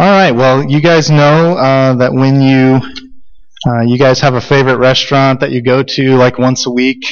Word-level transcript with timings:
All 0.00 0.06
right. 0.06 0.30
Well, 0.30 0.64
you 0.64 0.80
guys 0.80 1.10
know 1.10 1.58
uh, 1.58 1.92
that 1.96 2.14
when 2.14 2.40
you 2.40 2.80
uh, 3.70 3.82
you 3.82 3.98
guys 3.98 4.18
have 4.20 4.32
a 4.32 4.40
favorite 4.40 4.78
restaurant 4.78 5.40
that 5.40 5.50
you 5.50 5.62
go 5.62 5.82
to 5.82 6.16
like 6.16 6.38
once 6.38 6.66
a 6.66 6.70
week, 6.70 7.04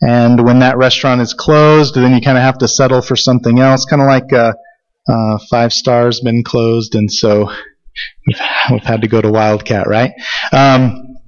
and 0.00 0.42
when 0.42 0.60
that 0.60 0.78
restaurant 0.78 1.20
is 1.20 1.34
closed, 1.34 1.96
then 1.96 2.14
you 2.14 2.22
kind 2.22 2.38
of 2.38 2.42
have 2.42 2.56
to 2.56 2.66
settle 2.66 3.02
for 3.02 3.14
something 3.14 3.58
else, 3.58 3.84
kind 3.84 4.00
of 4.00 4.08
like 4.08 4.32
uh, 4.32 4.54
uh, 5.06 5.38
Five 5.50 5.74
Stars 5.74 6.20
been 6.20 6.42
closed, 6.42 6.94
and 6.94 7.12
so 7.12 7.50
we've, 8.26 8.40
we've 8.72 8.84
had 8.84 9.02
to 9.02 9.08
go 9.08 9.20
to 9.20 9.30
Wildcat, 9.30 9.86
right? 9.86 10.12
Um, 10.50 11.18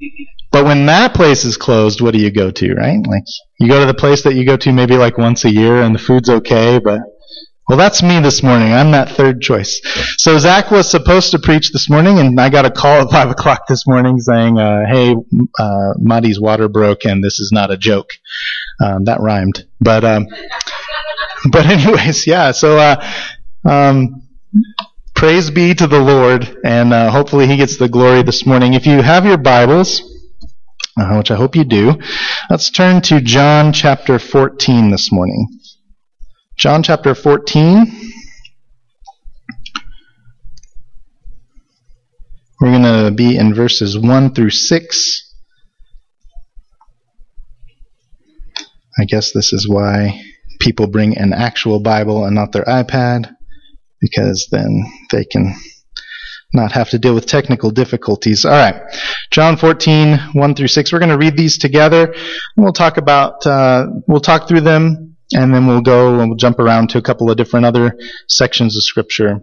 but 0.51 0.65
when 0.65 0.87
that 0.87 1.13
place 1.13 1.45
is 1.45 1.59
closed, 1.59 2.01
what 2.01 2.15
do 2.15 2.21
you 2.21 2.31
go 2.31 2.51
to, 2.51 2.73
right? 2.73 3.07
Like 3.07 3.25
you 3.61 3.69
go 3.69 3.81
to 3.81 3.87
the 3.87 3.93
place 3.93 4.23
that 4.23 4.35
you 4.35 4.47
go 4.47 4.57
to 4.57 4.73
maybe 4.73 4.97
like 4.97 5.19
once 5.19 5.45
a 5.45 5.51
year, 5.51 5.83
and 5.83 5.95
the 5.95 5.99
food's 5.99 6.31
okay, 6.31 6.79
but 6.79 7.01
well, 7.69 7.79
that's 7.79 8.03
me 8.03 8.21
this 8.21 8.43
morning. 8.43 8.73
I'm 8.73 8.91
that 8.91 9.11
third 9.11 9.41
choice. 9.41 9.81
So 10.19 10.37
Zach 10.39 10.71
was 10.71 10.91
supposed 10.91 11.31
to 11.31 11.39
preach 11.39 11.71
this 11.71 11.89
morning, 11.89 12.19
and 12.19 12.39
I 12.41 12.51
got 12.51 12.67
a 12.67 12.71
call 12.71 13.03
at 13.03 13.11
five 13.11 13.31
o'clock 13.31 13.67
this 13.69 13.87
morning 13.87 14.19
saying, 14.19 14.59
uh, 14.59 14.81
"Hey, 14.89 15.15
uh, 15.59 15.93
Muddy's 15.99 16.41
water 16.41 16.69
broke, 16.69 17.05
and 17.05 17.23
this 17.23 17.39
is 17.39 17.51
not 17.53 17.71
a 17.71 17.77
joke." 17.77 18.11
Um, 18.85 19.05
that 19.05 19.21
rhymed, 19.21 19.65
but 19.81 20.05
um, 20.05 20.27
but 21.53 21.67
anyways, 21.67 22.27
yeah. 22.27 22.51
So 22.51 22.79
uh, 22.79 23.09
um, 23.65 24.27
praise 25.15 25.51
be 25.51 25.73
to 25.75 25.87
the 25.87 26.01
Lord, 26.01 26.57
and 26.65 26.93
uh, 26.93 27.11
hopefully 27.11 27.47
He 27.47 27.57
gets 27.57 27.77
the 27.77 27.89
glory 27.89 28.23
this 28.23 28.45
morning. 28.45 28.75
If 28.75 28.87
you 28.87 29.03
have 29.03 29.25
your 29.25 29.39
Bibles, 29.39 30.03
uh, 30.99 31.15
which 31.15 31.31
I 31.31 31.37
hope 31.37 31.55
you 31.55 31.65
do, 31.65 31.95
let's 32.51 32.71
turn 32.71 33.03
to 33.03 33.21
John 33.21 33.73
chapter 33.73 34.19
14 34.19 34.91
this 34.91 35.13
morning. 35.13 35.61
John 36.57 36.83
chapter 36.83 37.15
14. 37.15 37.87
We're 42.61 42.71
going 42.71 42.83
to 42.83 43.11
be 43.11 43.37
in 43.37 43.55
verses 43.55 43.99
1 43.99 44.35
through 44.35 44.51
6. 44.51 45.35
I 48.99 49.05
guess 49.07 49.33
this 49.33 49.53
is 49.53 49.67
why 49.69 50.23
people 50.61 50.87
bring 50.87 51.17
an 51.17 51.33
actual 51.33 51.81
Bible 51.81 52.25
and 52.25 52.35
not 52.37 52.53
their 52.53 52.65
iPad, 52.65 53.35
because 54.01 54.47
then 54.53 54.85
they 55.11 55.25
can 55.25 55.55
not 56.53 56.73
have 56.73 56.91
to 56.91 56.99
deal 56.99 57.15
with 57.15 57.27
technical 57.27 57.71
difficulties. 57.71 58.45
All 58.45 58.53
right. 58.53 58.83
John 59.31 59.57
14, 59.57 60.19
1 60.35 60.55
through 60.55 60.69
6. 60.69 60.93
We're 60.93 60.99
going 60.99 61.09
to 61.09 61.19
read 61.19 61.37
these 61.37 61.57
together. 61.57 62.15
We'll 62.57 62.75
talk 62.75 62.99
about, 62.99 63.45
uh, 63.47 63.87
we'll 64.07 64.21
talk 64.21 64.47
through 64.47 64.61
them 64.61 65.12
and 65.35 65.55
then 65.55 65.67
we'll 65.67 65.81
go 65.81 66.21
and 66.21 66.29
we'll 66.29 66.37
jump 66.37 66.59
around 66.59 66.91
to 66.91 66.99
a 66.99 67.03
couple 67.03 67.31
of 67.31 67.37
different 67.37 67.67
other 67.67 67.97
sections 68.29 68.77
of 68.77 68.83
Scripture 68.83 69.41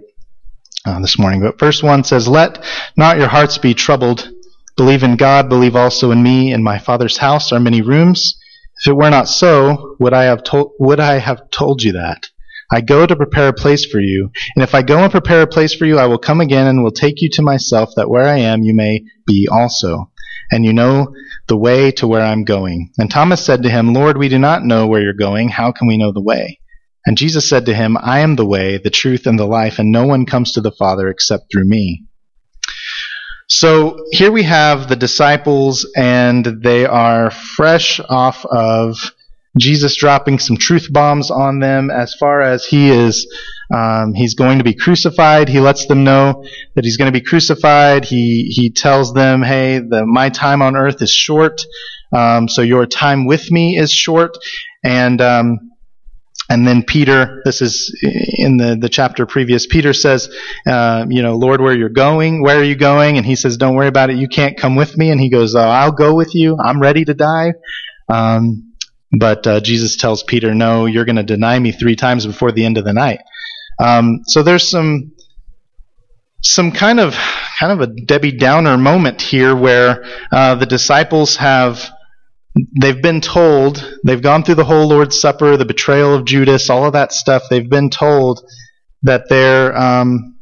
uh, 0.86 1.00
this 1.00 1.20
morning. 1.20 1.42
But 1.42 1.60
first 1.60 1.84
one 1.84 2.04
says, 2.04 2.28
Let 2.28 2.64
not 2.96 3.18
your 3.18 3.28
hearts 3.28 3.58
be 3.58 3.74
troubled. 3.74 4.30
Believe 4.78 5.04
in 5.04 5.18
God, 5.18 5.50
believe 5.50 5.76
also 5.76 6.12
in 6.12 6.24
me. 6.24 6.54
In 6.54 6.64
my 6.64 6.80
Father's 6.80 7.18
house 7.18 7.52
are 7.52 7.60
many 7.60 7.82
rooms. 7.82 8.40
If 8.82 8.92
it 8.92 8.96
were 8.96 9.10
not 9.10 9.28
so, 9.28 9.98
would 10.00 10.14
I 10.14 10.24
have 10.24 10.44
told, 10.44 10.72
would 10.80 11.00
I 11.00 11.18
have 11.18 11.50
told 11.52 11.84
you 11.84 11.94
that? 11.94 12.28
I 12.72 12.82
go 12.82 13.06
to 13.06 13.16
prepare 13.16 13.50
a 13.50 13.54
place 13.54 13.84
for 13.84 14.00
you. 14.00 14.32
And 14.56 14.64
if 14.64 14.76
I 14.76 14.84
go 14.84 15.00
and 15.00 15.12
prepare 15.12 15.42
a 15.42 15.48
place 15.48 15.74
for 15.74 15.86
you, 15.86 15.98
I 15.98 16.06
will 16.06 16.20
come 16.20 16.40
again 16.40 16.68
and 16.68 16.84
will 16.84 16.92
take 16.92 17.22
you 17.22 17.30
to 17.34 17.42
myself, 17.42 17.90
that 17.96 18.10
where 18.10 18.28
I 18.28 18.38
am 18.38 18.62
you 18.62 18.76
may 18.76 19.04
be 19.26 19.48
also. 19.52 20.12
And 20.52 20.66
you 20.66 20.74
know 20.74 21.14
the 21.48 21.58
way 21.58 21.92
to 21.92 22.08
where 22.08 22.24
I'm 22.24 22.44
going. 22.44 22.92
And 22.98 23.10
Thomas 23.10 23.46
said 23.46 23.64
to 23.64 23.70
him, 23.70 23.94
Lord, 23.94 24.18
we 24.18 24.30
do 24.30 24.40
not 24.40 24.64
know 24.64 24.88
where 24.88 25.02
you're 25.02 25.14
going. 25.14 25.50
How 25.50 25.72
can 25.72 25.88
we 25.88 25.98
know 25.98 26.12
the 26.12 26.22
way? 26.22 26.60
And 27.06 27.18
Jesus 27.18 27.48
said 27.48 27.66
to 27.68 27.74
him, 27.74 27.98
I 28.02 28.20
am 28.20 28.36
the 28.36 28.46
way, 28.46 28.78
the 28.78 28.90
truth, 28.90 29.26
and 29.26 29.40
the 29.40 29.46
life, 29.46 29.80
and 29.80 29.92
no 29.92 30.06
one 30.06 30.26
comes 30.26 30.54
to 30.54 30.62
the 30.62 30.72
Father 30.72 31.08
except 31.08 31.52
through 31.52 31.66
me. 31.66 32.06
So 33.48 34.06
here 34.12 34.32
we 34.32 34.44
have 34.44 34.88
the 34.88 34.96
disciples, 34.96 35.92
and 35.96 36.46
they 36.46 36.86
are 36.86 37.32
fresh 37.32 38.00
off 38.08 38.46
of 38.46 39.12
Jesus 39.60 39.96
dropping 39.96 40.40
some 40.40 40.58
truth 40.58 40.88
bombs 40.92 41.30
on 41.30 41.60
them 41.60 41.92
as 41.92 42.16
far 42.16 42.42
as 42.42 42.66
he 42.66 42.90
is 42.90 43.28
um, 43.74 44.14
he's 44.14 44.34
going 44.34 44.58
to 44.58 44.64
be 44.64 44.74
crucified. 44.74 45.48
He 45.48 45.60
lets 45.60 45.86
them 45.86 46.04
know 46.04 46.44
that 46.76 46.84
he's 46.84 46.98
going 46.98 47.12
to 47.12 47.18
be 47.18 47.24
crucified. 47.24 48.06
He 48.06 48.52
he 48.52 48.72
tells 48.72 49.14
them, 49.14 49.44
"Hey, 49.44 49.80
the, 49.80 50.06
my 50.06 50.30
time 50.30 50.62
on 50.62 50.76
earth 50.76 51.02
is 51.02 51.12
short, 51.12 51.62
um, 52.12 52.48
so 52.48 52.62
your 52.62 52.86
time 52.88 53.26
with 53.26 53.52
me 53.52 53.78
is 53.78 53.92
short." 53.92 54.38
And 54.84 55.22
um, 55.22 55.70
and 56.50 56.68
then 56.68 56.82
Peter, 56.84 57.42
this 57.46 57.62
is 57.62 57.96
in 58.02 58.58
the, 58.58 58.76
the 58.76 58.90
chapter 58.90 59.28
previous, 59.28 59.68
Peter 59.68 59.94
says, 59.94 60.30
uh, 60.66 61.06
you 61.08 61.22
know, 61.22 61.36
Lord, 61.36 61.62
where 61.62 61.76
you're 61.76 61.90
going, 61.90 62.42
where 62.42 62.58
are 62.58 62.64
you 62.64 62.76
going? 62.76 63.18
And 63.18 63.26
he 63.26 63.36
says, 63.36 63.58
don't 63.58 63.76
worry 63.76 63.88
about 63.88 64.10
it. 64.10 64.18
You 64.18 64.28
can't 64.28 64.58
come 64.58 64.76
with 64.76 64.98
me. 64.98 65.12
And 65.12 65.22
he 65.22 65.30
goes, 65.30 65.54
oh, 65.54 65.60
I'll 65.60 65.92
go 65.92 66.16
with 66.16 66.34
you. 66.34 66.58
I'm 66.58 66.82
ready 66.82 67.06
to 67.06 67.14
die. 67.14 67.54
Um, 68.12 68.69
but 69.12 69.46
uh, 69.48 69.60
Jesus 69.60 69.98
tells 69.98 70.24
Peter, 70.24 70.54
no, 70.54 70.86
you're 70.86 71.06
going 71.06 71.16
to 71.16 71.24
deny 71.24 71.58
me 71.58 71.72
three 71.72 71.96
times 71.96 72.26
before 72.26 72.52
the 72.52 72.66
end 72.66 72.78
of 72.78 72.86
the 72.86 72.94
night. 72.94 73.22
Um, 73.80 74.22
so 74.26 74.44
there's 74.44 74.70
some 74.70 75.14
some 76.42 76.72
kind 76.72 77.00
of 77.00 77.16
kind 77.60 77.72
of 77.72 77.82
a 77.82 77.88
Debbie 77.88 78.32
Downer 78.32 78.78
moment 78.78 79.22
here 79.22 79.56
where 79.56 80.06
uh, 80.32 80.56
the 80.56 80.66
disciples 80.66 81.36
have 81.38 81.90
they've 82.80 83.02
been 83.02 83.22
told 83.22 84.00
they've 84.06 84.22
gone 84.22 84.44
through 84.44 84.56
the 84.56 84.66
whole 84.66 84.88
Lord's 84.88 85.20
Supper, 85.20 85.58
the 85.58 85.66
betrayal 85.66 86.14
of 86.14 86.26
Judas, 86.26 86.70
all 86.70 86.86
of 86.86 86.94
that 86.94 87.12
stuff. 87.14 87.44
They've 87.50 87.70
been 87.70 87.90
told 87.90 88.42
that 89.04 89.30
they're 89.30 89.76
um, 89.78 90.40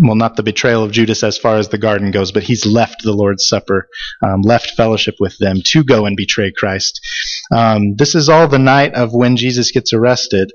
well, 0.00 0.14
not 0.14 0.36
the 0.36 0.42
betrayal 0.42 0.84
of 0.84 0.92
Judas 0.92 1.22
as 1.22 1.38
far 1.38 1.56
as 1.56 1.68
the 1.68 1.78
garden 1.78 2.10
goes, 2.10 2.32
but 2.32 2.42
he's 2.42 2.66
left 2.66 3.02
the 3.02 3.12
Lord's 3.12 3.48
Supper, 3.48 3.88
um, 4.22 4.42
left 4.42 4.72
fellowship 4.72 5.16
with 5.18 5.38
them 5.38 5.62
to 5.64 5.84
go 5.84 6.04
and 6.06 6.16
betray 6.16 6.52
Christ. 6.52 7.00
Um, 7.50 7.96
this 7.96 8.14
is 8.14 8.28
all 8.28 8.48
the 8.48 8.58
night 8.58 8.94
of 8.94 9.12
when 9.12 9.36
Jesus 9.36 9.70
gets 9.70 9.92
arrested 9.92 10.52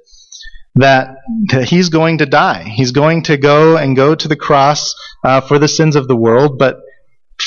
that, 0.75 1.17
that 1.51 1.69
he's 1.69 1.89
going 1.89 2.19
to 2.19 2.25
die. 2.25 2.63
He's 2.63 2.91
going 2.91 3.23
to 3.23 3.37
go 3.37 3.77
and 3.77 3.95
go 3.95 4.15
to 4.15 4.27
the 4.27 4.35
cross 4.35 4.93
uh, 5.23 5.41
for 5.41 5.59
the 5.59 5.67
sins 5.67 5.95
of 5.95 6.07
the 6.07 6.15
world. 6.15 6.57
But 6.57 6.77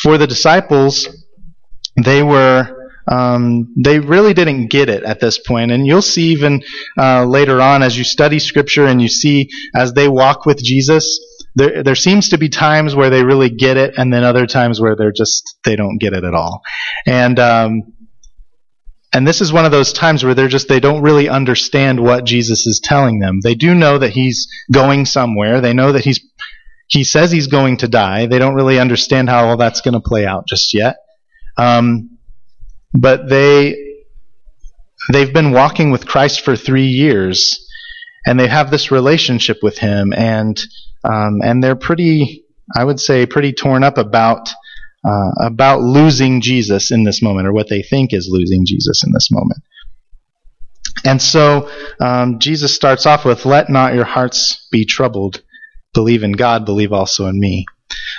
for 0.03 0.19
the 0.19 0.27
disciples, 0.27 1.09
they 1.97 2.23
were 2.23 2.75
um, 3.11 3.73
they 3.77 4.01
really 4.01 4.35
didn't 4.35 4.67
get 4.67 4.91
it 4.91 5.03
at 5.03 5.21
this 5.21 5.39
point. 5.39 5.71
And 5.71 5.87
you'll 5.87 6.03
see 6.03 6.33
even 6.33 6.63
uh, 6.99 7.25
later 7.25 7.61
on 7.61 7.83
as 7.83 7.97
you 7.97 8.05
study 8.05 8.39
Scripture 8.39 8.87
and 8.87 9.01
you 9.01 9.09
see 9.09 9.49
as 9.75 9.95
they 9.95 10.09
walk 10.09 10.45
with 10.45 10.63
Jesus, 10.63 11.19
there, 11.55 11.83
there 11.83 11.95
seems 11.95 12.29
to 12.29 12.39
be 12.39 12.51
times 12.51 12.95
where 12.95 13.11
they 13.11 13.25
really 13.25 13.49
get 13.49 13.77
it, 13.77 13.95
and 13.97 14.13
then 14.13 14.25
other 14.25 14.47
times 14.47 14.81
where 14.81 14.95
they're 14.95 15.13
just 15.13 15.57
they 15.65 15.75
don't 15.75 15.99
get 15.99 16.13
it 16.13 16.23
at 16.23 16.35
all. 16.35 16.61
And 17.07 17.39
um, 17.39 17.95
and 19.13 19.27
this 19.27 19.41
is 19.41 19.53
one 19.53 19.65
of 19.65 19.71
those 19.71 19.93
times 19.93 20.23
where 20.23 20.35
they're 20.35 20.49
just, 20.49 20.69
they 20.69 20.81
don't 20.81 21.03
really 21.03 21.29
understand 21.29 22.01
what 22.01 22.25
Jesus 22.25 22.67
is 22.67 22.81
telling 22.83 23.21
them. 23.21 23.41
They 23.43 23.55
do 23.55 23.75
know 23.75 23.99
that 23.99 24.11
he's 24.11 24.49
going 24.71 25.07
somewhere. 25.07 25.61
They 25.61 25.73
know 25.73 25.93
that 25.93 26.05
he's, 26.05 26.21
he 26.89 27.05
says 27.05 27.33
he's 27.33 27.47
going 27.47 27.79
to 27.79 27.89
die. 27.89 28.27
They 28.27 28.39
don't 28.39 28.55
really 28.55 28.79
understand 28.79 29.31
how 29.31 29.47
all 29.47 29.57
that's 29.57 29.81
going 29.81 29.95
to 29.95 30.01
play 30.01 30.27
out 30.27 30.47
just 30.47 30.75
yet. 30.75 30.97
Um, 31.57 32.19
but 32.93 33.29
they, 33.29 33.77
they've 35.13 35.33
been 35.33 35.53
walking 35.53 35.91
with 35.91 36.07
Christ 36.07 36.43
for 36.43 36.55
three 36.55 36.87
years 36.87 37.67
and 38.27 38.39
they 38.39 38.47
have 38.47 38.71
this 38.71 38.91
relationship 38.91 39.59
with 39.63 39.79
him 39.79 40.13
and, 40.13 40.61
um, 41.03 41.41
and 41.43 41.65
they're 41.65 41.77
pretty, 41.77 42.45
I 42.77 42.85
would 42.85 43.01
say, 43.01 43.25
pretty 43.25 43.55
torn 43.55 43.85
up 43.85 43.97
about 43.97 44.51
uh, 45.09 45.31
about 45.41 45.81
losing 45.81 46.41
Jesus 46.41 46.91
in 46.91 47.05
this 47.05 47.23
moment, 47.23 47.47
or 47.47 47.53
what 47.53 47.69
they 47.69 47.83
think 47.83 48.13
is 48.13 48.29
losing 48.31 48.67
Jesus 48.67 49.03
in 49.05 49.13
this 49.13 49.29
moment. 49.31 49.63
And 51.05 51.23
so 51.23 51.71
um, 52.01 52.39
Jesus 52.39 52.75
starts 52.75 53.07
off 53.07 53.25
with, 53.25 53.47
Let 53.47 53.71
not 53.71 53.95
your 53.95 54.05
hearts 54.05 54.69
be 54.71 54.85
troubled. 54.85 55.43
Believe 55.95 56.23
in 56.23 56.33
God, 56.33 56.67
believe 56.67 56.93
also 56.93 57.27
in 57.27 57.41
me. 57.41 57.65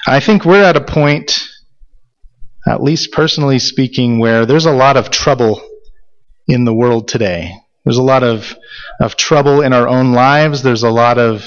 I 0.08 0.20
think 0.20 0.46
we're 0.46 0.64
at 0.64 0.76
a 0.76 0.84
point, 0.84 1.48
at 2.68 2.82
least 2.82 3.12
personally 3.12 3.60
speaking, 3.60 4.18
where 4.18 4.46
there's 4.46 4.66
a 4.66 4.72
lot 4.72 4.98
of 4.98 5.12
trouble 5.12 5.62
in 6.48 6.66
the 6.66 6.74
world 6.74 7.08
today. 7.08 7.54
There's 7.84 7.98
a 7.98 8.04
lot 8.04 8.24
of, 8.24 8.56
of 9.00 9.16
trouble 9.16 9.62
in 9.62 9.74
our 9.74 9.88
own 9.88 10.14
lives. 10.14 10.64
There's 10.64 10.84
a 10.84 10.90
lot 10.90 11.20
of, 11.20 11.46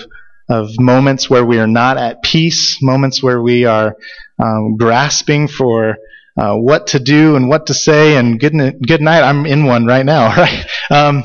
of 0.49 0.71
moments 0.79 1.29
where 1.29 1.45
we 1.45 1.59
are 1.59 1.67
not 1.67 1.97
at 1.97 2.23
peace, 2.23 2.79
moments 2.81 3.23
where 3.23 3.43
we 3.43 3.65
are 3.65 3.97
um, 4.38 4.76
grasping 4.76 5.49
for 5.49 5.96
uh, 6.37 6.55
what 6.55 6.88
to 6.88 6.99
do 6.99 7.37
and 7.37 7.49
what 7.49 7.67
to 7.67 7.75
say. 7.75 8.17
And 8.17 8.38
good, 8.38 8.52
good 8.87 9.00
night. 9.00 9.23
I'm 9.23 9.46
in 9.46 9.64
one 9.64 9.87
right 9.87 10.06
now. 10.06 10.34
Right. 10.37 10.67
Um, 10.90 11.25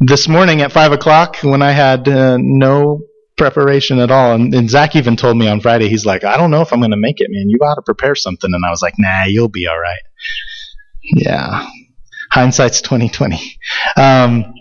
this 0.00 0.28
morning 0.28 0.62
at 0.62 0.72
five 0.72 0.92
o'clock, 0.92 1.38
when 1.42 1.60
I 1.60 1.72
had 1.72 2.08
uh, 2.08 2.36
no 2.40 3.02
preparation 3.36 3.98
at 3.98 4.10
all, 4.10 4.34
and, 4.34 4.54
and, 4.54 4.70
Zach 4.70 4.94
even 4.94 5.16
told 5.16 5.36
me 5.36 5.48
on 5.48 5.60
Friday, 5.60 5.88
he's 5.88 6.06
like, 6.06 6.22
"I 6.22 6.36
don't 6.36 6.52
know 6.52 6.60
if 6.60 6.72
I'm 6.72 6.78
going 6.78 6.92
to 6.92 6.96
make 6.96 7.20
it, 7.20 7.28
man. 7.30 7.48
You 7.48 7.58
got 7.58 7.74
to 7.74 7.82
prepare 7.82 8.14
something." 8.14 8.52
And 8.52 8.64
I 8.64 8.70
was 8.70 8.80
like, 8.80 8.94
"Nah, 8.96 9.24
you'll 9.24 9.48
be 9.48 9.66
all 9.66 9.78
right." 9.78 10.02
Yeah. 11.02 11.68
Hindsight's 12.30 12.80
twenty 12.80 13.08
twenty. 13.08 13.58
Um, 13.96 14.54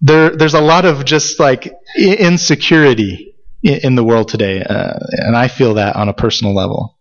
there, 0.00 0.30
there's 0.30 0.54
a 0.54 0.60
lot 0.60 0.84
of 0.84 1.04
just 1.04 1.40
like 1.40 1.72
insecurity 1.96 3.25
in, 3.66 3.94
the 3.94 4.04
world 4.04 4.28
today, 4.28 4.62
uh, 4.62 4.98
and 5.10 5.36
I 5.36 5.48
feel 5.48 5.74
that 5.74 5.96
on 5.96 6.08
a 6.08 6.14
personal 6.14 6.54
level. 6.54 6.96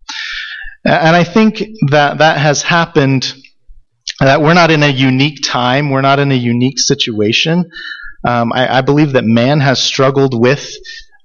And 0.83 1.15
I 1.15 1.23
think 1.23 1.63
that 1.89 2.19
that 2.19 2.38
has 2.38 2.62
happened. 2.62 3.33
That 4.19 4.41
we're 4.41 4.53
not 4.53 4.71
in 4.71 4.83
a 4.83 4.88
unique 4.88 5.39
time. 5.44 5.89
We're 5.89 6.01
not 6.01 6.19
in 6.19 6.31
a 6.31 6.35
unique 6.35 6.79
situation. 6.79 7.69
Um, 8.25 8.53
I, 8.53 8.77
I, 8.77 8.81
believe 8.81 9.13
that 9.13 9.23
man 9.23 9.59
has 9.59 9.81
struggled 9.81 10.39
with 10.39 10.71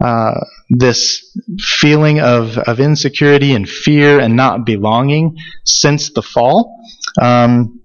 uh, 0.00 0.40
this 0.68 1.34
feeling 1.58 2.20
of, 2.20 2.58
of 2.58 2.78
insecurity 2.80 3.54
and 3.54 3.66
fear 3.66 4.18
and 4.20 4.36
not 4.36 4.66
belonging 4.66 5.36
since 5.64 6.10
the 6.12 6.20
fall. 6.20 6.78
Um, 7.20 7.80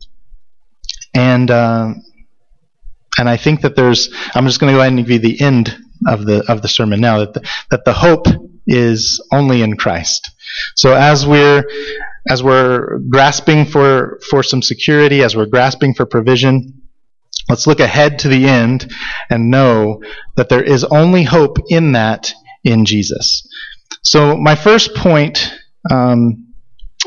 and 1.14 1.50
uh, 1.50 1.94
and 3.18 3.30
I 3.30 3.38
think 3.38 3.62
that 3.62 3.76
there's. 3.76 4.10
I'm 4.34 4.46
just 4.46 4.60
going 4.60 4.72
to 4.72 4.78
go 4.78 4.82
ahead 4.82 4.94
and 4.94 5.06
give 5.06 5.12
you 5.12 5.20
the 5.20 5.42
end 5.42 5.85
of 6.08 6.26
the 6.26 6.44
of 6.52 6.62
the 6.62 6.68
sermon 6.68 7.02
now. 7.02 7.20
That 7.20 7.34
the, 7.34 7.50
that 7.72 7.86
the 7.86 7.94
hope 7.94 8.28
is 8.68 9.26
only 9.32 9.62
in 9.62 9.78
Christ. 9.78 10.32
So 10.76 10.94
as 10.94 11.26
we're 11.26 11.64
as 12.28 12.42
we're 12.44 13.00
grasping 13.10 13.66
for 13.66 14.20
for 14.30 14.44
some 14.44 14.62
security, 14.62 15.22
as 15.22 15.36
we're 15.36 15.46
grasping 15.46 15.94
for 15.94 16.06
provision, 16.06 16.82
let's 17.50 17.68
look 17.68 17.80
ahead 17.80 18.20
to 18.20 18.28
the 18.28 18.48
end 18.48 18.92
and 19.30 19.52
know 19.52 20.02
that 20.36 20.50
there 20.50 20.64
is 20.64 20.84
only 20.86 21.24
hope 21.24 21.58
in 21.70 21.94
that 21.94 22.34
in 22.64 22.86
Jesus. 22.86 23.48
So 24.02 24.38
my 24.38 24.56
first 24.56 24.96
point 24.96 25.54
um, 25.92 26.54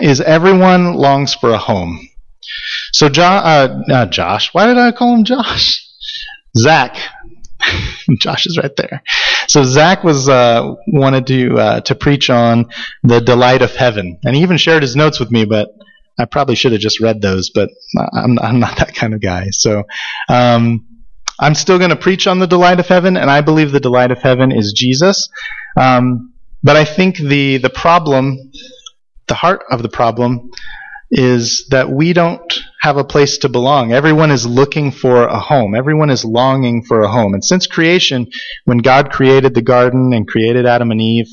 is 0.00 0.20
everyone 0.20 0.94
longs 0.94 1.34
for 1.34 1.50
a 1.50 1.58
home. 1.58 2.08
So 2.92 3.08
jo- 3.08 3.22
uh, 3.22 3.82
uh, 3.90 4.06
Josh, 4.06 4.52
why 4.54 4.66
did 4.66 4.78
I 4.78 4.92
call 4.92 5.14
him 5.14 5.24
Josh? 5.24 5.84
Zach. 6.56 6.96
Josh 8.20 8.46
is 8.46 8.58
right 8.58 8.74
there. 8.76 9.02
So 9.48 9.64
Zach 9.64 10.04
was 10.04 10.28
uh, 10.28 10.74
wanted 10.86 11.26
to 11.28 11.58
uh, 11.58 11.80
to 11.82 11.94
preach 11.94 12.30
on 12.30 12.66
the 13.02 13.20
delight 13.20 13.62
of 13.62 13.74
heaven, 13.74 14.18
and 14.24 14.34
he 14.34 14.42
even 14.42 14.56
shared 14.56 14.82
his 14.82 14.96
notes 14.96 15.20
with 15.20 15.30
me. 15.30 15.44
But 15.44 15.68
I 16.18 16.24
probably 16.24 16.54
should 16.54 16.72
have 16.72 16.80
just 16.80 17.00
read 17.00 17.20
those, 17.20 17.50
but 17.50 17.70
I'm, 18.12 18.38
I'm 18.38 18.58
not 18.60 18.76
that 18.78 18.94
kind 18.94 19.14
of 19.14 19.20
guy. 19.20 19.50
So 19.50 19.84
um, 20.28 20.86
I'm 21.38 21.54
still 21.54 21.78
going 21.78 21.90
to 21.90 21.96
preach 21.96 22.26
on 22.26 22.40
the 22.40 22.46
delight 22.46 22.80
of 22.80 22.88
heaven, 22.88 23.16
and 23.16 23.30
I 23.30 23.40
believe 23.40 23.70
the 23.70 23.80
delight 23.80 24.10
of 24.10 24.18
heaven 24.18 24.50
is 24.50 24.72
Jesus. 24.72 25.28
Um, 25.76 26.32
but 26.62 26.76
I 26.76 26.84
think 26.84 27.18
the 27.18 27.58
the 27.58 27.70
problem, 27.70 28.36
the 29.28 29.34
heart 29.34 29.64
of 29.70 29.82
the 29.82 29.88
problem, 29.88 30.50
is 31.10 31.66
that 31.70 31.90
we 31.90 32.12
don't 32.12 32.60
have 32.80 32.96
a 32.96 33.04
place 33.04 33.38
to 33.38 33.48
belong. 33.48 33.92
Everyone 33.92 34.30
is 34.30 34.46
looking 34.46 34.92
for 34.92 35.24
a 35.24 35.38
home. 35.38 35.74
Everyone 35.74 36.10
is 36.10 36.24
longing 36.24 36.84
for 36.84 37.02
a 37.02 37.08
home. 37.08 37.34
And 37.34 37.44
since 37.44 37.66
creation, 37.66 38.26
when 38.64 38.78
God 38.78 39.10
created 39.10 39.54
the 39.54 39.62
garden 39.62 40.12
and 40.12 40.28
created 40.28 40.66
Adam 40.66 40.90
and 40.90 41.00
Eve, 41.00 41.28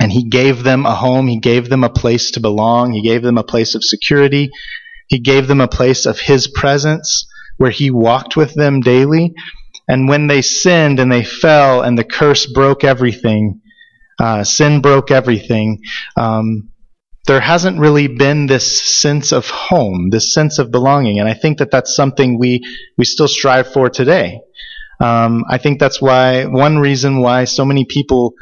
and 0.00 0.10
He 0.12 0.28
gave 0.28 0.62
them 0.62 0.86
a 0.86 0.94
home, 0.94 1.28
He 1.28 1.38
gave 1.38 1.68
them 1.68 1.84
a 1.84 1.90
place 1.90 2.30
to 2.32 2.40
belong, 2.40 2.92
He 2.92 3.02
gave 3.02 3.22
them 3.22 3.36
a 3.36 3.44
place 3.44 3.74
of 3.74 3.84
security, 3.84 4.50
He 5.08 5.18
gave 5.18 5.48
them 5.48 5.60
a 5.60 5.68
place 5.68 6.06
of 6.06 6.18
His 6.18 6.48
presence 6.48 7.26
where 7.58 7.70
He 7.70 7.90
walked 7.90 8.36
with 8.36 8.54
them 8.54 8.80
daily. 8.80 9.34
And 9.86 10.08
when 10.08 10.26
they 10.26 10.42
sinned 10.42 11.00
and 11.00 11.10
they 11.10 11.24
fell 11.24 11.82
and 11.82 11.98
the 11.98 12.04
curse 12.04 12.46
broke 12.46 12.84
everything, 12.84 13.60
uh, 14.18 14.44
sin 14.44 14.80
broke 14.80 15.10
everything, 15.10 15.80
um, 16.16 16.70
there 17.28 17.40
hasn't 17.40 17.78
really 17.78 18.08
been 18.08 18.46
this 18.46 18.98
sense 18.98 19.32
of 19.32 19.48
home, 19.50 20.08
this 20.10 20.32
sense 20.32 20.58
of 20.58 20.72
belonging, 20.72 21.20
and 21.20 21.28
I 21.28 21.34
think 21.34 21.58
that 21.58 21.70
that's 21.70 21.94
something 21.94 22.38
we 22.38 22.62
we 22.96 23.04
still 23.04 23.28
strive 23.28 23.70
for 23.70 23.90
today. 23.90 24.40
Um, 24.98 25.44
I 25.48 25.58
think 25.58 25.78
that's 25.78 26.00
why 26.00 26.46
one 26.46 26.78
reason 26.78 27.20
why 27.20 27.44
so 27.44 27.64
many 27.66 27.84
people 27.84 28.32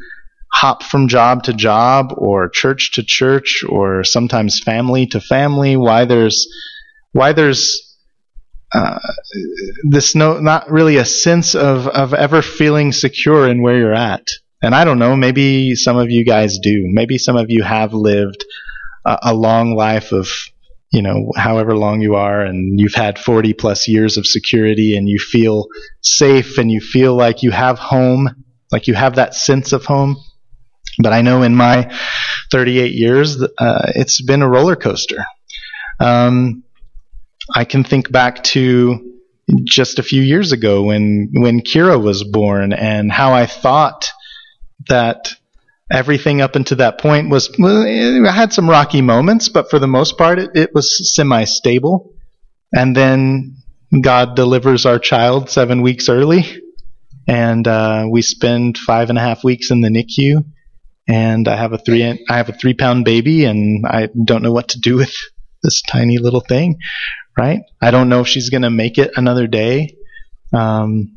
hop 0.52 0.84
from 0.84 1.08
job 1.08 1.42
to 1.42 1.52
job, 1.52 2.14
or 2.16 2.48
church 2.48 2.92
to 2.92 3.02
church, 3.02 3.64
or 3.68 4.04
sometimes 4.04 4.60
family 4.60 5.06
to 5.08 5.20
family. 5.20 5.76
Why 5.76 6.04
there's 6.04 6.46
why 7.10 7.32
there's 7.32 7.98
uh, 8.72 9.00
this 9.82 10.14
no 10.14 10.38
not 10.38 10.70
really 10.70 10.96
a 10.96 11.04
sense 11.04 11.56
of 11.56 11.88
of 11.88 12.14
ever 12.14 12.40
feeling 12.40 12.92
secure 12.92 13.48
in 13.48 13.62
where 13.62 13.76
you're 13.76 13.92
at. 13.92 14.28
And 14.62 14.74
I 14.74 14.84
don't 14.84 14.98
know, 14.98 15.16
maybe 15.16 15.74
some 15.74 15.96
of 15.96 16.10
you 16.10 16.24
guys 16.24 16.58
do. 16.58 16.84
Maybe 16.86 17.18
some 17.18 17.36
of 17.36 17.46
you 17.48 17.62
have 17.62 17.92
lived 17.92 18.44
a, 19.22 19.34
long 19.34 19.74
life 19.74 20.12
of 20.12 20.28
you 20.92 21.02
know, 21.02 21.32
however 21.36 21.76
long 21.76 22.00
you 22.00 22.14
are, 22.14 22.42
and 22.42 22.80
you've 22.80 22.94
had 22.94 23.18
40 23.18 23.52
plus 23.54 23.88
years 23.88 24.16
of 24.16 24.26
security, 24.26 24.96
and 24.96 25.08
you 25.08 25.18
feel 25.18 25.66
safe, 26.00 26.58
and 26.58 26.70
you 26.70 26.80
feel 26.80 27.14
like 27.14 27.42
you 27.42 27.50
have 27.50 27.78
home, 27.78 28.44
like 28.70 28.86
you 28.86 28.94
have 28.94 29.16
that 29.16 29.34
sense 29.34 29.72
of 29.72 29.84
home. 29.84 30.16
But 30.98 31.12
I 31.12 31.22
know 31.22 31.42
in 31.42 31.54
my 31.54 31.92
38 32.50 32.92
years, 32.92 33.42
uh, 33.42 33.92
it's 33.94 34.22
been 34.22 34.42
a 34.42 34.48
roller 34.48 34.76
coaster. 34.76 35.26
Um, 36.00 36.64
I 37.54 37.64
can 37.64 37.84
think 37.84 38.10
back 38.10 38.42
to 38.44 39.12
just 39.64 39.98
a 39.98 40.02
few 40.02 40.22
years 40.22 40.52
ago 40.52 40.82
when 40.82 41.30
when 41.34 41.60
Kira 41.60 42.02
was 42.02 42.24
born, 42.24 42.72
and 42.72 43.10
how 43.10 43.32
I 43.34 43.46
thought 43.46 44.10
that 44.88 45.34
everything 45.90 46.40
up 46.40 46.56
until 46.56 46.78
that 46.78 46.98
point 46.98 47.30
was 47.30 47.54
well, 47.58 47.84
it 47.86 48.30
had 48.30 48.52
some 48.52 48.68
rocky 48.68 49.02
moments, 49.02 49.48
but 49.48 49.70
for 49.70 49.78
the 49.78 49.86
most 49.86 50.18
part, 50.18 50.38
it, 50.38 50.50
it 50.54 50.74
was 50.74 51.14
semi-stable. 51.14 52.12
And 52.74 52.96
then 52.96 53.56
God 54.00 54.34
delivers 54.34 54.84
our 54.86 54.98
child 54.98 55.48
seven 55.50 55.82
weeks 55.82 56.08
early, 56.08 56.44
and 57.28 57.66
uh, 57.66 58.06
we 58.10 58.22
spend 58.22 58.78
five 58.78 59.10
and 59.10 59.18
a 59.18 59.22
half 59.22 59.44
weeks 59.44 59.70
in 59.70 59.80
the 59.80 59.88
NICU. 59.88 60.44
And 61.08 61.46
I 61.46 61.54
have 61.54 61.72
a 61.72 61.78
three 61.78 62.04
I 62.04 62.36
have 62.36 62.48
a 62.48 62.52
three 62.52 62.74
pound 62.74 63.04
baby, 63.04 63.44
and 63.44 63.86
I 63.86 64.08
don't 64.24 64.42
know 64.42 64.52
what 64.52 64.70
to 64.70 64.80
do 64.80 64.96
with 64.96 65.14
this 65.62 65.82
tiny 65.82 66.18
little 66.18 66.40
thing. 66.40 66.78
Right? 67.38 67.60
I 67.80 67.90
don't 67.90 68.08
know 68.08 68.22
if 68.22 68.28
she's 68.28 68.50
gonna 68.50 68.70
make 68.70 68.98
it 68.98 69.12
another 69.16 69.46
day. 69.46 69.96
Um, 70.52 71.16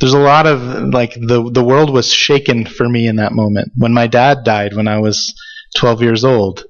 there's 0.00 0.14
a 0.14 0.18
lot 0.18 0.46
of 0.46 0.62
like 0.62 1.14
the 1.14 1.50
the 1.50 1.64
world 1.64 1.90
was 1.92 2.12
shaken 2.12 2.64
for 2.64 2.88
me 2.88 3.06
in 3.06 3.16
that 3.16 3.32
moment 3.32 3.72
when 3.76 3.92
my 3.92 4.06
dad 4.06 4.44
died 4.44 4.74
when 4.74 4.88
I 4.88 4.98
was 4.98 5.34
12 5.76 6.02
years 6.02 6.24
old. 6.24 6.64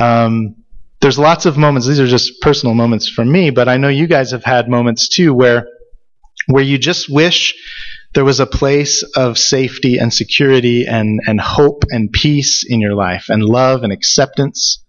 Um, 0.00 0.56
there's 1.00 1.18
lots 1.18 1.46
of 1.46 1.56
moments. 1.56 1.86
These 1.86 2.00
are 2.00 2.06
just 2.06 2.40
personal 2.40 2.74
moments 2.74 3.08
for 3.08 3.24
me, 3.24 3.50
but 3.50 3.68
I 3.68 3.76
know 3.76 3.88
you 3.88 4.06
guys 4.06 4.30
have 4.32 4.44
had 4.44 4.68
moments 4.68 5.08
too 5.08 5.32
where 5.34 5.68
where 6.48 6.62
you 6.62 6.78
just 6.78 7.08
wish 7.08 7.54
there 8.14 8.24
was 8.24 8.40
a 8.40 8.46
place 8.46 9.02
of 9.14 9.38
safety 9.38 9.98
and 9.98 10.12
security 10.12 10.86
and 10.86 11.20
and 11.26 11.40
hope 11.40 11.84
and 11.90 12.12
peace 12.12 12.64
in 12.68 12.80
your 12.80 12.94
life 12.94 13.26
and 13.28 13.42
love 13.42 13.84
and 13.84 13.92
acceptance. 13.92 14.82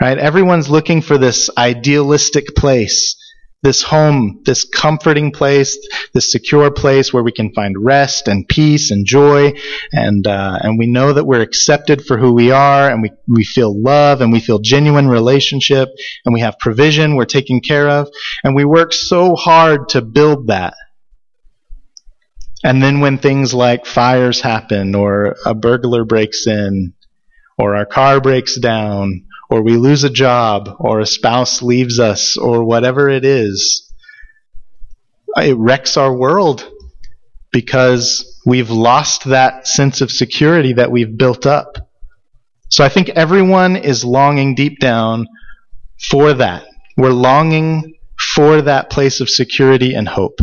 Right? 0.00 0.18
Everyone's 0.18 0.70
looking 0.70 1.02
for 1.02 1.18
this 1.18 1.50
idealistic 1.56 2.54
place 2.54 3.16
this 3.62 3.82
home, 3.82 4.40
this 4.44 4.64
comforting 4.64 5.32
place, 5.32 5.76
this 6.14 6.30
secure 6.30 6.70
place 6.70 7.12
where 7.12 7.24
we 7.24 7.32
can 7.32 7.52
find 7.52 7.74
rest 7.76 8.28
and 8.28 8.46
peace 8.46 8.90
and 8.90 9.04
joy, 9.04 9.52
and 9.92 10.26
uh, 10.26 10.58
and 10.62 10.78
we 10.78 10.86
know 10.86 11.12
that 11.12 11.24
we're 11.24 11.42
accepted 11.42 12.04
for 12.04 12.18
who 12.18 12.32
we 12.32 12.52
are, 12.52 12.88
and 12.88 13.02
we 13.02 13.10
we 13.26 13.44
feel 13.44 13.80
love, 13.80 14.20
and 14.20 14.32
we 14.32 14.40
feel 14.40 14.60
genuine 14.60 15.08
relationship, 15.08 15.88
and 16.24 16.32
we 16.32 16.40
have 16.40 16.58
provision, 16.60 17.16
we're 17.16 17.24
taken 17.24 17.60
care 17.60 17.88
of, 17.88 18.08
and 18.44 18.54
we 18.54 18.64
work 18.64 18.92
so 18.92 19.34
hard 19.34 19.88
to 19.90 20.02
build 20.02 20.46
that. 20.48 20.74
And 22.64 22.82
then 22.82 23.00
when 23.00 23.18
things 23.18 23.54
like 23.54 23.86
fires 23.86 24.40
happen, 24.40 24.94
or 24.94 25.36
a 25.44 25.54
burglar 25.54 26.04
breaks 26.04 26.46
in, 26.46 26.94
or 27.56 27.74
our 27.74 27.86
car 27.86 28.20
breaks 28.20 28.58
down, 28.58 29.27
or 29.50 29.62
we 29.62 29.76
lose 29.76 30.04
a 30.04 30.10
job, 30.10 30.76
or 30.78 31.00
a 31.00 31.06
spouse 31.06 31.62
leaves 31.62 31.98
us, 31.98 32.36
or 32.36 32.64
whatever 32.64 33.08
it 33.08 33.24
is, 33.24 33.92
it 35.36 35.56
wrecks 35.56 35.96
our 35.96 36.14
world 36.14 36.68
because 37.50 38.40
we've 38.44 38.70
lost 38.70 39.24
that 39.24 39.66
sense 39.66 40.00
of 40.00 40.10
security 40.10 40.74
that 40.74 40.90
we've 40.90 41.16
built 41.16 41.46
up. 41.46 41.76
So 42.68 42.84
I 42.84 42.88
think 42.88 43.10
everyone 43.10 43.76
is 43.76 44.04
longing 44.04 44.54
deep 44.54 44.78
down 44.80 45.26
for 46.10 46.34
that. 46.34 46.66
We're 46.96 47.10
longing 47.10 47.94
for 48.18 48.62
that 48.62 48.90
place 48.90 49.20
of 49.20 49.30
security 49.30 49.94
and 49.94 50.08
hope. 50.08 50.40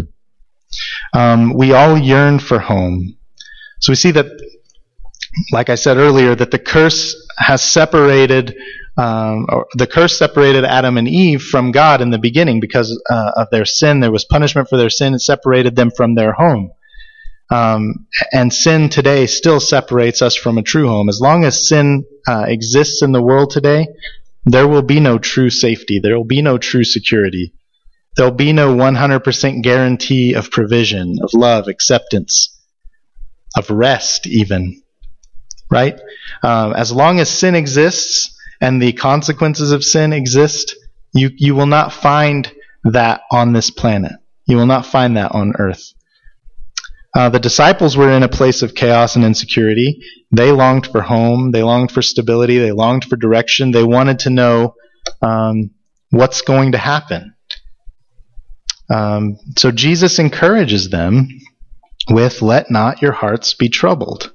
Um, 1.13 1.53
we 1.53 1.73
all 1.73 1.97
yearn 1.97 2.39
for 2.39 2.59
home. 2.59 3.17
So 3.79 3.91
we 3.91 3.95
see 3.95 4.11
that, 4.11 4.25
like 5.51 5.69
I 5.69 5.75
said 5.75 5.97
earlier, 5.97 6.33
that 6.33 6.51
the 6.51 6.59
curse 6.59 7.15
has 7.37 7.61
separated 7.61 8.55
um, 8.97 9.45
the 9.75 9.87
curse 9.87 10.17
separated 10.17 10.63
Adam 10.63 10.97
and 10.97 11.07
Eve 11.07 11.41
from 11.43 11.71
God 11.71 12.01
in 12.01 12.11
the 12.11 12.19
beginning 12.19 12.59
because 12.59 13.01
uh, 13.11 13.31
of 13.37 13.49
their 13.51 13.65
sin. 13.65 13.99
There 13.99 14.11
was 14.11 14.25
punishment 14.25 14.69
for 14.69 14.77
their 14.77 14.89
sin. 14.89 15.13
It 15.13 15.19
separated 15.19 15.75
them 15.75 15.91
from 15.91 16.15
their 16.15 16.33
home. 16.33 16.71
Um, 17.51 18.07
and 18.33 18.53
sin 18.53 18.89
today 18.89 19.27
still 19.27 19.59
separates 19.59 20.21
us 20.21 20.35
from 20.35 20.57
a 20.57 20.63
true 20.63 20.87
home. 20.87 21.09
As 21.09 21.19
long 21.21 21.43
as 21.45 21.67
sin 21.67 22.05
uh, 22.27 22.45
exists 22.47 23.01
in 23.03 23.11
the 23.11 23.21
world 23.21 23.51
today, 23.51 23.87
there 24.45 24.67
will 24.67 24.81
be 24.81 24.99
no 24.99 25.17
true 25.19 25.49
safety. 25.49 25.99
There 26.01 26.17
will 26.17 26.25
be 26.25 26.41
no 26.41 26.57
true 26.57 26.83
security. 26.83 27.53
There 28.17 28.25
will 28.25 28.35
be 28.35 28.53
no 28.53 28.75
100% 28.75 29.63
guarantee 29.63 30.33
of 30.33 30.51
provision, 30.51 31.17
of 31.21 31.33
love, 31.33 31.67
acceptance, 31.67 32.57
of 33.57 33.69
rest, 33.69 34.27
even. 34.27 34.81
right? 35.69 35.99
Um, 36.43 36.73
as 36.73 36.91
long 36.91 37.19
as 37.19 37.29
sin 37.29 37.55
exists 37.55 38.34
and 38.61 38.81
the 38.81 38.93
consequences 38.93 39.71
of 39.71 39.83
sin 39.83 40.13
exist, 40.13 40.75
you, 41.13 41.31
you 41.35 41.55
will 41.55 41.65
not 41.67 41.93
find 41.93 42.51
that 42.83 43.21
on 43.31 43.53
this 43.53 43.69
planet. 43.71 44.13
You 44.45 44.57
will 44.57 44.65
not 44.65 44.85
find 44.85 45.17
that 45.17 45.31
on 45.31 45.53
earth. 45.57 45.93
Uh, 47.15 47.29
the 47.29 47.39
disciples 47.39 47.95
were 47.95 48.11
in 48.11 48.23
a 48.23 48.27
place 48.27 48.61
of 48.61 48.75
chaos 48.75 49.15
and 49.15 49.23
insecurity. 49.23 50.03
They 50.31 50.51
longed 50.51 50.87
for 50.87 51.01
home. 51.01 51.51
They 51.51 51.63
longed 51.63 51.91
for 51.91 52.01
stability. 52.01 52.57
They 52.57 52.73
longed 52.73 53.05
for 53.05 53.15
direction. 53.15 53.71
They 53.71 53.85
wanted 53.85 54.19
to 54.19 54.29
know 54.29 54.75
um, 55.21 55.71
what's 56.09 56.41
going 56.41 56.73
to 56.73 56.77
happen. 56.77 57.33
Um, 58.89 59.37
so 59.57 59.71
Jesus 59.71 60.19
encourages 60.19 60.89
them 60.89 61.29
with, 62.09 62.41
Let 62.41 62.69
not 62.69 63.01
your 63.01 63.13
hearts 63.13 63.53
be 63.53 63.69
troubled. 63.69 64.33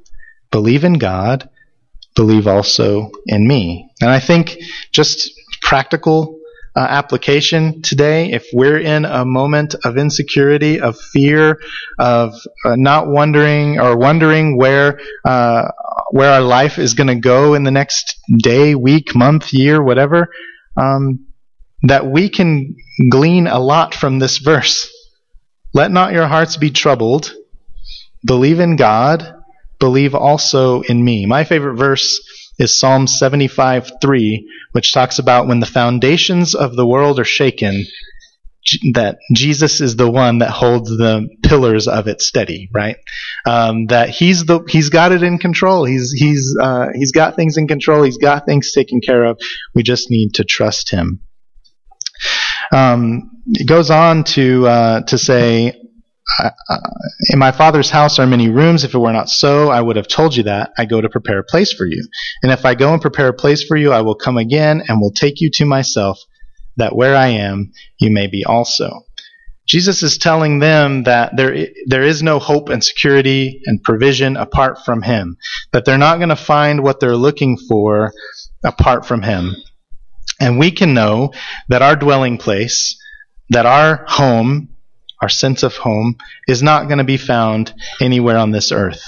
Believe 0.50 0.82
in 0.82 0.94
God, 0.94 1.49
believe 2.20 2.46
also 2.46 3.10
in 3.24 3.48
me. 3.48 3.88
And 4.02 4.10
I 4.10 4.20
think 4.20 4.58
just 4.92 5.30
practical 5.62 6.38
uh, 6.76 6.80
application 6.80 7.80
today, 7.80 8.30
if 8.30 8.44
we're 8.52 8.78
in 8.78 9.06
a 9.06 9.24
moment 9.24 9.74
of 9.86 9.96
insecurity, 9.96 10.80
of 10.80 11.00
fear, 11.00 11.58
of 11.98 12.34
uh, 12.66 12.76
not 12.76 13.08
wondering 13.08 13.80
or 13.80 13.96
wondering 13.96 14.58
where 14.58 15.00
uh, 15.24 15.68
where 16.10 16.30
our 16.30 16.42
life 16.42 16.78
is 16.78 16.92
going 16.92 17.06
to 17.06 17.14
go 17.14 17.54
in 17.54 17.62
the 17.64 17.70
next 17.70 18.20
day, 18.42 18.74
week, 18.74 19.14
month, 19.14 19.54
year, 19.54 19.82
whatever, 19.82 20.28
um, 20.76 21.26
that 21.84 22.04
we 22.06 22.28
can 22.28 22.76
glean 23.10 23.46
a 23.46 23.58
lot 23.58 23.94
from 23.94 24.18
this 24.18 24.36
verse. 24.36 24.92
Let 25.72 25.90
not 25.90 26.12
your 26.12 26.26
hearts 26.26 26.58
be 26.58 26.70
troubled. 26.70 27.32
Believe 28.26 28.60
in 28.60 28.76
God. 28.76 29.39
Believe 29.80 30.14
also 30.14 30.82
in 30.82 31.02
me. 31.02 31.26
My 31.26 31.44
favorite 31.44 31.76
verse 31.76 32.20
is 32.58 32.78
Psalm 32.78 33.06
75 33.06 33.92
3, 34.00 34.48
which 34.72 34.92
talks 34.92 35.18
about 35.18 35.48
when 35.48 35.60
the 35.60 35.66
foundations 35.66 36.54
of 36.54 36.76
the 36.76 36.86
world 36.86 37.18
are 37.18 37.24
shaken, 37.24 37.86
that 38.92 39.18
Jesus 39.34 39.80
is 39.80 39.96
the 39.96 40.10
one 40.10 40.38
that 40.38 40.50
holds 40.50 40.90
the 40.90 41.28
pillars 41.42 41.88
of 41.88 42.06
it 42.06 42.20
steady, 42.20 42.68
right? 42.72 42.96
Um, 43.46 43.86
that 43.86 44.10
he's 44.10 44.44
the 44.44 44.60
he's 44.68 44.90
got 44.90 45.12
it 45.12 45.22
in 45.22 45.38
control. 45.38 45.84
He's 45.84 46.12
he's 46.12 46.54
uh, 46.60 46.88
he's 46.94 47.12
got 47.12 47.36
things 47.36 47.56
in 47.56 47.66
control. 47.66 48.02
He's 48.02 48.18
got 48.18 48.44
things 48.46 48.72
taken 48.72 49.00
care 49.00 49.24
of. 49.24 49.40
We 49.74 49.82
just 49.82 50.10
need 50.10 50.34
to 50.34 50.44
trust 50.44 50.90
him. 50.90 51.20
Um, 52.72 53.42
it 53.46 53.66
goes 53.66 53.90
on 53.90 54.24
to 54.24 54.66
uh, 54.66 55.00
to 55.02 55.18
say, 55.18 55.79
Uh, 56.38 56.50
in 57.30 57.38
my 57.38 57.52
father's 57.52 57.90
house 57.90 58.18
are 58.18 58.26
many 58.26 58.48
rooms. 58.48 58.84
If 58.84 58.94
it 58.94 58.98
were 58.98 59.12
not 59.12 59.28
so, 59.28 59.68
I 59.68 59.80
would 59.80 59.96
have 59.96 60.08
told 60.08 60.36
you 60.36 60.44
that. 60.44 60.72
I 60.78 60.84
go 60.84 61.00
to 61.00 61.08
prepare 61.08 61.38
a 61.38 61.44
place 61.44 61.72
for 61.72 61.86
you. 61.86 62.06
And 62.42 62.52
if 62.52 62.64
I 62.64 62.74
go 62.74 62.92
and 62.92 63.02
prepare 63.02 63.28
a 63.28 63.34
place 63.34 63.64
for 63.64 63.76
you, 63.76 63.92
I 63.92 64.02
will 64.02 64.14
come 64.14 64.36
again 64.38 64.82
and 64.86 65.00
will 65.00 65.12
take 65.12 65.40
you 65.40 65.50
to 65.54 65.64
myself, 65.64 66.18
that 66.76 66.94
where 66.94 67.16
I 67.16 67.28
am, 67.28 67.72
you 67.98 68.10
may 68.10 68.26
be 68.26 68.44
also. 68.44 69.04
Jesus 69.66 70.02
is 70.02 70.18
telling 70.18 70.58
them 70.58 71.04
that 71.04 71.36
there, 71.36 71.68
there 71.86 72.02
is 72.02 72.22
no 72.22 72.40
hope 72.40 72.70
and 72.70 72.82
security 72.82 73.60
and 73.66 73.82
provision 73.82 74.36
apart 74.36 74.78
from 74.84 75.02
Him. 75.02 75.36
That 75.72 75.84
they're 75.84 75.98
not 75.98 76.16
going 76.16 76.30
to 76.30 76.36
find 76.36 76.82
what 76.82 76.98
they're 76.98 77.16
looking 77.16 77.56
for 77.56 78.12
apart 78.64 79.06
from 79.06 79.22
Him. 79.22 79.54
And 80.40 80.58
we 80.58 80.70
can 80.70 80.94
know 80.94 81.32
that 81.68 81.82
our 81.82 81.94
dwelling 81.94 82.38
place, 82.38 83.00
that 83.50 83.66
our 83.66 84.04
home, 84.08 84.69
our 85.20 85.28
sense 85.28 85.62
of 85.62 85.76
home, 85.76 86.16
is 86.48 86.62
not 86.62 86.86
going 86.86 86.98
to 86.98 87.04
be 87.04 87.16
found 87.16 87.72
anywhere 88.00 88.38
on 88.38 88.50
this 88.50 88.72
earth. 88.72 89.02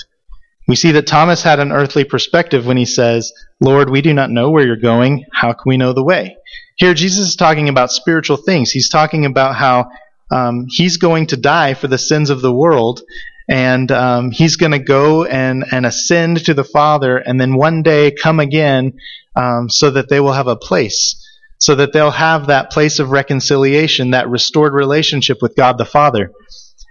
We 0.69 0.77
see 0.77 0.93
that 0.93 1.07
Thomas 1.07 1.43
had 1.43 1.59
an 1.59 1.73
earthly 1.73 2.05
perspective 2.05 2.67
when 2.67 2.77
he 2.77 2.85
says, 2.85 3.33
Lord, 3.61 3.91
we 3.91 4.01
do 4.01 4.15
not 4.15 4.31
know 4.31 4.51
where 4.51 4.65
you're 4.65 4.77
going. 4.77 5.25
How 5.33 5.53
can 5.53 5.65
we 5.67 5.77
know 5.77 5.93
the 5.93 6.05
way? 6.05 6.37
Here, 6.77 6.95
Jesus 6.95 7.29
is 7.29 7.37
talking 7.37 7.69
about 7.69 7.93
spiritual 7.93 8.37
things. 8.37 8.71
He's 8.71 8.89
talking 8.89 9.27
about 9.27 9.57
how 9.57 9.91
um, 10.31 10.67
he's 10.69 10.97
going 10.97 11.27
to 11.29 11.37
die 11.37 11.75
for 11.75 11.89
the 11.89 11.99
sins 11.99 12.31
of 12.31 12.41
the 12.41 12.53
world, 12.53 13.03
and 13.49 13.91
um, 13.91 14.31
he's 14.31 14.57
going 14.57 14.73
to 14.73 14.79
go 14.79 15.25
and, 15.25 15.65
and 15.73 15.85
ascend 15.85 16.45
to 16.45 16.55
the 16.55 16.65
Father, 16.65 17.19
and 17.19 17.41
then 17.41 17.57
one 17.57 17.83
day 17.83 18.13
come 18.13 18.41
again 18.41 18.95
um, 19.37 19.69
so 19.69 19.91
that 19.91 20.09
they 20.09 20.21
will 20.21 20.33
have 20.33 20.47
a 20.47 20.57
place 20.57 21.19
so 21.63 21.77
that 21.77 21.93
they'll 21.93 22.11
have 22.11 22.49
that 22.49 22.73
place 22.73 22.99
of 22.99 23.11
reconciliation, 23.11 24.11
that 24.11 24.29
restored 24.29 24.75
relationship 24.75 25.39
with 25.41 25.55
God 25.55 25.79
the 25.79 25.85
Father. 25.85 26.33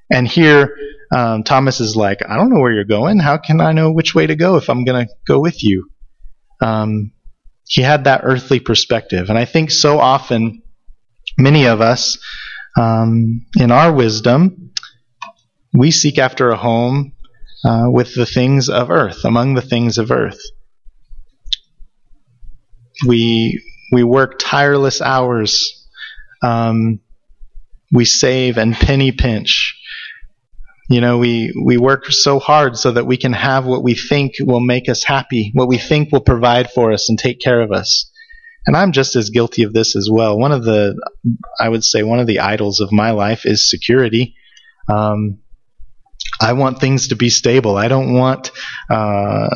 And 0.10 0.26
here, 0.26 0.78
um, 1.14 1.44
Thomas 1.44 1.82
is 1.82 1.98
like, 1.98 2.20
I 2.26 2.38
don't 2.38 2.50
know 2.50 2.62
where 2.62 2.72
you're 2.72 2.86
going. 2.86 3.20
How 3.20 3.36
can 3.36 3.60
I 3.60 3.74
know 3.74 3.92
which 3.92 4.16
way 4.16 4.28
to 4.28 4.36
go 4.38 4.56
if 4.56 4.70
I'm 4.70 4.86
going 4.86 5.06
to 5.06 5.14
go 5.28 5.42
with 5.42 5.62
you? 5.62 5.90
Um, 6.62 7.12
he 7.68 7.82
had 7.82 8.06
that 8.06 8.22
earthly 8.24 8.62
perspective. 8.62 9.28
And 9.28 9.38
I 9.38 9.44
think 9.44 9.72
so 9.72 10.00
often, 10.00 10.62
many 11.38 11.68
of 11.68 11.82
us, 11.82 12.18
um, 12.80 13.46
in 13.58 13.72
our 13.72 13.92
wisdom, 13.92 14.72
we 15.74 15.92
seek 15.92 16.18
after 16.18 16.50
a 16.50 16.56
home 16.56 17.12
uh, 17.66 17.88
with 17.90 18.16
the 18.16 18.26
things 18.26 18.70
of 18.70 18.90
earth, 18.90 19.26
among 19.26 19.56
the 19.56 19.62
things 19.62 19.98
of 19.98 20.12
earth. 20.12 20.40
We 23.06 23.62
we 23.92 24.04
work 24.04 24.40
tireless 24.40 25.02
hours. 25.02 25.88
Um, 26.42 27.00
we 27.92 28.06
save 28.06 28.58
and 28.58 28.74
penny 28.74 29.12
pinch. 29.12 29.78
You 30.90 31.02
know, 31.02 31.20
we, 31.20 31.54
we 31.64 31.78
work 31.78 32.06
so 32.08 32.40
hard 32.40 32.78
so 32.78 32.92
that 32.92 33.06
we 33.06 33.18
can 33.18 33.34
have 33.34 33.66
what 33.66 33.84
we 33.84 33.96
think 33.96 34.34
will 34.40 34.60
make 34.60 34.90
us 34.90 35.04
happy, 35.04 35.52
what 35.54 35.68
we 35.68 35.78
think 35.78 36.12
will 36.12 36.22
provide 36.22 36.70
for 36.72 36.92
us 36.92 37.10
and 37.10 37.18
take 37.18 37.40
care 37.40 37.62
of 37.62 37.72
us. 37.72 38.10
And 38.66 38.76
I'm 38.76 38.92
just 38.92 39.16
as 39.16 39.30
guilty 39.30 39.64
of 39.64 39.74
this 39.74 39.96
as 39.96 40.10
well. 40.12 40.38
One 40.38 40.52
of 40.52 40.64
the, 40.64 40.96
I 41.60 41.70
would 41.70 41.84
say, 41.84 42.04
one 42.04 42.20
of 42.20 42.28
the 42.28 42.40
idols 42.40 42.80
of 42.80 42.92
my 42.92 43.12
life 43.12 43.46
is 43.46 43.70
security. 43.70 44.36
Um, 44.88 45.40
I 46.40 46.54
want 46.54 46.80
things 46.80 47.10
to 47.10 47.16
be 47.16 47.30
stable. 47.30 47.78
I 47.78 47.88
don't 47.88 48.14
want, 48.14 48.52
uh, 48.90 49.50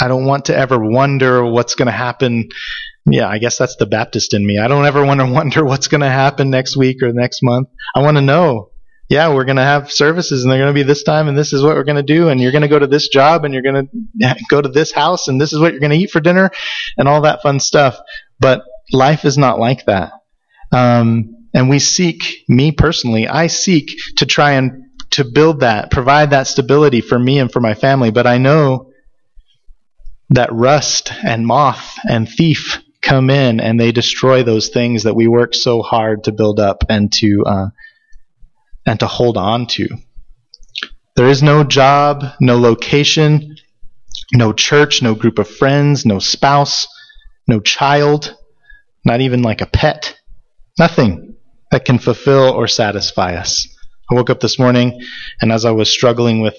I 0.00 0.08
don't 0.08 0.24
want 0.24 0.46
to 0.46 0.56
ever 0.56 0.78
wonder 0.78 1.44
what's 1.44 1.74
going 1.74 1.86
to 1.86 1.92
happen 1.92 2.48
yeah, 3.12 3.28
I 3.28 3.38
guess 3.38 3.58
that's 3.58 3.76
the 3.76 3.86
Baptist 3.86 4.34
in 4.34 4.46
me. 4.46 4.58
I 4.58 4.68
don't 4.68 4.86
ever 4.86 5.04
want 5.04 5.20
to 5.20 5.26
wonder 5.32 5.64
what's 5.64 5.88
going 5.88 6.02
to 6.02 6.08
happen 6.08 6.50
next 6.50 6.76
week 6.76 7.02
or 7.02 7.12
next 7.12 7.40
month. 7.42 7.68
I 7.94 8.02
want 8.02 8.16
to 8.16 8.22
know. 8.22 8.70
Yeah, 9.08 9.34
we're 9.34 9.44
going 9.44 9.56
to 9.56 9.62
have 9.62 9.90
services 9.90 10.44
and 10.44 10.52
they're 10.52 10.60
going 10.60 10.72
to 10.72 10.78
be 10.78 10.84
this 10.84 11.02
time 11.02 11.26
and 11.26 11.36
this 11.36 11.52
is 11.52 11.64
what 11.64 11.74
we're 11.74 11.82
going 11.82 11.96
to 11.96 12.02
do 12.04 12.28
and 12.28 12.40
you're 12.40 12.52
going 12.52 12.62
to 12.62 12.68
go 12.68 12.78
to 12.78 12.86
this 12.86 13.08
job 13.08 13.44
and 13.44 13.52
you're 13.52 13.62
going 13.64 13.88
to 14.20 14.36
go 14.48 14.62
to 14.62 14.68
this 14.68 14.92
house 14.92 15.26
and 15.26 15.40
this 15.40 15.52
is 15.52 15.58
what 15.58 15.72
you're 15.72 15.80
going 15.80 15.90
to 15.90 15.96
eat 15.96 16.12
for 16.12 16.20
dinner 16.20 16.50
and 16.96 17.08
all 17.08 17.22
that 17.22 17.42
fun 17.42 17.58
stuff. 17.58 17.98
But 18.38 18.62
life 18.92 19.24
is 19.24 19.36
not 19.36 19.58
like 19.58 19.86
that. 19.86 20.12
Um, 20.70 21.48
and 21.52 21.68
we 21.68 21.80
seek, 21.80 22.44
me 22.48 22.70
personally, 22.70 23.26
I 23.26 23.48
seek 23.48 23.90
to 24.18 24.26
try 24.26 24.52
and 24.52 24.84
to 25.10 25.24
build 25.24 25.60
that, 25.60 25.90
provide 25.90 26.30
that 26.30 26.46
stability 26.46 27.00
for 27.00 27.18
me 27.18 27.40
and 27.40 27.50
for 27.50 27.58
my 27.58 27.74
family. 27.74 28.12
But 28.12 28.28
I 28.28 28.38
know 28.38 28.92
that 30.28 30.52
rust 30.52 31.12
and 31.24 31.44
moth 31.44 31.98
and 32.08 32.28
thief 32.28 32.80
come 33.02 33.30
in 33.30 33.60
and 33.60 33.78
they 33.78 33.92
destroy 33.92 34.42
those 34.42 34.68
things 34.68 35.04
that 35.04 35.16
we 35.16 35.26
work 35.26 35.54
so 35.54 35.82
hard 35.82 36.24
to 36.24 36.32
build 36.32 36.60
up 36.60 36.84
and 36.88 37.12
to 37.12 37.44
uh, 37.46 37.66
and 38.86 39.00
to 39.00 39.06
hold 39.06 39.36
on 39.36 39.66
to. 39.66 39.88
There 41.16 41.28
is 41.28 41.42
no 41.42 41.64
job, 41.64 42.24
no 42.40 42.58
location, 42.58 43.56
no 44.32 44.52
church, 44.52 45.02
no 45.02 45.14
group 45.14 45.38
of 45.38 45.48
friends, 45.48 46.06
no 46.06 46.18
spouse, 46.18 46.86
no 47.46 47.60
child, 47.60 48.36
not 49.04 49.20
even 49.20 49.42
like 49.42 49.60
a 49.60 49.66
pet. 49.66 50.16
Nothing 50.78 51.36
that 51.70 51.84
can 51.84 51.98
fulfill 51.98 52.50
or 52.50 52.66
satisfy 52.66 53.34
us. 53.34 53.68
I 54.10 54.14
woke 54.14 54.30
up 54.30 54.40
this 54.40 54.58
morning 54.58 55.00
and 55.40 55.52
as 55.52 55.64
I 55.64 55.72
was 55.72 55.90
struggling 55.90 56.40
with 56.40 56.56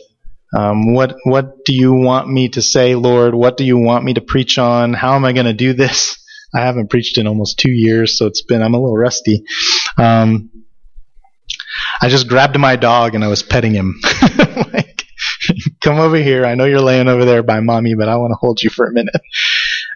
um, 0.57 0.93
what 0.93 1.15
what 1.23 1.63
do 1.63 1.73
you 1.73 1.93
want 1.93 2.27
me 2.27 2.49
to 2.49 2.61
say, 2.61 2.95
Lord? 2.95 3.33
What 3.33 3.55
do 3.55 3.63
you 3.63 3.77
want 3.77 4.03
me 4.03 4.13
to 4.15 4.21
preach 4.21 4.57
on? 4.57 4.93
How 4.93 5.15
am 5.15 5.23
I 5.23 5.31
going 5.31 5.45
to 5.45 5.53
do 5.53 5.73
this? 5.73 6.17
I 6.53 6.61
haven't 6.61 6.89
preached 6.89 7.17
in 7.17 7.27
almost 7.27 7.59
two 7.59 7.71
years, 7.71 8.17
so 8.17 8.25
it's 8.25 8.41
been 8.41 8.61
I'm 8.61 8.73
a 8.73 8.79
little 8.79 8.97
rusty. 8.97 9.43
Um, 9.97 10.49
I 12.01 12.09
just 12.09 12.27
grabbed 12.27 12.57
my 12.57 12.75
dog 12.75 13.15
and 13.15 13.23
I 13.23 13.27
was 13.27 13.43
petting 13.43 13.73
him. 13.73 13.99
like, 14.73 15.05
come 15.81 15.99
over 15.99 16.17
here. 16.17 16.45
I 16.45 16.55
know 16.55 16.65
you're 16.65 16.81
laying 16.81 17.07
over 17.07 17.25
there 17.25 17.43
by 17.43 17.59
mommy, 17.59 17.95
but 17.95 18.09
I 18.09 18.17
want 18.17 18.31
to 18.31 18.37
hold 18.39 18.61
you 18.61 18.69
for 18.69 18.87
a 18.87 18.93
minute. 18.93 19.21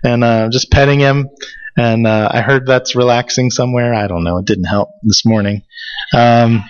And 0.03 0.23
uh, 0.23 0.49
just 0.49 0.71
petting 0.71 0.99
him. 0.99 1.29
And 1.77 2.07
uh, 2.07 2.29
I 2.31 2.41
heard 2.41 2.65
that's 2.65 2.95
relaxing 2.95 3.51
somewhere. 3.51 3.93
I 3.93 4.07
don't 4.07 4.23
know. 4.23 4.37
It 4.37 4.45
didn't 4.45 4.65
help 4.65 4.89
this 5.03 5.25
morning. 5.25 5.63
Um, 6.13 6.63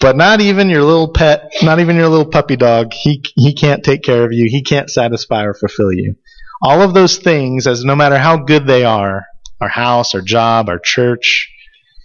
but 0.00 0.16
not 0.16 0.40
even 0.40 0.70
your 0.70 0.82
little 0.82 1.12
pet, 1.12 1.52
not 1.62 1.80
even 1.80 1.96
your 1.96 2.08
little 2.08 2.30
puppy 2.30 2.56
dog, 2.56 2.92
he 2.92 3.24
he 3.34 3.54
can't 3.54 3.82
take 3.82 4.02
care 4.02 4.24
of 4.24 4.32
you. 4.32 4.46
He 4.48 4.62
can't 4.62 4.90
satisfy 4.90 5.44
or 5.44 5.54
fulfill 5.54 5.92
you. 5.92 6.16
All 6.62 6.82
of 6.82 6.94
those 6.94 7.18
things, 7.18 7.66
as 7.66 7.84
no 7.84 7.94
matter 7.96 8.18
how 8.18 8.38
good 8.38 8.66
they 8.66 8.84
are, 8.84 9.26
our 9.60 9.68
house, 9.68 10.14
our 10.14 10.20
job, 10.20 10.68
our 10.68 10.78
church, 10.78 11.52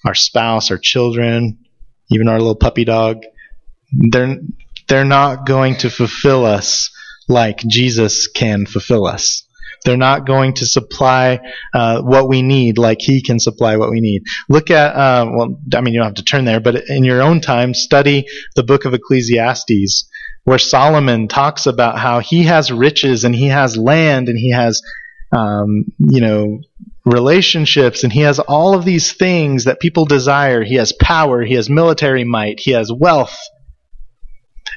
our 0.05 0.15
spouse, 0.15 0.71
our 0.71 0.77
children, 0.77 1.59
even 2.09 2.27
our 2.27 2.37
little 2.39 2.55
puppy 2.55 2.85
dog, 2.85 3.23
they're 3.91 4.37
they're 4.87 5.05
not 5.05 5.45
going 5.45 5.77
to 5.77 5.89
fulfill 5.89 6.45
us 6.45 6.89
like 7.27 7.59
Jesus 7.59 8.27
can 8.27 8.65
fulfill 8.65 9.05
us. 9.05 9.43
They're 9.83 9.97
not 9.97 10.27
going 10.27 10.53
to 10.55 10.65
supply 10.65 11.39
uh, 11.73 12.01
what 12.01 12.27
we 12.27 12.41
need 12.41 12.77
like 12.77 12.99
He 12.99 13.21
can 13.21 13.39
supply 13.39 13.77
what 13.77 13.89
we 13.89 13.99
need. 14.01 14.23
Look 14.47 14.69
at, 14.69 14.95
uh, 14.95 15.25
well, 15.33 15.59
I 15.73 15.81
mean, 15.81 15.93
you 15.93 15.99
don't 15.99 16.07
have 16.07 16.15
to 16.15 16.23
turn 16.23 16.45
there, 16.45 16.59
but 16.59 16.87
in 16.87 17.03
your 17.03 17.21
own 17.21 17.41
time, 17.41 17.73
study 17.73 18.25
the 18.55 18.63
book 18.63 18.85
of 18.85 18.93
Ecclesiastes, 18.93 20.07
where 20.43 20.57
Solomon 20.57 21.27
talks 21.27 21.65
about 21.65 21.99
how 21.99 22.19
he 22.19 22.43
has 22.43 22.71
riches 22.71 23.23
and 23.23 23.35
he 23.35 23.47
has 23.47 23.77
land 23.77 24.27
and 24.27 24.37
he 24.37 24.51
has, 24.51 24.81
um, 25.31 25.85
you 25.99 26.21
know, 26.21 26.61
relationships 27.05 28.03
and 28.03 28.11
he 28.11 28.21
has 28.21 28.39
all 28.39 28.73
of 28.73 28.85
these 28.85 29.13
things 29.13 29.65
that 29.65 29.79
people 29.79 30.05
desire. 30.05 30.63
He 30.63 30.75
has 30.75 30.93
power, 30.93 31.43
he 31.43 31.55
has 31.55 31.69
military 31.69 32.23
might, 32.23 32.59
he 32.59 32.71
has 32.71 32.91
wealth. 32.91 33.37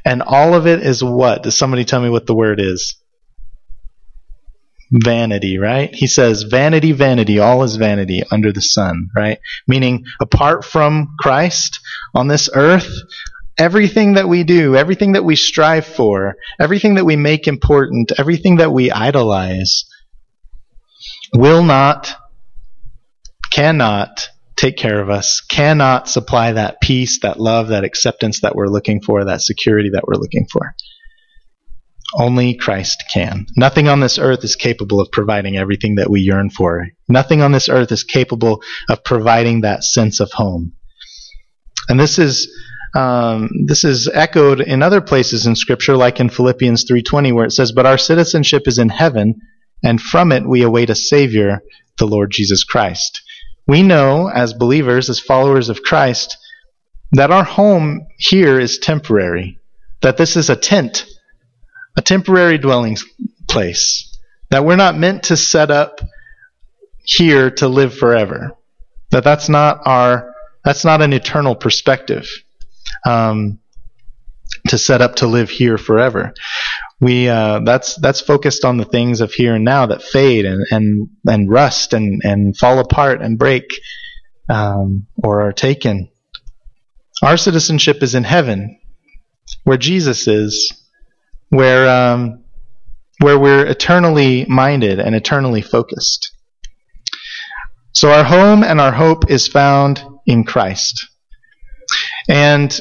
And 0.05 0.23
all 0.23 0.55
of 0.55 0.67
it 0.67 0.83
is 0.83 1.03
what? 1.03 1.43
Does 1.43 1.57
somebody 1.57 1.85
tell 1.85 2.03
me 2.03 2.11
what 2.11 2.27
the 2.27 2.35
word 2.35 2.61
is? 2.61 2.97
Vanity, 4.93 5.59
right? 5.59 5.93
He 5.95 6.07
says, 6.07 6.43
vanity, 6.43 6.93
vanity, 6.93 7.39
all 7.39 7.63
is 7.63 7.77
vanity 7.77 8.23
under 8.31 8.53
the 8.53 8.61
sun, 8.61 9.09
right? 9.17 9.39
Meaning, 9.67 10.05
apart 10.21 10.65
from 10.65 11.17
Christ 11.19 11.81
on 12.15 12.29
this 12.29 12.51
earth, 12.55 12.89
everything 13.59 14.15
that 14.15 14.29
we 14.29 14.45
do, 14.45 14.77
everything 14.77 15.13
that 15.13 15.25
we 15.25 15.37
strive 15.37 15.87
for, 15.87 16.37
everything 16.59 16.95
that 16.95 17.05
we 17.05 17.17
make 17.17 17.47
important, 17.47 18.13
everything 18.19 18.57
that 18.57 18.73
we 18.73 18.91
idolize, 18.91 19.85
will 21.33 21.63
not, 21.63 22.15
cannot 23.51 24.29
take 24.57 24.77
care 24.77 25.01
of 25.01 25.11
us, 25.11 25.41
cannot 25.41 26.09
supply 26.09 26.53
that 26.53 26.81
peace, 26.81 27.21
that 27.21 27.41
love, 27.41 27.69
that 27.69 27.85
acceptance 27.85 28.41
that 28.41 28.55
we're 28.55 28.69
looking 28.69 29.01
for, 29.01 29.25
that 29.25 29.43
security 29.43 29.91
that 29.93 30.05
we're 30.07 30.21
looking 30.21 30.47
for. 30.51 30.75
Only 32.17 32.55
Christ 32.55 33.05
can. 33.13 33.47
Nothing 33.57 33.89
on 33.89 33.99
this 33.99 34.19
earth 34.19 34.45
is 34.45 34.55
capable 34.55 35.01
of 35.01 35.11
providing 35.11 35.57
everything 35.57 35.97
that 35.97 36.09
we 36.09 36.21
yearn 36.21 36.49
for. 36.49 36.87
Nothing 37.09 37.43
on 37.43 37.51
this 37.51 37.69
earth 37.69 37.91
is 37.91 38.05
capable 38.05 38.63
of 38.89 39.03
providing 39.03 39.63
that 39.63 39.83
sense 39.83 40.21
of 40.21 40.31
home. 40.31 40.75
And 41.89 41.99
this 41.99 42.21
is 42.21 42.49
um, 42.95 43.51
this 43.67 43.85
is 43.85 44.09
echoed 44.13 44.61
in 44.61 44.83
other 44.83 45.01
places 45.01 45.47
in 45.47 45.57
Scripture, 45.57 45.97
like 45.97 46.21
in 46.21 46.29
Philippians 46.29 46.85
3:20, 46.85 47.33
where 47.33 47.45
it 47.45 47.53
says, 47.53 47.73
"But 47.73 47.87
our 47.87 47.99
citizenship 47.99 48.69
is 48.69 48.79
in 48.79 48.89
heaven, 48.89 49.41
and 49.83 50.01
from 50.01 50.31
it 50.31 50.49
we 50.49 50.63
await 50.63 50.91
a 50.91 50.95
Savior, 50.95 51.63
the 51.99 52.07
Lord 52.07 52.31
Jesus 52.31 52.63
Christ." 52.63 53.21
We 53.67 53.83
know, 53.83 54.29
as 54.29 54.53
believers, 54.53 55.09
as 55.11 55.19
followers 55.19 55.69
of 55.69 55.83
Christ, 55.83 56.37
that 57.13 57.31
our 57.31 57.45
home 57.45 58.07
here 58.19 58.61
is 58.61 58.79
temporary, 58.79 59.59
that 60.03 60.17
this 60.17 60.37
is 60.37 60.51
a 60.51 60.57
tent, 60.57 61.07
a 61.97 62.03
temporary 62.03 62.59
dwelling 62.59 62.97
place, 63.49 64.19
that 64.51 64.65
we're 64.65 64.77
not 64.77 64.99
meant 64.99 65.25
to 65.25 65.37
set 65.37 65.71
up 65.71 66.01
here 67.05 67.51
to 67.51 67.69
live 67.69 67.97
forever, 67.97 68.57
that 69.11 69.25
that's 69.25 69.49
not 69.49 69.81
our, 69.87 70.35
that's 70.65 70.85
not 70.85 71.03
an 71.03 71.13
eternal 71.13 71.55
perspective. 71.55 72.29
Um, 73.05 73.61
to 74.69 74.79
set 74.79 75.03
up 75.03 75.17
to 75.17 75.27
live 75.27 75.51
here 75.51 75.77
forever 75.77 76.33
we 77.05 77.29
uh, 77.29 77.61
that's 77.61 77.97
that's 77.97 78.21
focused 78.21 78.65
on 78.65 78.79
the 78.79 78.85
things 78.85 79.21
of 79.21 79.33
here 79.33 79.55
and 79.55 79.65
now 79.65 79.87
that 79.87 80.03
fade 80.03 80.47
and 80.47 80.65
and, 80.71 81.09
and 81.27 81.51
rust 81.51 81.93
and, 81.93 82.23
and 82.25 82.57
fall 82.57 82.79
apart 82.79 83.21
and 83.21 83.39
break 83.39 83.65
um, 84.49 85.07
or 85.23 85.43
are 85.43 85.53
taken. 85.53 86.09
Our 87.23 87.37
citizenship 87.37 88.03
is 88.03 88.15
in 88.15 88.25
heaven, 88.25 88.81
where 89.65 89.77
Jesus 89.77 90.27
is, 90.27 90.73
where 91.51 91.89
um, 91.89 92.45
where 93.21 93.39
we're 93.39 93.67
eternally 93.67 94.47
minded 94.47 94.99
and 94.99 95.15
eternally 95.15 95.63
focused. 95.63 96.33
So 97.93 98.11
our 98.11 98.25
home 98.25 98.65
and 98.65 98.81
our 98.81 98.93
hope 98.93 99.31
is 99.31 99.47
found 99.47 100.03
in 100.27 100.45
Christ. 100.45 101.07
And 102.29 102.81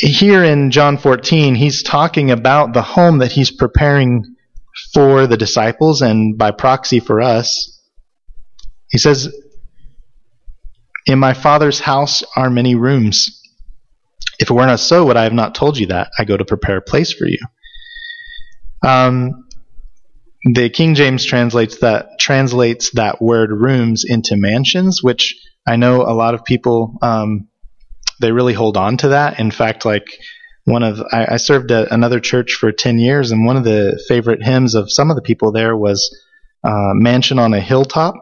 here 0.00 0.44
in 0.44 0.70
John 0.70 0.96
14, 0.96 1.54
he's 1.54 1.82
talking 1.82 2.30
about 2.30 2.72
the 2.72 2.82
home 2.82 3.18
that 3.18 3.32
he's 3.32 3.50
preparing 3.50 4.36
for 4.94 5.26
the 5.26 5.36
disciples 5.36 6.02
and 6.02 6.38
by 6.38 6.52
proxy 6.52 7.00
for 7.00 7.20
us. 7.20 7.80
He 8.90 8.98
says, 8.98 9.28
In 11.06 11.18
my 11.18 11.34
Father's 11.34 11.80
house 11.80 12.22
are 12.36 12.48
many 12.48 12.74
rooms. 12.76 13.42
If 14.38 14.50
it 14.50 14.54
were 14.54 14.66
not 14.66 14.78
so, 14.78 15.04
would 15.06 15.16
I 15.16 15.24
have 15.24 15.32
not 15.32 15.56
told 15.56 15.78
you 15.78 15.86
that? 15.88 16.10
I 16.16 16.24
go 16.24 16.36
to 16.36 16.44
prepare 16.44 16.76
a 16.76 16.82
place 16.82 17.12
for 17.12 17.26
you. 17.26 17.38
Um, 18.86 19.48
the 20.54 20.70
King 20.70 20.94
James 20.94 21.24
translates 21.24 21.78
that 21.78 22.20
translates 22.20 22.90
that 22.92 23.20
word 23.20 23.50
rooms 23.50 24.04
into 24.06 24.36
mansions, 24.36 25.02
which 25.02 25.34
I 25.66 25.74
know 25.74 26.02
a 26.02 26.14
lot 26.14 26.34
of 26.34 26.44
people 26.44 26.96
um, 27.02 27.47
they 28.20 28.32
really 28.32 28.54
hold 28.54 28.76
on 28.76 28.96
to 28.98 29.08
that. 29.08 29.38
In 29.38 29.50
fact, 29.50 29.84
like 29.84 30.06
one 30.64 30.82
of 30.82 31.00
I, 31.12 31.34
I 31.34 31.36
served 31.36 31.70
at 31.70 31.90
another 31.90 32.20
church 32.20 32.54
for 32.54 32.72
ten 32.72 32.98
years, 32.98 33.30
and 33.30 33.46
one 33.46 33.56
of 33.56 33.64
the 33.64 34.02
favorite 34.08 34.42
hymns 34.42 34.74
of 34.74 34.92
some 34.92 35.10
of 35.10 35.16
the 35.16 35.22
people 35.22 35.52
there 35.52 35.76
was 35.76 36.14
uh, 36.64 36.92
"Mansion 36.94 37.38
on 37.38 37.54
a 37.54 37.60
Hilltop." 37.60 38.14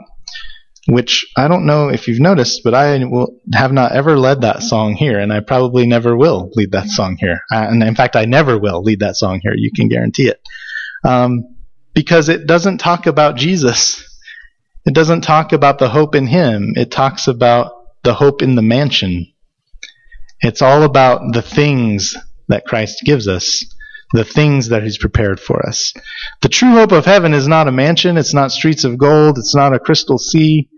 Which 0.88 1.26
I 1.36 1.48
don't 1.48 1.66
know 1.66 1.88
if 1.88 2.06
you've 2.06 2.20
noticed, 2.20 2.60
but 2.62 2.72
I 2.72 3.04
will, 3.04 3.40
have 3.52 3.72
not 3.72 3.90
ever 3.90 4.16
led 4.16 4.42
that 4.42 4.62
song 4.62 4.94
here, 4.94 5.18
and 5.18 5.32
I 5.32 5.40
probably 5.40 5.84
never 5.84 6.16
will 6.16 6.48
lead 6.54 6.70
that 6.70 6.86
song 6.86 7.16
here. 7.18 7.40
Uh, 7.52 7.66
and 7.68 7.82
in 7.82 7.96
fact, 7.96 8.14
I 8.14 8.24
never 8.24 8.56
will 8.56 8.82
lead 8.82 9.00
that 9.00 9.16
song 9.16 9.40
here. 9.42 9.54
You 9.56 9.72
can 9.74 9.88
guarantee 9.88 10.28
it, 10.28 10.40
um, 11.02 11.56
because 11.92 12.28
it 12.28 12.46
doesn't 12.46 12.78
talk 12.78 13.08
about 13.08 13.34
Jesus. 13.34 14.00
It 14.84 14.94
doesn't 14.94 15.22
talk 15.22 15.52
about 15.52 15.80
the 15.80 15.88
hope 15.88 16.14
in 16.14 16.28
Him. 16.28 16.74
It 16.76 16.92
talks 16.92 17.26
about 17.26 17.72
the 18.04 18.14
hope 18.14 18.40
in 18.40 18.54
the 18.54 18.62
mansion 18.62 19.32
it's 20.40 20.62
all 20.62 20.82
about 20.82 21.32
the 21.32 21.42
things 21.42 22.16
that 22.48 22.64
Christ 22.64 23.02
gives 23.04 23.26
us, 23.28 23.64
the 24.12 24.24
things 24.24 24.68
that 24.68 24.82
He's 24.82 24.98
prepared 24.98 25.40
for 25.40 25.66
us. 25.66 25.92
The 26.42 26.48
true 26.48 26.72
hope 26.72 26.92
of 26.92 27.04
heaven 27.04 27.34
is 27.34 27.48
not 27.48 27.68
a 27.68 27.72
mansion, 27.72 28.16
it's 28.16 28.34
not 28.34 28.52
streets 28.52 28.84
of 28.84 28.98
gold, 28.98 29.38
it's 29.38 29.54
not 29.54 29.74
a 29.74 29.78
crystal 29.78 30.18
sea, 30.18 30.68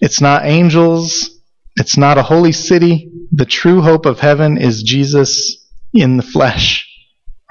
it's 0.00 0.20
not 0.20 0.44
angels, 0.44 1.30
it's 1.76 1.96
not 1.96 2.18
a 2.18 2.22
holy 2.22 2.52
city. 2.52 3.10
The 3.32 3.46
true 3.46 3.82
hope 3.82 4.06
of 4.06 4.20
heaven 4.20 4.58
is 4.58 4.82
Jesus 4.82 5.66
in 5.92 6.16
the 6.16 6.22
flesh, 6.22 6.88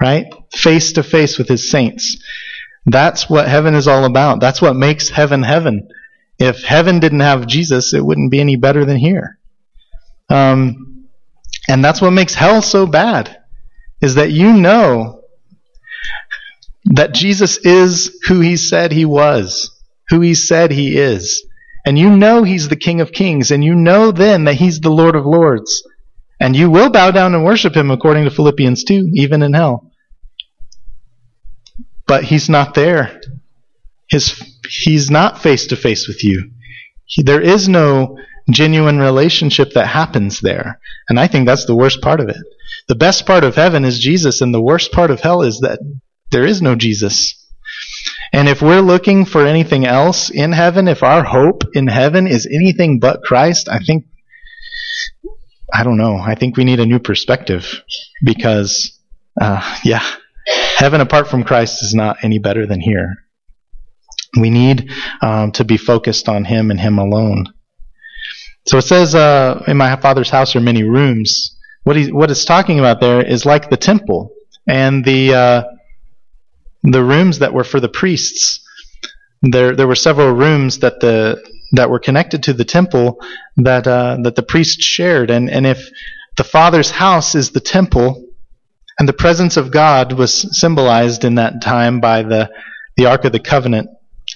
right? 0.00 0.26
Face 0.52 0.92
to 0.92 1.02
face 1.02 1.38
with 1.38 1.48
His 1.48 1.70
saints. 1.70 2.16
That's 2.86 3.30
what 3.30 3.48
heaven 3.48 3.74
is 3.74 3.88
all 3.88 4.04
about. 4.04 4.40
That's 4.40 4.60
what 4.60 4.76
makes 4.76 5.08
heaven 5.08 5.42
heaven. 5.42 5.88
If 6.38 6.64
heaven 6.64 7.00
didn't 7.00 7.20
have 7.20 7.46
Jesus, 7.46 7.94
it 7.94 8.04
wouldn't 8.04 8.30
be 8.30 8.40
any 8.40 8.56
better 8.56 8.84
than 8.84 8.96
here. 8.96 9.38
Um, 10.28 11.08
and 11.68 11.84
that's 11.84 12.00
what 12.00 12.10
makes 12.10 12.34
hell 12.34 12.62
so 12.62 12.86
bad, 12.86 13.38
is 14.00 14.16
that 14.16 14.30
you 14.30 14.52
know 14.52 15.22
that 16.94 17.14
Jesus 17.14 17.56
is 17.58 18.20
who 18.28 18.40
he 18.40 18.56
said 18.56 18.92
he 18.92 19.04
was, 19.04 19.70
who 20.08 20.20
he 20.20 20.34
said 20.34 20.70
he 20.70 20.96
is. 20.96 21.46
And 21.86 21.98
you 21.98 22.10
know 22.16 22.44
he's 22.44 22.68
the 22.68 22.76
King 22.76 23.00
of 23.00 23.12
Kings, 23.12 23.50
and 23.50 23.62
you 23.62 23.74
know 23.74 24.10
then 24.10 24.44
that 24.44 24.54
he's 24.54 24.80
the 24.80 24.90
Lord 24.90 25.16
of 25.16 25.26
Lords. 25.26 25.86
And 26.40 26.56
you 26.56 26.70
will 26.70 26.90
bow 26.90 27.10
down 27.10 27.34
and 27.34 27.44
worship 27.44 27.76
him 27.76 27.90
according 27.90 28.24
to 28.24 28.30
Philippians 28.30 28.84
2, 28.84 29.10
even 29.14 29.42
in 29.42 29.52
hell. 29.52 29.92
But 32.06 32.24
he's 32.24 32.48
not 32.48 32.74
there. 32.74 33.20
His, 34.10 34.42
he's 34.68 35.10
not 35.10 35.40
face 35.40 35.68
to 35.68 35.76
face 35.76 36.06
with 36.08 36.22
you. 36.22 36.50
He, 37.06 37.22
there 37.22 37.40
is 37.40 37.68
no 37.68 38.18
genuine 38.50 38.98
relationship 38.98 39.72
that 39.74 39.86
happens 39.86 40.40
there. 40.40 40.80
And 41.08 41.18
I 41.18 41.26
think 41.26 41.46
that's 41.46 41.66
the 41.66 41.76
worst 41.76 42.00
part 42.02 42.20
of 42.20 42.28
it. 42.28 42.36
The 42.88 42.94
best 42.94 43.26
part 43.26 43.44
of 43.44 43.54
heaven 43.54 43.84
is 43.84 43.98
Jesus, 43.98 44.40
and 44.40 44.52
the 44.52 44.60
worst 44.60 44.92
part 44.92 45.10
of 45.10 45.20
hell 45.20 45.42
is 45.42 45.60
that 45.60 45.78
there 46.30 46.44
is 46.44 46.60
no 46.60 46.74
Jesus. 46.74 47.40
And 48.32 48.48
if 48.48 48.60
we're 48.60 48.80
looking 48.80 49.24
for 49.24 49.46
anything 49.46 49.86
else 49.86 50.28
in 50.28 50.52
heaven, 50.52 50.88
if 50.88 51.02
our 51.02 51.22
hope 51.22 51.62
in 51.72 51.86
heaven 51.86 52.26
is 52.26 52.46
anything 52.46 52.98
but 52.98 53.22
Christ, 53.22 53.68
I 53.68 53.78
think, 53.78 54.06
I 55.72 55.84
don't 55.84 55.96
know, 55.96 56.16
I 56.16 56.34
think 56.34 56.56
we 56.56 56.64
need 56.64 56.80
a 56.80 56.86
new 56.86 56.98
perspective. 56.98 57.82
Because, 58.24 58.98
uh, 59.40 59.78
yeah, 59.84 60.04
heaven 60.76 61.00
apart 61.00 61.28
from 61.28 61.44
Christ 61.44 61.82
is 61.82 61.94
not 61.94 62.18
any 62.22 62.38
better 62.38 62.66
than 62.66 62.80
here. 62.80 63.14
We 64.38 64.50
need 64.50 64.90
um, 65.22 65.52
to 65.52 65.64
be 65.64 65.76
focused 65.76 66.28
on 66.28 66.44
Him 66.44 66.70
and 66.70 66.80
Him 66.80 66.98
alone. 66.98 67.54
So 68.66 68.78
it 68.78 68.82
says, 68.82 69.14
uh, 69.14 69.62
in 69.66 69.76
my 69.76 69.96
father's 69.96 70.30
house 70.30 70.56
are 70.56 70.60
many 70.60 70.82
rooms. 70.82 71.56
What, 71.82 71.96
he, 71.96 72.10
what 72.12 72.30
it's 72.30 72.44
talking 72.44 72.78
about 72.78 73.00
there 73.00 73.20
is 73.24 73.44
like 73.44 73.70
the 73.70 73.76
temple 73.76 74.32
and 74.66 75.04
the, 75.04 75.34
uh, 75.34 75.62
the 76.82 77.02
rooms 77.02 77.40
that 77.40 77.52
were 77.52 77.64
for 77.64 77.80
the 77.80 77.88
priests. 77.88 78.60
There, 79.42 79.76
there 79.76 79.86
were 79.86 79.94
several 79.94 80.32
rooms 80.32 80.78
that 80.78 81.00
the, 81.00 81.42
that 81.72 81.90
were 81.90 81.98
connected 81.98 82.44
to 82.44 82.52
the 82.54 82.64
temple 82.64 83.20
that, 83.56 83.86
uh, 83.86 84.16
that 84.22 84.36
the 84.36 84.42
priests 84.42 84.84
shared. 84.84 85.30
And, 85.30 85.50
and 85.50 85.66
if 85.66 85.86
the 86.36 86.44
father's 86.44 86.90
house 86.90 87.34
is 87.34 87.50
the 87.50 87.60
temple, 87.60 88.24
And 88.98 89.08
the 89.08 89.12
presence 89.12 89.56
of 89.56 89.72
God 89.72 90.12
was 90.12 90.46
symbolized 90.58 91.24
in 91.24 91.34
that 91.34 91.60
time 91.62 92.00
by 92.00 92.22
the, 92.22 92.50
the 92.96 93.06
Ark 93.06 93.24
of 93.24 93.32
the 93.32 93.40
Covenant 93.40 93.88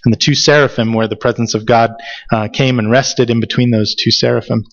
and 0.09 0.13
the 0.15 0.19
two 0.19 0.35
seraphim, 0.35 0.95
where 0.95 1.07
the 1.07 1.17
presence 1.17 1.53
of 1.53 1.67
God 1.67 1.91
uh, 2.33 2.49
came 2.49 2.79
and 2.79 2.91
rested 2.91 3.29
in 3.29 3.41
between 3.41 3.71
those 3.71 3.95
two 3.95 4.11
seraphim. 4.11 4.65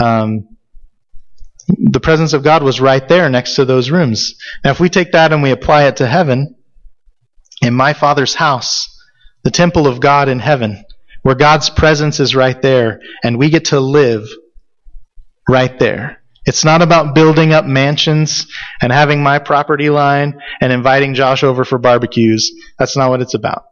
Um, 0.00 0.56
the 1.68 2.00
presence 2.00 2.32
of 2.32 2.42
God 2.42 2.64
was 2.64 2.80
right 2.80 3.06
there 3.06 3.30
next 3.30 3.54
to 3.54 3.64
those 3.64 3.88
rooms. 3.88 4.34
Now, 4.64 4.72
if 4.72 4.80
we 4.80 4.88
take 4.88 5.12
that 5.12 5.32
and 5.32 5.44
we 5.44 5.52
apply 5.52 5.84
it 5.84 5.98
to 5.98 6.08
heaven, 6.08 6.56
in 7.62 7.72
my 7.72 7.92
Father's 7.92 8.34
house, 8.34 8.88
the 9.44 9.52
temple 9.52 9.86
of 9.86 10.00
God 10.00 10.28
in 10.28 10.40
heaven, 10.40 10.84
where 11.22 11.36
God's 11.36 11.70
presence 11.70 12.18
is 12.18 12.34
right 12.34 12.60
there, 12.60 13.00
and 13.22 13.38
we 13.38 13.48
get 13.48 13.66
to 13.66 13.78
live 13.78 14.28
right 15.48 15.78
there. 15.78 16.20
It's 16.46 16.64
not 16.64 16.82
about 16.82 17.14
building 17.14 17.52
up 17.52 17.64
mansions 17.64 18.48
and 18.82 18.90
having 18.90 19.22
my 19.22 19.38
property 19.38 19.88
line 19.88 20.40
and 20.60 20.72
inviting 20.72 21.14
Josh 21.14 21.44
over 21.44 21.64
for 21.64 21.78
barbecues. 21.78 22.50
That's 22.76 22.96
not 22.96 23.10
what 23.10 23.20
it's 23.20 23.34
about. 23.34 23.69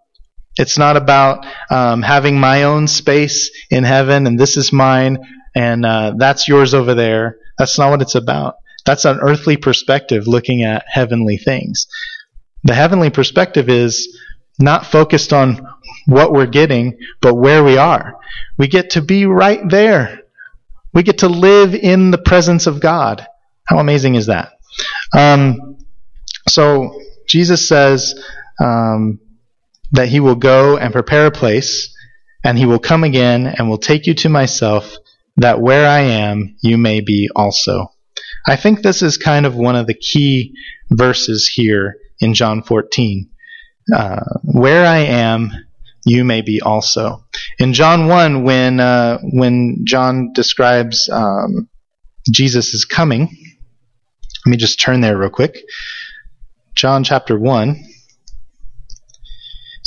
It's 0.59 0.79
not 0.79 0.97
about 0.97 1.47
um, 1.71 2.03
having 2.03 2.39
my 2.39 2.65
own 2.65 2.89
space 2.89 3.51
in 3.71 3.85
heaven 3.85 4.27
and 4.27 4.39
this 4.39 4.57
is 4.57 4.73
mine 4.73 5.19
and 5.55 5.85
uh, 5.85 6.15
that's 6.17 6.49
yours 6.49 6.75
over 6.75 6.95
there. 6.95 7.39
That's 7.59 7.79
not 7.79 7.91
what 7.91 8.03
it's 8.03 8.15
about. 8.15 8.57
That's 8.85 9.05
an 9.05 9.19
earthly 9.21 9.57
perspective 9.57 10.27
looking 10.27 10.63
at 10.63 10.85
heavenly 10.89 11.37
things. 11.37 11.87
The 12.65 12.75
heavenly 12.75 13.11
perspective 13.11 13.69
is 13.69 14.19
not 14.59 14.87
focused 14.87 15.33
on 15.33 15.67
what 16.07 16.33
we're 16.33 16.47
getting, 16.47 16.99
but 17.21 17.35
where 17.35 17.63
we 17.63 17.77
are. 17.77 18.17
We 18.57 18.67
get 18.69 18.91
to 18.91 19.03
be 19.03 19.27
right 19.27 19.61
there. 19.69 20.23
We 20.93 21.03
get 21.03 21.19
to 21.19 21.29
live 21.29 21.75
in 21.75 22.11
the 22.11 22.19
presence 22.19 22.67
of 22.67 22.81
God. 22.81 23.27
How 23.65 23.79
amazing 23.79 24.15
is 24.15 24.27
that? 24.27 24.53
Um, 25.17 25.79
so 26.49 27.01
Jesus 27.27 27.69
says 27.69 28.15
um, 28.61 29.21
that 29.93 30.09
he 30.09 30.21
will 30.21 30.35
go 30.35 30.77
and 30.77 30.93
prepare 30.93 31.27
a 31.27 31.31
place, 31.31 31.95
and 32.45 32.59
he 32.59 32.67
will 32.67 32.79
come 32.79 33.05
again 33.05 33.47
and 33.47 33.69
will 33.69 33.79
take 33.79 34.07
you 34.07 34.15
to 34.15 34.29
myself, 34.29 34.97
that 35.37 35.61
where 35.61 35.89
I 35.89 36.01
am, 36.01 36.57
you 36.63 36.79
may 36.79 37.01
be 37.01 37.29
also. 37.35 37.93
I 38.47 38.57
think 38.57 38.83
this 38.83 39.03
is 39.03 39.17
kind 39.17 39.47
of 39.47 39.57
one 39.57 39.77
of 39.77 39.87
the 39.87 39.95
key 39.95 40.55
verses 40.91 41.49
here 41.49 41.97
in 42.21 42.35
John 42.35 42.63
14. 42.63 43.29
Uh, 43.95 44.21
where 44.43 44.87
I 44.87 44.99
am, 44.99 45.51
you 46.05 46.25
may 46.25 46.43
be 46.43 46.61
also. 46.61 47.25
In 47.59 47.73
John 47.73 48.07
1, 48.07 48.45
when, 48.45 48.81
uh, 48.81 49.19
when 49.23 49.83
John 49.85 50.33
describes 50.35 51.09
um, 51.11 51.69
Jesus' 52.31 52.85
coming, 52.85 53.29
let 54.47 54.51
me 54.51 54.57
just 54.57 54.81
turn 54.81 55.01
there 55.01 55.17
real 55.17 55.31
quick. 55.31 55.59
John 56.75 57.03
chapter 57.03 57.39
1 57.39 57.85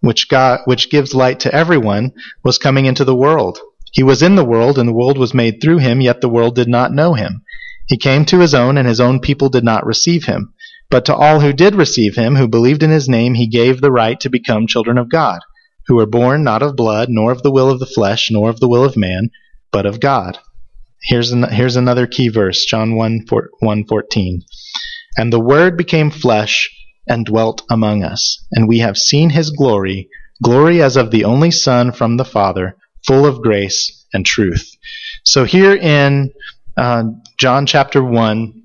which 0.00 0.28
God, 0.28 0.60
which 0.64 0.90
gives 0.90 1.14
light 1.14 1.40
to 1.40 1.54
everyone, 1.54 2.12
was 2.42 2.58
coming 2.58 2.86
into 2.86 3.04
the 3.04 3.14
world. 3.14 3.58
He 3.92 4.02
was 4.02 4.22
in 4.22 4.36
the 4.36 4.44
world, 4.44 4.78
and 4.78 4.88
the 4.88 4.94
world 4.94 5.18
was 5.18 5.34
made 5.34 5.60
through 5.60 5.78
him, 5.78 6.00
yet 6.00 6.20
the 6.20 6.28
world 6.28 6.54
did 6.54 6.68
not 6.68 6.92
know 6.92 7.14
him. 7.14 7.42
He 7.86 7.96
came 7.96 8.24
to 8.26 8.38
his 8.38 8.54
own, 8.54 8.78
and 8.78 8.86
his 8.86 9.00
own 9.00 9.20
people 9.20 9.48
did 9.48 9.64
not 9.64 9.84
receive 9.84 10.24
him. 10.24 10.54
But 10.90 11.04
to 11.06 11.14
all 11.14 11.40
who 11.40 11.52
did 11.52 11.74
receive 11.74 12.16
him, 12.16 12.36
who 12.36 12.48
believed 12.48 12.82
in 12.82 12.90
his 12.90 13.08
name, 13.08 13.34
he 13.34 13.46
gave 13.46 13.80
the 13.80 13.92
right 13.92 14.18
to 14.20 14.30
become 14.30 14.66
children 14.66 14.96
of 14.96 15.08
God, 15.08 15.40
who 15.86 15.96
were 15.96 16.06
born 16.06 16.44
not 16.44 16.62
of 16.62 16.76
blood, 16.76 17.08
nor 17.08 17.32
of 17.32 17.42
the 17.42 17.50
will 17.50 17.70
of 17.70 17.78
the 17.78 17.86
flesh, 17.86 18.30
nor 18.30 18.48
of 18.48 18.60
the 18.60 18.68
will 18.68 18.84
of 18.84 18.96
man, 18.96 19.30
but 19.72 19.86
of 19.86 20.00
God. 20.00 20.38
Here's, 21.02 21.30
an, 21.32 21.44
here's 21.44 21.76
another 21.76 22.06
key 22.06 22.28
verse, 22.28 22.64
John 22.64 22.94
1, 22.94 23.26
1 23.60 23.84
14. 23.86 24.42
And 25.16 25.32
the 25.32 25.40
Word 25.40 25.76
became 25.76 26.10
flesh 26.10 26.70
and 27.08 27.26
dwelt 27.26 27.62
among 27.70 28.04
us, 28.04 28.46
and 28.52 28.68
we 28.68 28.78
have 28.78 28.96
seen 28.96 29.30
his 29.30 29.50
glory, 29.50 30.08
glory 30.42 30.82
as 30.82 30.96
of 30.96 31.10
the 31.10 31.24
only 31.24 31.50
Son 31.50 31.92
from 31.92 32.16
the 32.16 32.24
Father 32.24 32.76
full 33.06 33.26
of 33.26 33.42
grace 33.42 34.06
and 34.12 34.24
truth. 34.24 34.76
So 35.24 35.44
here 35.44 35.74
in 35.74 36.32
uh, 36.76 37.04
John 37.38 37.66
chapter 37.66 38.02
1, 38.02 38.60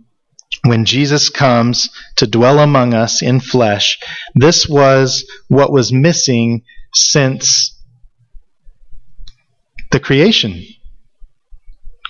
when 0.65 0.85
Jesus 0.85 1.29
comes 1.29 1.89
to 2.17 2.27
dwell 2.27 2.59
among 2.59 2.93
us 2.93 3.21
in 3.21 3.39
flesh, 3.39 3.99
this 4.33 4.67
was 4.67 5.29
what 5.47 5.71
was 5.71 5.91
missing 5.91 6.63
since 6.93 7.77
the 9.91 9.99
creation. 9.99 10.63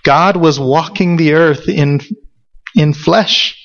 God 0.04 0.38
was 0.38 0.60
walking 0.60 1.18
the 1.18 1.34
earth 1.34 1.68
in, 1.68 2.00
in 2.76 2.94
flesh. 2.94 3.60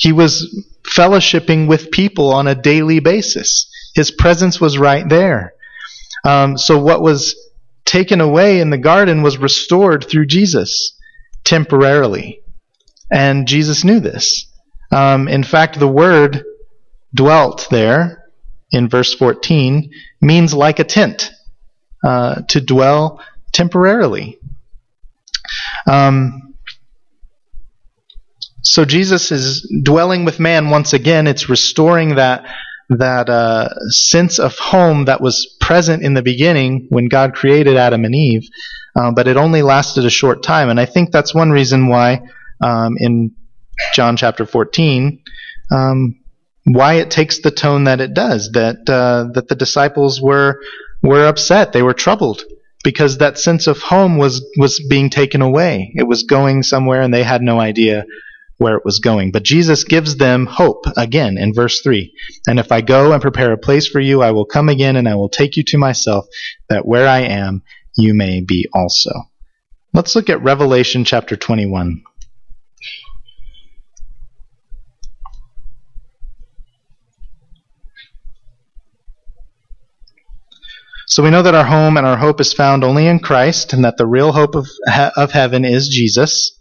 He 0.00 0.12
was 0.12 0.64
fellowshipping 0.82 1.68
with 1.68 1.90
people 1.90 2.32
on 2.32 2.48
a 2.48 2.54
daily 2.54 3.00
basis. 3.00 3.70
His 3.94 4.10
presence 4.10 4.58
was 4.58 4.78
right 4.78 5.06
there. 5.06 5.52
Um, 6.24 6.56
so 6.56 6.78
what 6.78 7.02
was 7.02 7.36
taken 7.84 8.20
away 8.20 8.60
in 8.60 8.70
the 8.70 8.78
garden 8.78 9.22
was 9.22 9.36
restored 9.36 10.06
through 10.08 10.24
Jesus 10.24 10.96
temporarily. 11.44 12.40
And 13.10 13.46
Jesus 13.46 13.84
knew 13.84 14.00
this. 14.00 14.46
Um, 14.90 15.28
in 15.28 15.44
fact, 15.44 15.78
the 15.78 15.88
word 15.88 16.44
dwelt 17.14 17.68
there 17.70 18.24
in 18.70 18.88
verse 18.88 19.12
14 19.12 19.90
means 20.22 20.54
like 20.54 20.78
a 20.78 20.84
tent, 20.84 21.30
uh, 22.02 22.40
to 22.48 22.60
dwell 22.62 23.20
temporarily. 23.52 24.38
Um, 25.86 26.49
so 28.62 28.84
Jesus 28.84 29.32
is 29.32 29.70
dwelling 29.82 30.24
with 30.24 30.40
man 30.40 30.70
once 30.70 30.92
again. 30.92 31.26
It's 31.26 31.48
restoring 31.48 32.16
that 32.16 32.46
that 32.90 33.30
uh, 33.30 33.68
sense 33.88 34.38
of 34.38 34.58
home 34.58 35.04
that 35.04 35.20
was 35.20 35.56
present 35.60 36.02
in 36.02 36.14
the 36.14 36.22
beginning 36.22 36.86
when 36.90 37.06
God 37.06 37.34
created 37.34 37.76
Adam 37.76 38.04
and 38.04 38.14
Eve, 38.14 38.48
uh, 38.96 39.12
but 39.12 39.28
it 39.28 39.36
only 39.36 39.62
lasted 39.62 40.04
a 40.04 40.10
short 40.10 40.42
time. 40.42 40.68
And 40.68 40.80
I 40.80 40.86
think 40.86 41.12
that's 41.12 41.32
one 41.32 41.50
reason 41.50 41.86
why 41.86 42.22
um, 42.60 42.96
in 42.98 43.30
John 43.92 44.16
chapter 44.16 44.44
14, 44.44 45.22
um, 45.70 46.16
why 46.64 46.94
it 46.94 47.10
takes 47.10 47.40
the 47.40 47.52
tone 47.52 47.84
that 47.84 48.00
it 48.00 48.12
does. 48.12 48.50
That 48.52 48.88
uh, 48.88 49.32
that 49.34 49.48
the 49.48 49.54
disciples 49.54 50.20
were 50.20 50.60
were 51.02 51.26
upset. 51.26 51.72
They 51.72 51.82
were 51.82 51.94
troubled 51.94 52.42
because 52.82 53.18
that 53.18 53.38
sense 53.38 53.66
of 53.66 53.78
home 53.78 54.18
was 54.18 54.44
was 54.58 54.84
being 54.90 55.10
taken 55.10 55.40
away. 55.40 55.92
It 55.94 56.06
was 56.06 56.24
going 56.24 56.62
somewhere, 56.62 57.00
and 57.00 57.14
they 57.14 57.22
had 57.22 57.40
no 57.40 57.60
idea 57.60 58.04
where 58.60 58.76
it 58.76 58.84
was 58.84 58.98
going. 58.98 59.32
But 59.32 59.42
Jesus 59.42 59.84
gives 59.84 60.18
them 60.18 60.44
hope 60.44 60.84
again 60.94 61.38
in 61.38 61.54
verse 61.54 61.80
3. 61.80 62.12
And 62.46 62.58
if 62.58 62.70
I 62.70 62.82
go 62.82 63.12
and 63.12 63.22
prepare 63.22 63.52
a 63.52 63.58
place 63.58 63.86
for 63.88 64.00
you, 64.00 64.20
I 64.20 64.32
will 64.32 64.44
come 64.44 64.68
again 64.68 64.96
and 64.96 65.08
I 65.08 65.14
will 65.14 65.30
take 65.30 65.56
you 65.56 65.64
to 65.68 65.78
myself, 65.78 66.26
that 66.68 66.86
where 66.86 67.08
I 67.08 67.20
am, 67.20 67.62
you 67.96 68.12
may 68.12 68.42
be 68.42 68.68
also. 68.74 69.12
Let's 69.94 70.14
look 70.14 70.28
at 70.28 70.42
Revelation 70.42 71.06
chapter 71.06 71.36
21. 71.36 72.02
So 81.06 81.22
we 81.22 81.30
know 81.30 81.42
that 81.42 81.54
our 81.54 81.64
home 81.64 81.96
and 81.96 82.06
our 82.06 82.18
hope 82.18 82.42
is 82.42 82.52
found 82.52 82.84
only 82.84 83.06
in 83.06 83.20
Christ, 83.20 83.72
and 83.72 83.86
that 83.86 83.96
the 83.96 84.06
real 84.06 84.32
hope 84.32 84.54
of, 84.54 84.68
of 85.16 85.32
heaven 85.32 85.64
is 85.64 85.88
Jesus. 85.88 86.59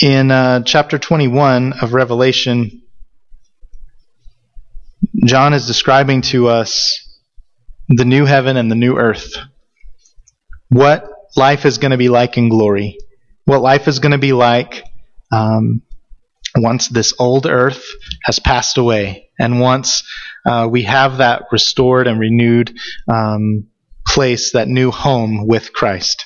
In 0.00 0.30
uh, 0.30 0.62
chapter 0.62 0.98
21 0.98 1.72
of 1.80 1.94
Revelation, 1.94 2.82
John 5.24 5.54
is 5.54 5.66
describing 5.66 6.22
to 6.22 6.48
us 6.48 7.02
the 7.88 8.04
new 8.04 8.24
heaven 8.26 8.56
and 8.56 8.70
the 8.70 8.74
new 8.74 8.96
earth. 8.96 9.34
What 10.68 11.08
life 11.36 11.64
is 11.64 11.78
going 11.78 11.92
to 11.92 11.96
be 11.96 12.08
like 12.08 12.36
in 12.36 12.48
glory. 12.48 12.98
What 13.44 13.62
life 13.62 13.88
is 13.88 13.98
going 13.98 14.12
to 14.12 14.18
be 14.18 14.32
like 14.32 14.84
um, 15.32 15.82
once 16.56 16.88
this 16.88 17.14
old 17.18 17.46
earth 17.46 17.84
has 18.24 18.38
passed 18.38 18.78
away 18.78 19.30
and 19.38 19.60
once 19.60 20.02
uh, 20.46 20.68
we 20.70 20.82
have 20.82 21.18
that 21.18 21.44
restored 21.52 22.06
and 22.06 22.20
renewed 22.20 22.76
um, 23.12 23.68
place, 24.06 24.52
that 24.52 24.68
new 24.68 24.90
home 24.90 25.46
with 25.46 25.72
Christ. 25.72 26.25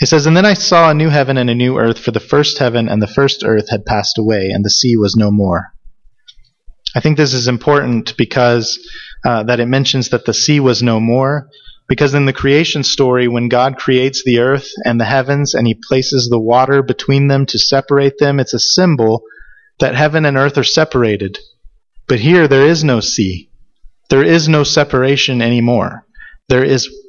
It 0.00 0.06
says, 0.06 0.26
And 0.26 0.36
then 0.36 0.46
I 0.46 0.54
saw 0.54 0.90
a 0.90 0.94
new 0.94 1.08
heaven 1.08 1.36
and 1.36 1.50
a 1.50 1.54
new 1.54 1.78
earth, 1.78 1.98
for 1.98 2.12
the 2.12 2.20
first 2.20 2.58
heaven 2.58 2.88
and 2.88 3.02
the 3.02 3.06
first 3.06 3.42
earth 3.44 3.68
had 3.70 3.84
passed 3.84 4.18
away, 4.18 4.50
and 4.50 4.64
the 4.64 4.70
sea 4.70 4.96
was 4.96 5.16
no 5.16 5.30
more. 5.30 5.72
I 6.94 7.00
think 7.00 7.16
this 7.16 7.34
is 7.34 7.48
important 7.48 8.16
because 8.16 8.78
uh, 9.24 9.42
that 9.44 9.60
it 9.60 9.66
mentions 9.66 10.10
that 10.10 10.24
the 10.24 10.34
sea 10.34 10.60
was 10.60 10.82
no 10.82 11.00
more, 11.00 11.48
because 11.88 12.14
in 12.14 12.26
the 12.26 12.32
creation 12.32 12.84
story, 12.84 13.28
when 13.28 13.48
God 13.48 13.76
creates 13.76 14.22
the 14.22 14.38
earth 14.38 14.70
and 14.84 15.00
the 15.00 15.04
heavens 15.04 15.54
and 15.54 15.66
he 15.66 15.74
places 15.74 16.28
the 16.28 16.38
water 16.38 16.82
between 16.82 17.28
them 17.28 17.46
to 17.46 17.58
separate 17.58 18.18
them, 18.18 18.38
it's 18.38 18.54
a 18.54 18.58
symbol 18.58 19.22
that 19.80 19.94
heaven 19.94 20.24
and 20.24 20.36
earth 20.36 20.58
are 20.58 20.64
separated. 20.64 21.38
But 22.06 22.20
here 22.20 22.46
there 22.46 22.66
is 22.66 22.84
no 22.84 23.00
sea. 23.00 23.50
There 24.10 24.24
is 24.24 24.48
no 24.48 24.64
separation 24.64 25.42
anymore. 25.42 26.06
There 26.48 26.64
is 26.64 26.88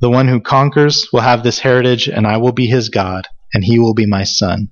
The 0.00 0.10
one 0.10 0.28
who 0.28 0.40
conquers 0.40 1.08
will 1.12 1.20
have 1.20 1.42
this 1.42 1.58
heritage, 1.58 2.08
and 2.08 2.26
I 2.26 2.36
will 2.36 2.52
be 2.52 2.66
his 2.66 2.90
God, 2.90 3.26
and 3.54 3.64
he 3.64 3.78
will 3.78 3.94
be 3.94 4.06
my 4.06 4.24
son. 4.24 4.68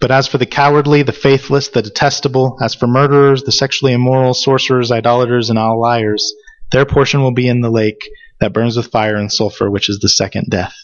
But 0.00 0.10
as 0.10 0.26
for 0.26 0.38
the 0.38 0.46
cowardly, 0.46 1.04
the 1.04 1.12
faithless, 1.12 1.68
the 1.68 1.82
detestable, 1.82 2.58
as 2.60 2.74
for 2.74 2.88
murderers, 2.88 3.44
the 3.44 3.52
sexually 3.52 3.92
immoral, 3.92 4.34
sorcerers, 4.34 4.90
idolaters, 4.90 5.48
and 5.48 5.58
all 5.58 5.80
liars, 5.80 6.34
their 6.72 6.84
portion 6.84 7.22
will 7.22 7.32
be 7.32 7.46
in 7.46 7.60
the 7.60 7.70
lake 7.70 8.08
that 8.40 8.52
burns 8.52 8.76
with 8.76 8.90
fire 8.90 9.14
and 9.14 9.32
sulfur, 9.32 9.70
which 9.70 9.88
is 9.88 10.00
the 10.00 10.08
second 10.08 10.46
death. 10.50 10.74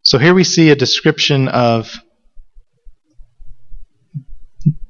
So 0.00 0.16
here 0.16 0.32
we 0.32 0.44
see 0.44 0.70
a 0.70 0.76
description 0.76 1.48
of 1.48 2.00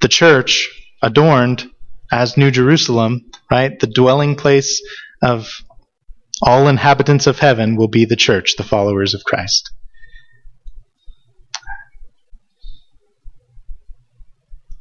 the 0.01 0.07
church 0.07 0.71
adorned 1.03 1.69
as 2.13 2.37
New 2.37 2.53
Jerusalem, 2.53 3.29
right? 3.51 3.77
The 3.81 3.89
dwelling 3.89 4.37
place 4.37 4.81
of 5.23 5.63
all 6.43 6.69
inhabitants 6.69 7.27
of 7.27 7.39
heaven 7.39 7.77
will 7.77 7.89
be 7.89 8.05
the 8.05 8.17
church, 8.17 8.55
the 8.57 8.63
followers 8.63 9.15
of 9.15 9.25
Christ. 9.25 9.71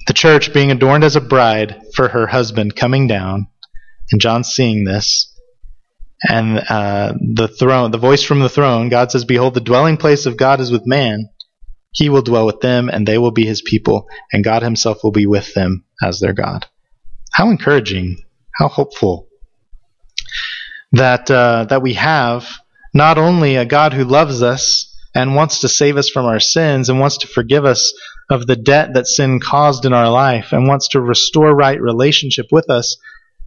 The 0.06 0.13
church 0.13 0.54
being 0.54 0.71
adorned 0.71 1.04
as 1.04 1.15
a 1.15 1.21
bride 1.21 1.82
for 1.93 2.08
her 2.10 2.28
husband 2.28 2.76
coming 2.76 3.08
down, 3.08 3.47
and 4.12 4.21
John 4.21 4.43
seeing 4.43 4.86
this, 4.86 5.34
and 6.28 6.60
uh, 6.60 7.13
the 7.19 7.47
throne, 7.47 7.91
the 7.91 7.97
voice 7.97 8.23
from 8.23 8.39
the 8.39 8.50
throne, 8.50 8.89
God 8.89 9.12
says, 9.12 9.26
"Behold, 9.26 9.54
the 9.54 9.60
dwelling 9.60 9.97
place 9.97 10.26
of 10.26 10.38
God 10.38 10.62
is 10.62 10.71
with 10.71 10.88
man. 10.88 11.30
He 11.91 12.08
will 12.10 12.21
dwell 12.21 12.45
with 12.45 12.62
them, 12.62 12.88
and 12.88 13.06
they 13.06 13.17
will 13.17 13.32
be 13.32 13.45
His 13.45 13.62
people, 13.62 14.08
and 14.32 14.43
God 14.43 14.62
Himself 14.63 15.04
will 15.04 15.12
be 15.12 15.26
with 15.26 15.54
them 15.54 15.84
as 16.02 16.19
their 16.19 16.34
God." 16.34 16.67
How 17.34 17.50
encouraging! 17.50 18.17
How 18.56 18.69
hopeful! 18.69 19.27
That 20.91 21.30
uh, 21.30 21.65
that 21.69 21.82
we 21.82 21.93
have 21.93 22.47
not 22.93 23.17
only 23.17 23.56
a 23.56 23.65
God 23.65 23.93
who 23.93 24.04
loves 24.04 24.41
us 24.41 24.95
and 25.13 25.36
wants 25.36 25.60
to 25.62 25.67
save 25.67 25.97
us 25.97 26.10
from 26.10 26.26
our 26.26 26.39
sins 26.39 26.89
and 26.89 27.00
wants 27.00 27.17
to 27.17 27.28
forgive 27.28 27.65
us 27.65 27.93
of 28.30 28.45
the 28.47 28.56
debt 28.56 28.93
that 28.93 29.08
sin 29.08 29.39
caused 29.39 29.86
in 29.86 29.93
our 29.93 30.10
life 30.10 30.52
and 30.52 30.67
wants 30.67 30.89
to 30.89 31.02
restore 31.02 31.56
right 31.56 31.82
relationship 31.82 32.47
with 32.52 32.69
us. 32.69 32.97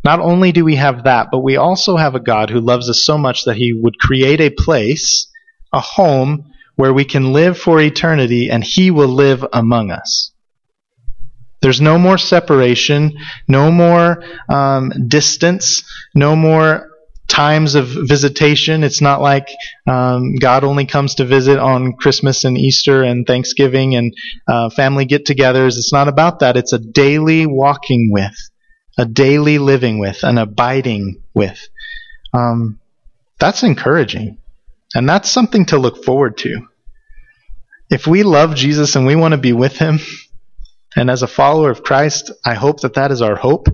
Not 0.03 0.20
only 0.20 0.53
do 0.53 0.64
we 0.64 0.76
have 0.76 1.05
that, 1.05 1.29
but 1.31 1.40
we 1.40 1.57
also 1.57 1.96
have 1.96 2.14
a 2.14 2.20
God 2.20 2.50
who 2.50 2.61
loves 2.61 2.88
us 2.88 3.05
so 3.05 3.18
much 3.18 3.44
that 3.44 3.57
he 3.57 3.72
would 3.72 3.98
create 3.98 4.40
a 4.40 4.50
place, 4.50 5.31
a 5.72 5.81
home, 5.81 6.53
where 6.76 6.94
we 6.94 7.05
can 7.05 7.33
live 7.33 7.59
for 7.59 7.81
eternity 7.81 8.50
and 8.50 8.64
he 8.64 8.90
will 8.90 9.09
live 9.09 9.44
among 9.53 9.90
us. 9.90 10.33
There's 11.61 11.81
no 11.81 11.98
more 11.98 12.16
separation, 12.16 13.12
no 13.46 13.70
more 13.70 14.24
um, 14.48 14.90
distance, 15.09 15.83
no 16.14 16.35
more 16.35 16.89
times 17.31 17.77
of 17.77 17.87
visitation. 17.88 18.83
It's 18.85 19.01
not 19.01 19.23
like 19.23 19.49
um, 19.87 20.35
God 20.35 20.64
only 20.64 20.85
comes 20.85 21.14
to 21.14 21.25
visit 21.25 21.59
on 21.59 21.95
Christmas 21.95 22.45
and 22.45 22.59
Easter 22.59 23.03
and 23.03 23.27
Thanksgiving 23.27 23.95
and 23.95 24.12
uh, 24.47 24.69
family 24.69 25.05
get 25.07 25.25
togethers. 25.25 25.79
It's 25.79 25.93
not 25.93 26.09
about 26.09 26.40
that. 26.40 26.57
It's 26.57 26.73
a 26.73 26.79
daily 26.79 27.47
walking 27.47 28.11
with, 28.12 28.37
a 28.99 29.07
daily 29.07 29.59
living 29.59 30.01
with, 30.01 30.25
an 30.25 30.38
abiding 30.38 31.23
with. 31.33 31.69
Um, 32.35 32.81
that's 33.38 33.62
encouraging. 33.62 34.38
And 34.95 35.09
that's 35.09 35.31
something 35.31 35.66
to 35.66 35.79
look 35.79 36.05
forward 36.05 36.37
to. 36.38 36.66
If 37.88 38.07
we 38.07 38.25
love 38.25 38.57
Jesus 38.57 38.97
and 38.97 39.07
we 39.07 39.16
want 39.16 39.33
to 39.33 39.38
be 39.38 39.53
with 39.53 39.77
him, 39.77 40.01
and 40.97 41.09
as 41.09 41.23
a 41.23 41.29
follower 41.29 41.71
of 41.71 41.85
Christ, 41.85 42.33
I 42.45 42.55
hope 42.55 42.81
that 42.81 42.95
that 42.95 43.12
is 43.12 43.23
our 43.23 43.37
hope 43.37 43.69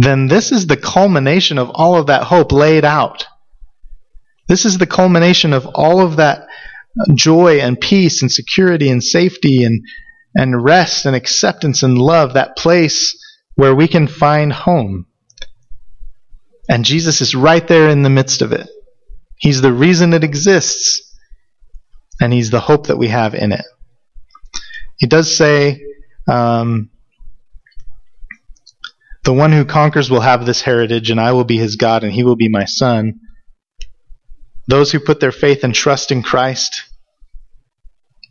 then 0.00 0.28
this 0.28 0.52
is 0.52 0.68
the 0.68 0.76
culmination 0.76 1.58
of 1.58 1.70
all 1.74 1.96
of 1.96 2.06
that 2.06 2.22
hope 2.22 2.52
laid 2.52 2.84
out. 2.84 3.26
This 4.46 4.64
is 4.64 4.78
the 4.78 4.86
culmination 4.86 5.52
of 5.52 5.66
all 5.66 6.00
of 6.00 6.16
that 6.16 6.46
joy 7.14 7.58
and 7.58 7.80
peace 7.80 8.22
and 8.22 8.30
security 8.30 8.90
and 8.90 9.02
safety 9.02 9.64
and, 9.64 9.82
and 10.36 10.62
rest 10.62 11.04
and 11.04 11.16
acceptance 11.16 11.82
and 11.82 11.98
love, 11.98 12.34
that 12.34 12.56
place 12.56 13.18
where 13.56 13.74
we 13.74 13.88
can 13.88 14.06
find 14.06 14.52
home. 14.52 15.06
And 16.68 16.84
Jesus 16.84 17.20
is 17.20 17.34
right 17.34 17.66
there 17.66 17.88
in 17.88 18.02
the 18.02 18.10
midst 18.10 18.40
of 18.40 18.52
it. 18.52 18.68
He's 19.36 19.62
the 19.62 19.72
reason 19.72 20.12
it 20.12 20.22
exists, 20.22 21.12
and 22.20 22.32
He's 22.32 22.50
the 22.50 22.60
hope 22.60 22.86
that 22.86 22.98
we 22.98 23.08
have 23.08 23.34
in 23.34 23.50
it. 23.50 23.64
He 24.96 25.08
does 25.08 25.36
say, 25.36 25.82
um, 26.28 26.90
the 29.28 29.34
one 29.34 29.52
who 29.52 29.66
conquers 29.66 30.10
will 30.10 30.22
have 30.22 30.46
this 30.46 30.62
heritage, 30.62 31.10
and 31.10 31.20
I 31.20 31.32
will 31.32 31.44
be 31.44 31.58
his 31.58 31.76
God, 31.76 32.02
and 32.02 32.10
he 32.10 32.24
will 32.24 32.34
be 32.34 32.48
my 32.48 32.64
son. 32.64 33.20
Those 34.66 34.90
who 34.90 35.00
put 35.00 35.20
their 35.20 35.32
faith 35.32 35.64
and 35.64 35.74
trust 35.74 36.10
in 36.10 36.22
Christ, 36.22 36.84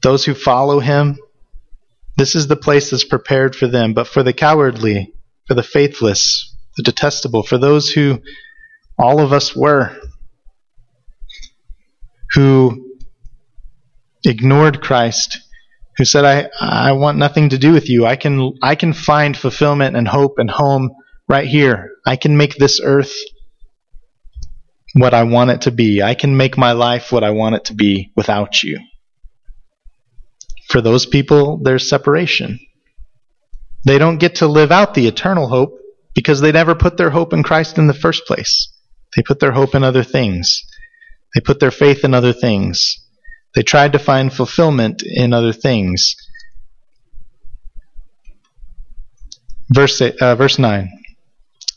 those 0.01 0.25
who 0.25 0.33
follow 0.33 0.79
him, 0.79 1.19
this 2.15 2.33
is 2.33 2.47
the 2.47 2.55
place 2.55 2.89
that's 2.89 3.03
prepared 3.03 3.55
for 3.55 3.67
them. 3.67 3.93
But 3.93 4.07
for 4.07 4.23
the 4.23 4.33
cowardly, 4.33 5.13
for 5.47 5.53
the 5.53 5.61
faithless, 5.61 6.51
the 6.77 6.81
detestable, 6.81 7.43
for 7.43 7.59
those 7.59 7.91
who 7.91 8.23
all 8.97 9.19
of 9.19 9.31
us 9.31 9.55
were, 9.55 9.95
who 12.31 12.97
ignored 14.25 14.81
Christ, 14.81 15.46
who 15.97 16.05
said, 16.05 16.25
I, 16.25 16.49
I 16.59 16.91
want 16.93 17.17
nothing 17.17 17.49
to 17.49 17.57
do 17.57 17.73
with 17.73 17.89
you. 17.89 18.05
I 18.05 18.15
can, 18.15 18.53
I 18.61 18.75
can 18.75 18.93
find 18.93 19.35
fulfillment 19.35 19.95
and 19.95 20.07
hope 20.07 20.35
and 20.37 20.49
home 20.49 20.91
right 21.27 21.47
here. 21.47 21.91
I 22.05 22.15
can 22.15 22.37
make 22.37 22.55
this 22.55 22.79
earth 22.83 23.13
what 24.93 25.13
I 25.13 25.23
want 25.23 25.51
it 25.51 25.61
to 25.61 25.71
be. 25.71 26.01
I 26.01 26.13
can 26.13 26.37
make 26.37 26.57
my 26.57 26.71
life 26.71 27.11
what 27.11 27.23
I 27.23 27.31
want 27.31 27.55
it 27.55 27.65
to 27.65 27.73
be 27.73 28.11
without 28.15 28.63
you. 28.63 28.79
For 30.69 30.81
those 30.81 31.05
people, 31.05 31.59
there's 31.63 31.89
separation. 31.89 32.59
They 33.85 33.97
don't 33.97 34.19
get 34.19 34.35
to 34.35 34.47
live 34.47 34.71
out 34.71 34.93
the 34.93 35.07
eternal 35.07 35.47
hope 35.47 35.79
because 36.13 36.41
they 36.41 36.51
never 36.51 36.75
put 36.75 36.97
their 36.97 37.09
hope 37.09 37.33
in 37.33 37.43
Christ 37.43 37.77
in 37.77 37.87
the 37.87 37.93
first 37.93 38.25
place. 38.25 38.73
They 39.15 39.23
put 39.23 39.39
their 39.39 39.53
hope 39.53 39.75
in 39.75 39.83
other 39.83 40.03
things. 40.03 40.63
They 41.33 41.41
put 41.41 41.59
their 41.59 41.71
faith 41.71 42.03
in 42.03 42.13
other 42.13 42.33
things. 42.33 43.06
They 43.55 43.63
tried 43.63 43.93
to 43.93 43.99
find 43.99 44.31
fulfillment 44.31 45.03
in 45.03 45.33
other 45.33 45.53
things. 45.53 46.15
Verse, 49.73 49.99
uh, 50.01 50.35
verse 50.35 50.59
9. 50.59 50.89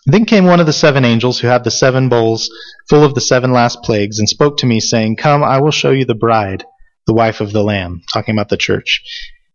Then 0.06 0.24
came 0.24 0.44
one 0.44 0.60
of 0.60 0.66
the 0.66 0.72
seven 0.72 1.04
angels 1.04 1.40
who 1.40 1.48
had 1.48 1.64
the 1.64 1.70
seven 1.70 2.08
bowls 2.08 2.50
full 2.88 3.04
of 3.04 3.14
the 3.14 3.20
seven 3.20 3.52
last 3.52 3.82
plagues, 3.82 4.18
and 4.18 4.28
spoke 4.28 4.56
to 4.58 4.66
me, 4.66 4.80
saying, 4.80 5.16
Come, 5.16 5.44
I 5.44 5.60
will 5.60 5.70
show 5.70 5.90
you 5.90 6.04
the 6.04 6.14
bride, 6.14 6.64
the 7.06 7.14
wife 7.14 7.40
of 7.40 7.52
the 7.52 7.62
Lamb, 7.62 8.02
talking 8.12 8.34
about 8.34 8.48
the 8.48 8.56
church. 8.56 9.02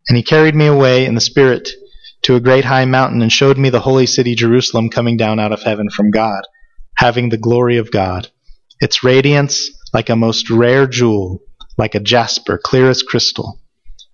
And 0.08 0.16
he 0.16 0.22
carried 0.22 0.54
me 0.54 0.66
away 0.66 1.04
in 1.04 1.14
the 1.14 1.20
Spirit 1.20 1.68
to 2.22 2.36
a 2.36 2.40
great 2.40 2.64
high 2.64 2.84
mountain 2.84 3.22
and 3.22 3.30
showed 3.30 3.58
me 3.58 3.70
the 3.70 3.80
holy 3.80 4.06
city 4.06 4.34
Jerusalem 4.34 4.88
coming 4.88 5.16
down 5.16 5.38
out 5.38 5.52
of 5.52 5.62
heaven 5.62 5.90
from 5.90 6.10
God, 6.10 6.42
having 6.96 7.28
the 7.28 7.38
glory 7.38 7.76
of 7.76 7.90
God. 7.90 8.28
Its 8.80 9.02
radiance 9.02 9.70
like 9.92 10.08
a 10.08 10.16
most 10.16 10.50
rare 10.50 10.86
jewel, 10.86 11.40
like 11.76 11.94
a 11.94 12.00
jasper, 12.00 12.58
clear 12.62 12.90
as 12.90 13.02
crystal. 13.02 13.60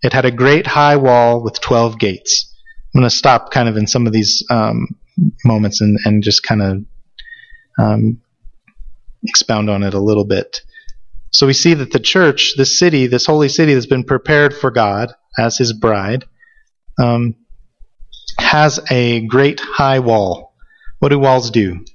It 0.02 0.12
had 0.12 0.24
a 0.24 0.30
great 0.30 0.66
high 0.66 0.96
wall 0.96 1.42
with 1.42 1.60
twelve 1.60 1.98
gates. 1.98 2.52
I'm 2.94 3.00
going 3.00 3.08
to 3.08 3.16
stop 3.16 3.50
kind 3.50 3.68
of 3.68 3.76
in 3.76 3.86
some 3.86 4.06
of 4.06 4.12
these 4.12 4.44
um, 4.50 4.88
moments 5.44 5.80
and, 5.80 5.98
and 6.04 6.22
just 6.22 6.42
kind 6.42 6.62
of 6.62 6.84
um, 7.78 8.20
expound 9.24 9.70
on 9.70 9.82
it 9.82 9.94
a 9.94 10.00
little 10.00 10.24
bit. 10.24 10.60
So 11.30 11.46
we 11.46 11.54
see 11.54 11.72
that 11.72 11.90
the 11.90 12.00
church, 12.00 12.54
this 12.58 12.78
city, 12.78 13.06
this 13.06 13.24
holy 13.24 13.48
city 13.48 13.72
that's 13.72 13.86
been 13.86 14.04
prepared 14.04 14.54
for 14.54 14.70
God 14.70 15.14
as 15.38 15.56
his 15.56 15.72
bride, 15.72 16.26
um, 16.98 17.36
has 18.38 18.78
a 18.90 19.26
great 19.26 19.60
high 19.60 20.00
wall. 20.00 20.54
What 20.98 21.08
do 21.08 21.18
walls 21.18 21.50
do? 21.50 21.86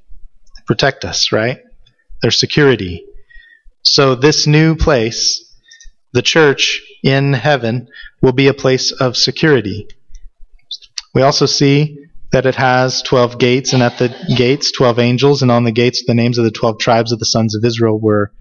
Protect 0.65 1.05
us, 1.05 1.31
right? 1.31 1.59
They're 2.21 2.31
security. 2.31 3.05
So 3.83 4.15
this 4.15 4.47
new 4.47 4.75
place, 4.75 5.46
the 6.13 6.21
church 6.21 6.81
in 7.03 7.33
heaven, 7.33 7.87
will 8.21 8.33
be 8.33 8.47
a 8.47 8.53
place 8.53 8.91
of 8.91 9.15
security. 9.15 9.87
We 11.13 11.21
also 11.21 11.45
see 11.45 12.07
that 12.31 12.45
it 12.45 12.55
has 12.55 13.01
12 13.03 13.39
gates, 13.39 13.73
and 13.73 13.81
at 13.81 13.97
the 13.97 14.13
gates, 14.35 14.71
12 14.71 14.99
angels, 14.99 15.41
and 15.41 15.51
on 15.51 15.63
the 15.63 15.71
gates, 15.71 16.03
the 16.05 16.13
names 16.13 16.37
of 16.37 16.43
the 16.43 16.51
12 16.51 16.79
tribes 16.79 17.11
of 17.11 17.19
the 17.19 17.25
sons 17.25 17.55
of 17.55 17.63
Israel 17.63 17.99
were 17.99 18.31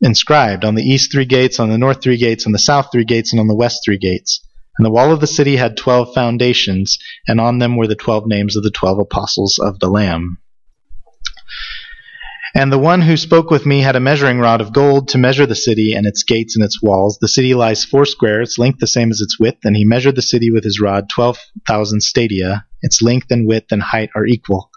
inscribed. 0.00 0.64
On 0.64 0.74
the 0.74 0.82
east, 0.82 1.12
three 1.12 1.24
gates, 1.24 1.60
on 1.60 1.70
the 1.70 1.78
north, 1.78 2.02
three 2.02 2.16
gates, 2.16 2.46
on 2.46 2.52
the 2.52 2.58
south, 2.58 2.88
three 2.90 3.04
gates, 3.04 3.32
and 3.32 3.40
on 3.40 3.48
the 3.48 3.54
west, 3.54 3.82
three 3.84 3.98
gates. 3.98 4.40
And 4.76 4.84
the 4.84 4.90
wall 4.90 5.12
of 5.12 5.20
the 5.20 5.26
city 5.26 5.56
had 5.56 5.76
12 5.76 6.14
foundations, 6.14 6.98
and 7.26 7.40
on 7.40 7.58
them 7.58 7.76
were 7.76 7.86
the 7.86 7.96
12 7.96 8.26
names 8.26 8.56
of 8.56 8.62
the 8.62 8.70
12 8.70 9.00
apostles 9.00 9.58
of 9.58 9.78
the 9.80 9.88
Lamb. 9.88 10.38
And 12.58 12.72
the 12.72 12.78
one 12.78 13.02
who 13.02 13.16
spoke 13.16 13.52
with 13.52 13.66
me 13.66 13.82
had 13.82 13.94
a 13.94 14.00
measuring 14.00 14.40
rod 14.40 14.60
of 14.60 14.72
gold 14.72 15.06
to 15.10 15.18
measure 15.18 15.46
the 15.46 15.54
city 15.54 15.92
and 15.94 16.04
its 16.04 16.24
gates 16.24 16.56
and 16.56 16.64
its 16.64 16.82
walls. 16.82 17.16
The 17.20 17.28
city 17.28 17.54
lies 17.54 17.84
foursquare, 17.84 18.42
its 18.42 18.58
length 18.58 18.80
the 18.80 18.88
same 18.88 19.12
as 19.12 19.20
its 19.20 19.38
width, 19.38 19.58
and 19.62 19.76
he 19.76 19.84
measured 19.84 20.16
the 20.16 20.22
city 20.22 20.50
with 20.50 20.64
his 20.64 20.80
rod, 20.80 21.08
12,000 21.08 22.00
stadia. 22.00 22.66
Its 22.82 23.00
length 23.00 23.30
and 23.30 23.46
width 23.46 23.70
and 23.70 23.80
height 23.80 24.10
are 24.16 24.26
equal. 24.26 24.70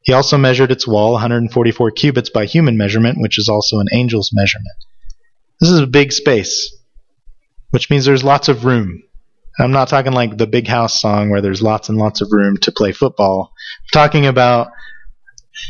He 0.00 0.14
also 0.14 0.38
measured 0.38 0.70
its 0.70 0.88
wall, 0.88 1.12
144 1.12 1.90
cubits 1.90 2.30
by 2.30 2.46
human 2.46 2.78
measurement, 2.78 3.18
which 3.20 3.36
is 3.36 3.50
also 3.50 3.78
an 3.78 3.88
angel's 3.92 4.30
measurement. 4.32 4.78
This 5.60 5.68
is 5.68 5.80
a 5.80 5.86
big 5.86 6.12
space, 6.12 6.74
which 7.72 7.90
means 7.90 8.06
there's 8.06 8.24
lots 8.24 8.48
of 8.48 8.64
room. 8.64 9.02
I'm 9.60 9.72
not 9.72 9.88
talking 9.88 10.12
like 10.12 10.38
the 10.38 10.46
big 10.46 10.66
house 10.66 10.98
song 10.98 11.28
where 11.28 11.42
there's 11.42 11.60
lots 11.60 11.90
and 11.90 11.98
lots 11.98 12.22
of 12.22 12.32
room 12.32 12.56
to 12.62 12.72
play 12.72 12.92
football. 12.92 13.52
I'm 13.82 13.90
talking 13.92 14.24
about 14.24 14.68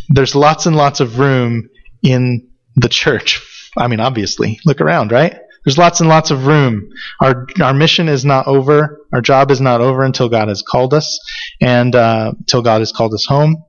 there's 0.08 0.34
lots 0.34 0.66
and 0.66 0.76
lots 0.76 1.00
of 1.00 1.18
room 1.18 1.68
in 2.02 2.48
the 2.76 2.88
church. 2.88 3.70
I 3.76 3.88
mean, 3.88 4.00
obviously, 4.00 4.58
look 4.64 4.80
around, 4.80 5.12
right? 5.12 5.38
There's 5.64 5.78
lots 5.78 6.00
and 6.00 6.08
lots 6.08 6.30
of 6.30 6.46
room. 6.46 6.88
Our 7.20 7.46
our 7.60 7.74
mission 7.74 8.08
is 8.08 8.24
not 8.24 8.46
over. 8.46 9.04
Our 9.12 9.20
job 9.20 9.50
is 9.50 9.60
not 9.60 9.80
over 9.80 10.02
until 10.02 10.28
God 10.28 10.48
has 10.48 10.62
called 10.62 10.94
us, 10.94 11.18
and 11.60 11.94
uh, 11.94 12.32
God 12.50 12.80
has 12.80 12.92
called 12.92 13.12
us 13.12 13.26
home. 13.28 13.64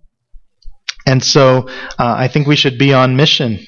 And 1.06 1.24
so, 1.24 1.68
uh, 1.68 2.16
I 2.18 2.28
think 2.28 2.48
we 2.48 2.56
should 2.56 2.78
be 2.78 2.94
on 2.94 3.16
mission 3.16 3.60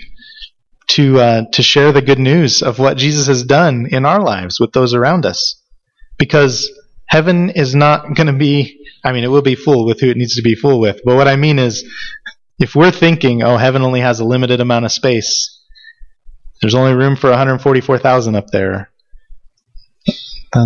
to 0.90 1.20
uh, 1.20 1.42
to 1.54 1.64
share 1.64 1.92
the 1.92 2.02
good 2.02 2.20
news 2.20 2.62
of 2.62 2.80
what 2.80 2.98
Jesus 2.98 3.28
has 3.28 3.44
done 3.44 3.88
in 3.90 4.06
our 4.06 4.22
lives 4.22 4.60
with 4.60 4.72
those 4.74 4.94
around 4.94 5.26
us, 5.26 5.62
because 6.18 6.70
heaven 7.08 7.50
is 7.50 7.74
not 7.76 8.16
going 8.16 8.28
to 8.28 8.34
be. 8.34 8.78
I 9.04 9.14
mean, 9.14 9.24
it 9.24 9.30
will 9.30 9.42
be 9.42 9.56
full 9.56 9.86
with 9.86 10.00
who 10.00 10.12
it 10.12 10.18
needs 10.18 10.36
to 10.36 10.44
be 10.44 10.54
full 10.54 10.80
with. 10.80 11.02
But 11.04 11.16
what 11.16 11.28
I 11.28 11.36
mean 11.36 11.58
is, 11.58 11.84
if 12.62 12.76
we're 12.76 12.91
thinking, 12.91 13.43
oh, 13.43 13.58
heaven 13.58 13.82
only 13.82 14.02
has 14.02 14.19
a 14.19 14.26
limited 14.26 14.62
amount 14.62 14.86
of 14.86 14.91
space, 14.91 15.60
there's 16.62 16.76
only 16.76 16.93
room 16.93 17.15
for 17.15 17.30
144,000 17.30 18.36
up 18.36 18.47
there. 18.52 18.91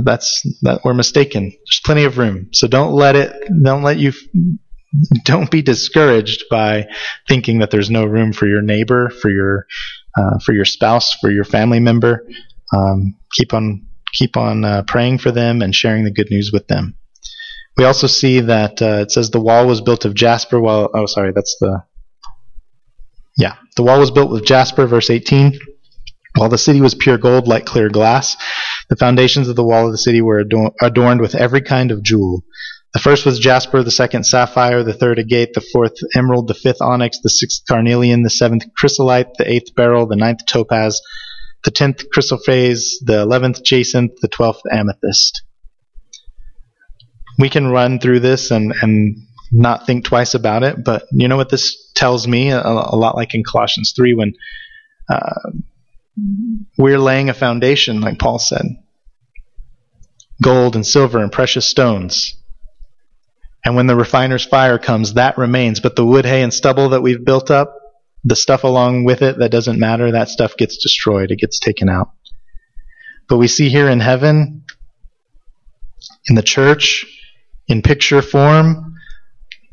That's 0.03 0.41
that 0.63 0.81
we're 0.83 0.95
mistaken. 0.95 1.51
There's 1.51 1.81
plenty 1.85 2.05
of 2.05 2.17
room. 2.17 2.49
So 2.53 2.67
don't 2.67 2.93
let 2.93 3.15
it 3.15 3.33
don't 3.63 3.83
let 3.83 3.97
you 3.97 4.13
don't 5.25 5.51
be 5.51 5.61
discouraged 5.61 6.45
by 6.49 6.87
thinking 7.27 7.59
that 7.59 7.69
there's 7.69 7.91
no 7.91 8.05
room 8.05 8.33
for 8.33 8.47
your 8.47 8.63
neighbor, 8.63 9.09
for 9.09 9.29
your 9.29 9.67
uh, 10.17 10.39
for 10.39 10.53
your 10.53 10.65
spouse, 10.65 11.13
for 11.13 11.29
your 11.29 11.43
family 11.43 11.79
member. 11.79 12.27
Um, 12.73 13.15
keep 13.31 13.53
on 13.53 13.85
keep 14.11 14.37
on 14.37 14.65
uh, 14.65 14.83
praying 14.87 15.19
for 15.19 15.31
them 15.31 15.61
and 15.61 15.75
sharing 15.75 16.03
the 16.03 16.11
good 16.11 16.31
news 16.31 16.49
with 16.51 16.67
them. 16.67 16.95
We 17.77 17.83
also 17.83 18.07
see 18.07 18.39
that 18.41 18.81
uh, 18.81 19.01
it 19.01 19.11
says 19.11 19.29
the 19.29 19.41
wall 19.41 19.67
was 19.67 19.81
built 19.81 20.05
of 20.05 20.13
jasper. 20.13 20.59
While 20.59 20.89
oh, 20.93 21.05
sorry, 21.07 21.33
that's 21.33 21.57
the 21.59 21.83
yeah, 23.37 23.55
the 23.75 23.83
wall 23.83 23.99
was 23.99 24.11
built 24.11 24.31
with 24.31 24.45
jasper, 24.45 24.87
verse 24.87 25.09
18. 25.09 25.59
While 26.37 26.49
the 26.49 26.57
city 26.57 26.81
was 26.81 26.95
pure 26.95 27.17
gold, 27.17 27.47
like 27.47 27.65
clear 27.65 27.89
glass, 27.89 28.35
the 28.89 28.95
foundations 28.95 29.47
of 29.47 29.55
the 29.55 29.63
wall 29.63 29.85
of 29.85 29.91
the 29.91 29.97
city 29.97 30.21
were 30.21 30.43
adorned 30.81 31.21
with 31.21 31.35
every 31.35 31.61
kind 31.61 31.91
of 31.91 32.03
jewel. 32.03 32.43
The 32.93 32.99
first 32.99 33.25
was 33.25 33.39
jasper, 33.39 33.83
the 33.83 33.91
second 33.91 34.25
sapphire, 34.25 34.83
the 34.83 34.93
third 34.93 35.19
agate, 35.19 35.53
the 35.53 35.59
fourth 35.59 35.95
emerald, 36.15 36.47
the 36.47 36.53
fifth 36.53 36.81
onyx, 36.81 37.19
the 37.19 37.29
sixth 37.29 37.63
carnelian, 37.67 38.23
the 38.23 38.29
seventh 38.29 38.63
chrysolite, 38.77 39.33
the 39.37 39.51
eighth 39.51 39.75
beryl, 39.75 40.07
the 40.07 40.15
ninth 40.15 40.45
topaz, 40.45 41.01
the 41.65 41.71
tenth 41.71 42.05
chrysoprase, 42.09 42.91
the 43.01 43.21
eleventh 43.21 43.63
jacinth, 43.63 44.13
the 44.21 44.29
twelfth 44.29 44.61
amethyst 44.71 45.41
we 47.37 47.49
can 47.49 47.67
run 47.67 47.99
through 47.99 48.21
this 48.21 48.51
and, 48.51 48.73
and 48.81 49.17
not 49.51 49.85
think 49.85 50.05
twice 50.05 50.33
about 50.33 50.63
it. 50.63 50.83
But 50.83 51.03
you 51.11 51.27
know 51.27 51.37
what 51.37 51.49
this 51.49 51.91
tells 51.95 52.27
me? 52.27 52.51
A, 52.51 52.61
a 52.61 52.95
lot 52.97 53.15
like 53.15 53.33
in 53.35 53.43
Colossians 53.43 53.93
3 53.95 54.13
when 54.13 54.33
uh, 55.09 55.51
we're 56.77 56.99
laying 56.99 57.29
a 57.29 57.33
foundation, 57.33 58.01
like 58.01 58.19
Paul 58.19 58.39
said 58.39 58.65
gold 60.41 60.75
and 60.75 60.85
silver 60.85 61.19
and 61.19 61.31
precious 61.31 61.65
stones. 61.65 62.35
And 63.63 63.75
when 63.75 63.87
the 63.87 63.95
refiner's 63.95 64.45
fire 64.45 64.77
comes, 64.77 65.13
that 65.13 65.37
remains. 65.37 65.79
But 65.79 65.95
the 65.95 66.05
wood, 66.05 66.25
hay, 66.25 66.43
and 66.43 66.53
stubble 66.53 66.89
that 66.89 67.01
we've 67.01 67.23
built 67.23 67.49
up, 67.49 67.73
the 68.23 68.35
stuff 68.35 68.63
along 68.63 69.05
with 69.05 69.21
it 69.21 69.39
that 69.39 69.51
doesn't 69.51 69.79
matter, 69.79 70.11
that 70.11 70.29
stuff 70.29 70.57
gets 70.57 70.77
destroyed. 70.77 71.31
It 71.31 71.39
gets 71.39 71.59
taken 71.59 71.89
out. 71.89 72.11
But 73.27 73.37
we 73.37 73.47
see 73.47 73.69
here 73.69 73.89
in 73.89 73.99
heaven, 73.99 74.65
in 76.27 76.35
the 76.35 76.43
church, 76.43 77.05
in 77.67 77.81
picture 77.81 78.21
form, 78.21 78.95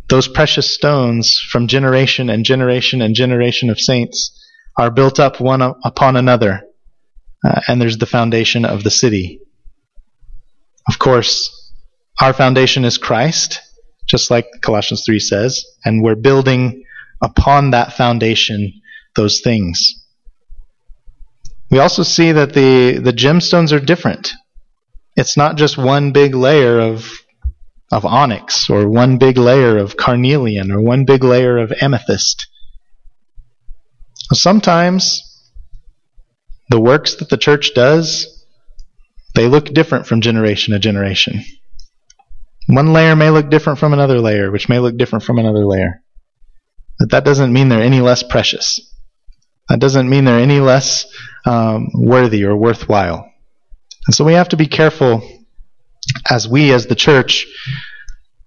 those 0.09 0.29
precious 0.29 0.75
stones 0.75 1.39
from 1.51 1.67
generation 1.67 2.29
and 2.31 2.45
generation 2.45 3.01
and 3.01 3.15
generation 3.15 3.71
of 3.71 3.81
saints 3.81 4.39
are 4.79 4.91
built 4.91 5.21
up 5.21 5.41
one 5.41 5.63
upon 5.63 6.17
another, 6.17 6.63
uh, 7.45 7.61
and 7.69 7.81
there's 7.81 7.99
the 7.99 8.07
foundation 8.07 8.65
of 8.65 8.85
the 8.85 8.91
city. 8.91 9.41
Of 10.89 10.99
course, 10.99 11.73
our 12.21 12.33
foundation 12.33 12.85
is 12.85 12.99
Christ, 12.99 13.61
just 14.07 14.31
like 14.31 14.47
Colossians 14.61 15.05
3 15.05 15.19
says, 15.19 15.65
and 15.85 16.03
we're 16.03 16.15
building 16.15 16.85
upon 17.23 17.71
that 17.71 17.93
foundation 17.93 18.83
those 19.15 19.41
things. 19.41 20.03
We 21.71 21.79
also 21.79 22.03
see 22.03 22.33
that 22.33 22.53
the, 22.53 22.99
the 22.99 23.13
gemstones 23.13 23.73
are 23.73 23.81
different. 23.81 24.33
It's 25.17 25.37
not 25.37 25.57
just 25.57 25.79
one 25.79 26.13
big 26.13 26.35
layer 26.35 26.79
of 26.79 27.11
of 27.93 28.07
onyx, 28.07 28.71
or 28.71 28.89
one 28.89 29.19
big 29.19 29.37
layer 29.37 29.77
of 29.77 29.99
carnelian, 29.99 30.73
or 30.73 30.81
one 30.81 31.05
big 31.05 31.23
layer 31.23 31.59
of 31.59 31.73
amethyst. 31.83 32.49
Sometimes 34.33 35.21
the 36.71 36.81
works 36.81 37.17
that 37.17 37.29
the 37.29 37.37
church 37.37 37.75
does, 37.75 38.47
they 39.35 39.47
look 39.47 39.67
different 39.67 40.07
from 40.07 40.23
generation 40.23 40.73
to 40.73 40.79
generation. 40.79 41.45
One 42.67 42.95
layer 42.95 43.15
may 43.15 43.29
look 43.29 43.51
different 43.51 43.79
from 43.79 43.93
another 43.93 44.21
layer, 44.21 44.51
which 44.51 44.71
may 44.71 44.79
look 44.79 44.97
different 44.97 45.25
from 45.25 45.39
another 45.39 45.67
layer. 45.67 46.03
But 46.99 47.11
that 47.11 47.25
doesn't 47.25 47.53
mean 47.53 47.69
they're 47.69 47.83
any 47.83 48.01
less 48.01 48.23
precious. 48.23 48.81
That 49.69 49.81
doesn't 49.81 50.09
mean 50.09 50.25
they're 50.25 50.39
any 50.39 50.61
less 50.61 51.05
um, 51.45 51.89
worthy 51.93 52.45
or 52.45 52.57
worthwhile. 52.57 53.31
And 54.07 54.15
so 54.15 54.25
we 54.25 54.33
have 54.33 54.49
to 54.51 54.57
be 54.57 54.67
careful 54.67 55.32
as 56.31 56.49
we, 56.49 56.73
as 56.73 56.87
the 56.87 56.95
church, 56.95 57.47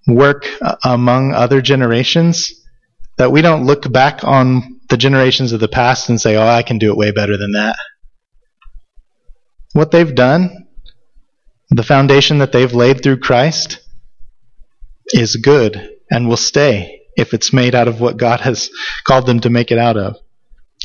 work 0.08 0.48
uh, 0.62 0.76
among 0.84 1.34
other 1.34 1.62
generations, 1.62 2.54
that 3.18 3.32
we 3.32 3.42
don't 3.42 3.66
look 3.66 3.92
back 3.92 4.24
on 4.24 4.80
the 4.90 4.98
generations 4.98 5.52
of 5.52 5.60
the 5.60 5.68
past 5.68 6.10
and 6.10 6.20
say, 6.20 6.36
oh, 6.36 6.48
I 6.48 6.64
can 6.64 6.78
do 6.78 6.92
it 6.92 6.98
way 6.98 7.12
better 7.12 7.38
than 7.38 7.54
that. 7.54 7.76
What 9.74 9.92
they've 9.92 10.16
done, 10.16 10.68
the 11.70 11.84
foundation 11.84 12.38
that 12.40 12.52
they've 12.52 12.74
laid 12.74 13.02
through 13.02 13.20
Christ, 13.20 13.80
is 15.08 15.36
good 15.36 15.92
and 16.10 16.28
will 16.28 16.38
stay 16.38 17.02
if 17.16 17.34
it's 17.34 17.54
made 17.54 17.76
out 17.76 17.88
of 17.88 18.02
what 18.02 18.18
God 18.18 18.42
has 18.42 18.70
called 19.06 19.26
them 19.26 19.40
to 19.42 19.50
make 19.50 19.72
it 19.72 19.78
out 19.78 19.98
of. 19.98 20.18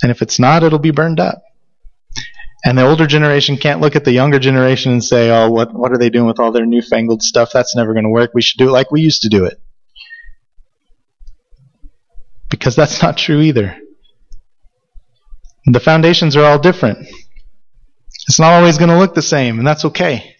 And 0.03 0.11
if 0.11 0.23
it's 0.23 0.39
not, 0.39 0.63
it'll 0.63 0.79
be 0.79 0.93
burned 0.93 1.21
up. 1.21 1.43
And 2.65 2.77
the 2.77 2.87
older 2.87 3.07
generation 3.07 3.57
can't 3.57 3.81
look 3.81 3.97
at 3.97 4.05
the 4.05 4.13
younger 4.13 4.39
generation 4.39 4.93
and 4.93 5.03
say, 5.03 5.31
oh, 5.31 5.51
what, 5.51 5.73
what 5.73 5.93
are 5.93 5.99
they 5.99 6.11
doing 6.11 6.27
with 6.27 6.39
all 6.39 6.53
their 6.53 6.67
newfangled 6.67 7.23
stuff? 7.23 7.51
That's 7.53 7.75
never 7.75 7.95
going 7.95 8.05
to 8.05 8.11
work. 8.11 8.33
We 8.35 8.43
should 8.43 8.59
do 8.59 8.69
it 8.69 8.73
like 8.73 8.91
we 8.91 9.01
used 9.01 9.23
to 9.23 9.29
do 9.29 9.47
it. 9.47 9.61
Because 12.51 12.77
that's 12.77 13.01
not 13.01 13.17
true 13.17 13.41
either. 13.41 13.79
The 15.67 15.81
foundations 15.81 16.37
are 16.37 16.45
all 16.45 16.59
different. 16.59 17.07
It's 18.29 18.41
not 18.41 18.53
always 18.53 18.77
going 18.77 18.91
to 18.91 18.99
look 18.99 19.15
the 19.15 19.23
same, 19.23 19.59
and 19.59 19.67
that's 19.67 19.85
okay. 19.87 20.37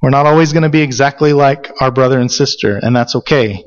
We're 0.00 0.10
not 0.10 0.26
always 0.26 0.52
going 0.52 0.62
to 0.62 0.68
be 0.68 0.82
exactly 0.82 1.32
like 1.32 1.70
our 1.80 1.90
brother 1.90 2.18
and 2.18 2.30
sister, 2.30 2.78
and 2.78 2.94
that's 2.94 3.14
okay. 3.16 3.64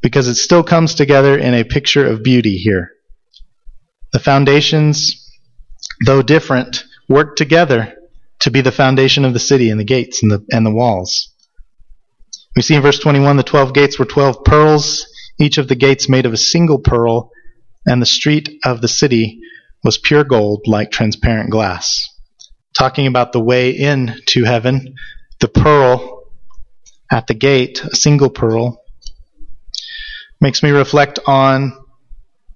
Because 0.00 0.28
it 0.28 0.36
still 0.36 0.62
comes 0.62 0.94
together 0.94 1.36
in 1.36 1.54
a 1.54 1.64
picture 1.64 2.06
of 2.06 2.22
beauty 2.22 2.56
here. 2.56 2.92
The 4.12 4.18
foundations, 4.18 5.19
though 6.04 6.22
different, 6.22 6.84
work 7.08 7.36
together 7.36 7.94
to 8.40 8.50
be 8.50 8.60
the 8.60 8.72
foundation 8.72 9.24
of 9.24 9.32
the 9.32 9.38
city 9.38 9.70
and 9.70 9.78
the 9.78 9.84
gates 9.84 10.22
and 10.22 10.32
the, 10.32 10.44
and 10.50 10.64
the 10.64 10.72
walls. 10.72 11.34
We 12.56 12.62
see 12.62 12.74
in 12.74 12.82
verse 12.82 12.98
21 12.98 13.36
the 13.36 13.42
12 13.42 13.74
gates 13.74 13.98
were 13.98 14.04
12 14.04 14.44
pearls, 14.44 15.06
each 15.38 15.58
of 15.58 15.68
the 15.68 15.74
gates 15.74 16.08
made 16.08 16.26
of 16.26 16.32
a 16.32 16.38
single 16.38 16.78
pearl, 16.78 17.30
and 17.86 18.00
the 18.00 18.06
street 18.06 18.60
of 18.64 18.80
the 18.80 18.88
city 18.88 19.40
was 19.84 19.98
pure 19.98 20.24
gold 20.24 20.62
like 20.66 20.90
transparent 20.90 21.50
glass. 21.50 22.08
Talking 22.76 23.06
about 23.06 23.32
the 23.32 23.40
way 23.40 23.70
in 23.70 24.14
to 24.26 24.44
heaven, 24.44 24.94
the 25.38 25.48
pearl 25.48 26.24
at 27.10 27.26
the 27.26 27.34
gate, 27.34 27.82
a 27.84 27.96
single 27.96 28.30
pearl, 28.30 28.82
makes 30.40 30.62
me 30.62 30.70
reflect 30.70 31.18
on 31.26 31.72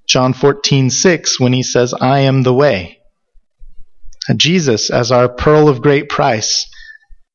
John 0.07 0.33
14:6 0.33 1.41
when 1.41 1.53
he 1.53 1.63
says, 1.63 1.95
"I 1.95 2.21
am 2.21 2.43
the 2.43 2.55
way." 2.55 3.01
Jesus, 4.37 4.91
as 4.91 5.13
our 5.13 5.29
pearl 5.29 5.69
of 5.69 5.83
great 5.83 6.09
price, 6.09 6.67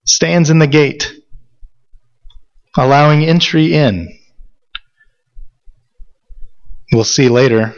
stands 0.06 0.50
in 0.50 0.60
the 0.60 0.68
gate, 0.68 1.14
allowing 2.78 3.24
entry 3.24 3.74
in. 3.74 4.18
We'll 6.92 7.04
see 7.04 7.30
later 7.30 7.76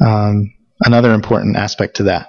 um, 0.00 0.52
another 0.80 1.12
important 1.14 1.56
aspect 1.56 1.96
to 1.96 2.04
that. 2.04 2.28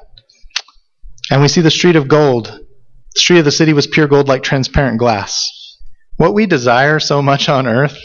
And 1.32 1.42
we 1.42 1.48
see 1.48 1.62
the 1.62 1.72
street 1.72 1.96
of 1.96 2.08
gold. 2.08 2.48
The 2.48 3.20
street 3.20 3.40
of 3.40 3.46
the 3.46 3.52
city 3.52 3.74
was 3.74 3.88
pure 3.88 4.08
gold 4.08 4.28
like 4.28 4.44
transparent 4.44 5.00
glass. 5.00 5.78
What 6.18 6.34
we 6.34 6.46
desire 6.46 7.00
so 7.00 7.22
much 7.22 7.50
on 7.50 7.66
earth, 7.66 7.98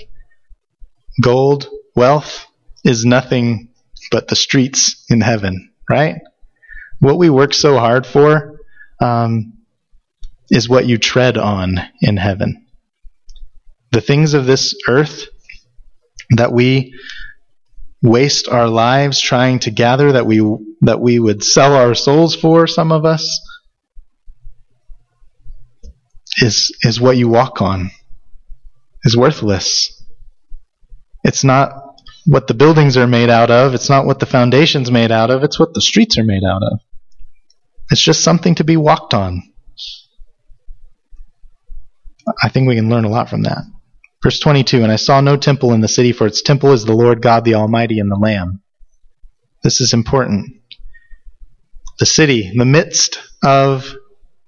gold, 1.21 1.69
wealth, 1.95 2.47
is 2.85 3.05
nothing 3.05 3.69
but 4.11 4.29
the 4.29 4.37
streets 4.37 5.05
in 5.11 5.21
heaven, 5.21 5.73
right? 5.91 6.21
What 7.01 7.19
we 7.19 7.31
work 7.31 7.55
so 7.55 7.79
hard 7.79 8.07
for 8.07 8.61
um, 9.01 9.55
is 10.51 10.69
what 10.69 10.87
you 10.87 10.99
tread 10.99 11.37
on 11.37 11.81
in 12.01 12.17
heaven. 12.17 12.67
The 13.93 14.01
things 14.01 14.35
of 14.35 14.47
this 14.47 14.75
earth 14.89 15.27
that 16.31 16.53
we 16.53 16.95
waste 18.03 18.49
our 18.49 18.69
lives 18.69 19.21
trying 19.21 19.59
to 19.61 19.71
gather 19.71 20.13
that 20.13 20.27
we 20.27 20.41
that 20.83 21.01
we 21.01 21.19
would 21.19 21.43
sell 21.43 21.75
our 21.75 21.95
souls 21.95 22.35
for 22.35 22.67
some 22.67 22.93
of 22.93 23.05
us 23.05 23.41
is 26.39 26.77
is 26.83 27.01
what 27.01 27.17
you 27.17 27.29
walk 27.29 27.63
on 27.63 27.91
is 29.05 29.17
worthless 29.17 30.05
it's 31.25 31.43
not 31.43 31.86
what 32.27 32.47
the 32.47 32.55
buildings 32.55 32.97
are 32.97 33.07
made 33.07 33.31
out 33.31 33.51
of 33.51 33.75
it's 33.75 33.89
not 33.89 34.07
what 34.07 34.19
the 34.19 34.27
foundations 34.27 34.91
made 34.91 35.13
out 35.13 35.31
of 35.31 35.43
it's 35.43 35.59
what 35.59 35.73
the 35.75 35.81
streets 35.81 36.19
are 36.19 36.25
made 36.25 36.45
out 36.45 36.63
of 36.63 36.81
it's 37.91 38.03
just 38.03 38.23
something 38.23 38.55
to 38.55 38.65
be 38.65 38.77
walked 38.77 39.15
on 39.15 39.43
i 42.43 42.49
think 42.49 42.69
we 42.69 42.75
can 42.75 42.89
learn 42.89 43.05
a 43.05 43.09
lot 43.09 43.29
from 43.29 43.43
that 43.43 43.63
Verse 44.27 44.41
22 44.41 44.83
And 44.83 44.91
I 44.91 44.97
saw 44.97 45.21
no 45.21 45.37
temple 45.37 45.73
in 45.73 45.81
the 45.81 45.87
city, 45.87 46.11
for 46.11 46.27
its 46.27 46.43
temple 46.43 46.73
is 46.73 46.85
the 46.85 46.95
Lord 46.95 47.23
God 47.23 47.45
the 47.45 47.55
Almighty 47.55 48.01
and 48.01 48.11
the 48.11 48.17
Lamb. 48.17 48.61
This 49.63 49.81
is 49.81 49.93
important. 49.93 50.63
The 52.01 52.07
city, 52.07 52.53
the 52.57 52.65
midst 52.65 53.21
of 53.45 53.95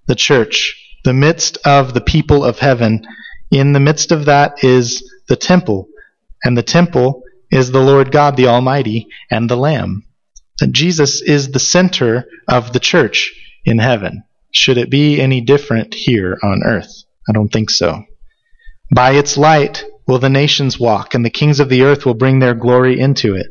the 0.07 0.17
church, 0.17 0.97
the 1.05 1.15
midst 1.15 1.59
of 1.65 1.95
the 1.95 2.01
people 2.01 2.45
of 2.45 2.59
heaven, 2.59 3.07
in 3.53 3.73
the 3.73 3.79
midst 3.79 4.11
of 4.11 4.25
that 4.25 4.65
is 4.65 5.15
the 5.29 5.37
temple. 5.37 5.89
And 6.43 6.59
the 6.59 6.65
temple 6.65 7.23
is 7.51 7.71
the 7.71 7.81
Lord 7.83 8.13
God 8.13 8.37
the 8.37 8.49
Almighty 8.49 9.09
and 9.31 9.49
the 9.49 9.57
Lamb. 9.57 10.05
Jesus 10.71 11.23
is 11.23 11.51
the 11.51 11.61
center 11.61 12.29
of 12.49 12.73
the 12.73 12.81
church 12.81 13.33
in 13.65 13.79
heaven. 13.79 14.25
Should 14.51 14.79
it 14.79 14.91
be 14.91 15.21
any 15.21 15.41
different 15.41 15.95
here 15.95 16.39
on 16.43 16.63
earth? 16.65 17.05
I 17.29 17.33
don't 17.33 17.53
think 17.53 17.71
so. 17.71 18.05
By 18.95 19.13
its 19.13 19.37
light 19.37 19.85
will 20.07 20.19
the 20.19 20.31
nations 20.31 20.81
walk, 20.81 21.15
and 21.15 21.25
the 21.25 21.31
kings 21.31 21.61
of 21.61 21.69
the 21.69 21.83
earth 21.83 22.07
will 22.07 22.15
bring 22.15 22.39
their 22.39 22.55
glory 22.55 22.99
into 22.99 23.37
it. 23.37 23.47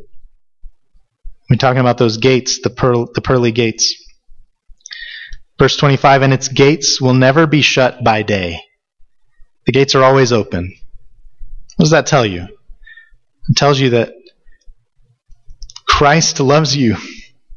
We're 1.50 1.58
talking 1.58 1.80
about 1.80 1.98
those 1.98 2.18
gates, 2.18 2.60
the, 2.62 2.72
pearl, 2.72 3.10
the 3.14 3.22
pearly 3.22 3.52
gates. 3.52 3.96
Verse 5.60 5.78
25, 5.78 6.24
and 6.24 6.34
its 6.34 6.48
gates 6.50 7.00
will 7.00 7.14
never 7.14 7.48
be 7.48 7.62
shut 7.62 8.04
by 8.04 8.24
day. 8.24 8.60
The 9.66 9.72
gates 9.72 9.96
are 9.96 10.04
always 10.04 10.34
open. 10.34 10.74
What 11.76 11.84
does 11.84 11.92
that 11.92 12.08
tell 12.08 12.26
you? 12.26 12.48
It 13.50 13.56
tells 13.56 13.80
you 13.80 13.92
that 13.92 14.14
Christ 15.88 16.40
loves 16.40 16.76
you 16.76 16.96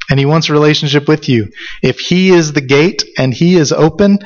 and 0.09 0.19
he 0.19 0.27
wants 0.27 0.49
a 0.49 0.53
relationship 0.53 1.09
with 1.09 1.29
you. 1.29 1.51
If 1.83 1.99
he 1.99 2.31
is 2.31 2.53
the 2.53 2.61
gate 2.61 3.05
and 3.19 3.35
he 3.35 3.57
is 3.57 3.73
open, 3.73 4.19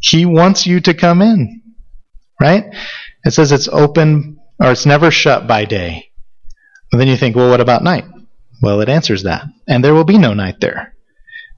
he 0.00 0.26
wants 0.26 0.66
you 0.66 0.80
to 0.80 0.94
come 0.94 1.22
in 1.22 1.62
right? 2.40 2.74
It 3.24 3.32
says 3.32 3.52
it's 3.52 3.68
open 3.68 4.38
or 4.60 4.72
it's 4.72 4.86
never 4.86 5.10
shut 5.10 5.46
by 5.46 5.64
day. 5.64 6.10
And 6.92 7.00
then 7.00 7.08
you 7.08 7.16
think, 7.16 7.36
well, 7.36 7.50
what 7.50 7.60
about 7.60 7.82
night? 7.82 8.04
Well, 8.62 8.80
it 8.80 8.88
answers 8.88 9.24
that. 9.24 9.44
And 9.66 9.82
there 9.82 9.94
will 9.94 10.04
be 10.04 10.18
no 10.18 10.34
night 10.34 10.60
there. 10.60 10.93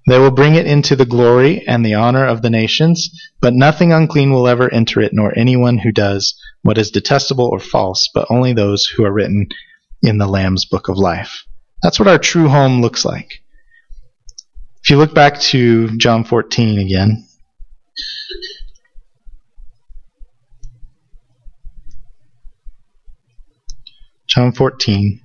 They 0.06 0.18
will 0.18 0.30
bring 0.30 0.54
it 0.54 0.66
into 0.66 0.94
the 0.94 1.04
glory 1.04 1.66
and 1.66 1.84
the 1.84 1.94
honor 1.94 2.24
of 2.24 2.42
the 2.42 2.50
nations, 2.50 3.10
but 3.40 3.54
nothing 3.54 3.92
unclean 3.92 4.32
will 4.32 4.46
ever 4.46 4.72
enter 4.72 5.00
it, 5.00 5.12
nor 5.12 5.36
anyone 5.36 5.78
who 5.78 5.90
does 5.90 6.38
what 6.62 6.78
is 6.78 6.90
detestable 6.90 7.46
or 7.46 7.58
false, 7.58 8.08
but 8.14 8.26
only 8.30 8.52
those 8.52 8.86
who 8.86 9.04
are 9.04 9.12
written 9.12 9.48
in 10.02 10.18
the 10.18 10.28
Lamb's 10.28 10.64
book 10.64 10.88
of 10.88 10.96
life. 10.96 11.44
That's 11.82 11.98
what 11.98 12.08
our 12.08 12.18
true 12.18 12.48
home 12.48 12.80
looks 12.80 13.04
like. 13.04 13.42
If 14.82 14.90
you 14.90 14.96
look 14.96 15.14
back 15.14 15.40
to 15.40 15.96
John 15.96 16.22
14 16.22 16.78
again, 16.78 17.26
John 24.36 24.52
14. 24.52 25.20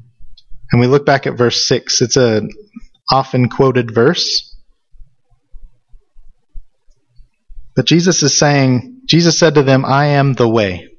And 0.71 0.79
we 0.79 0.87
look 0.87 1.05
back 1.05 1.27
at 1.27 1.37
verse 1.37 1.67
6. 1.67 2.01
It's 2.01 2.15
a 2.15 2.43
often 3.11 3.49
quoted 3.49 3.93
verse. 3.93 4.50
But 7.75 7.85
Jesus 7.85 8.21
is 8.23 8.37
saying, 8.37 9.01
Jesus 9.05 9.37
said 9.37 9.55
to 9.55 9.63
them, 9.63 9.85
I 9.85 10.07
am 10.07 10.33
the 10.33 10.47
way. 10.47 10.89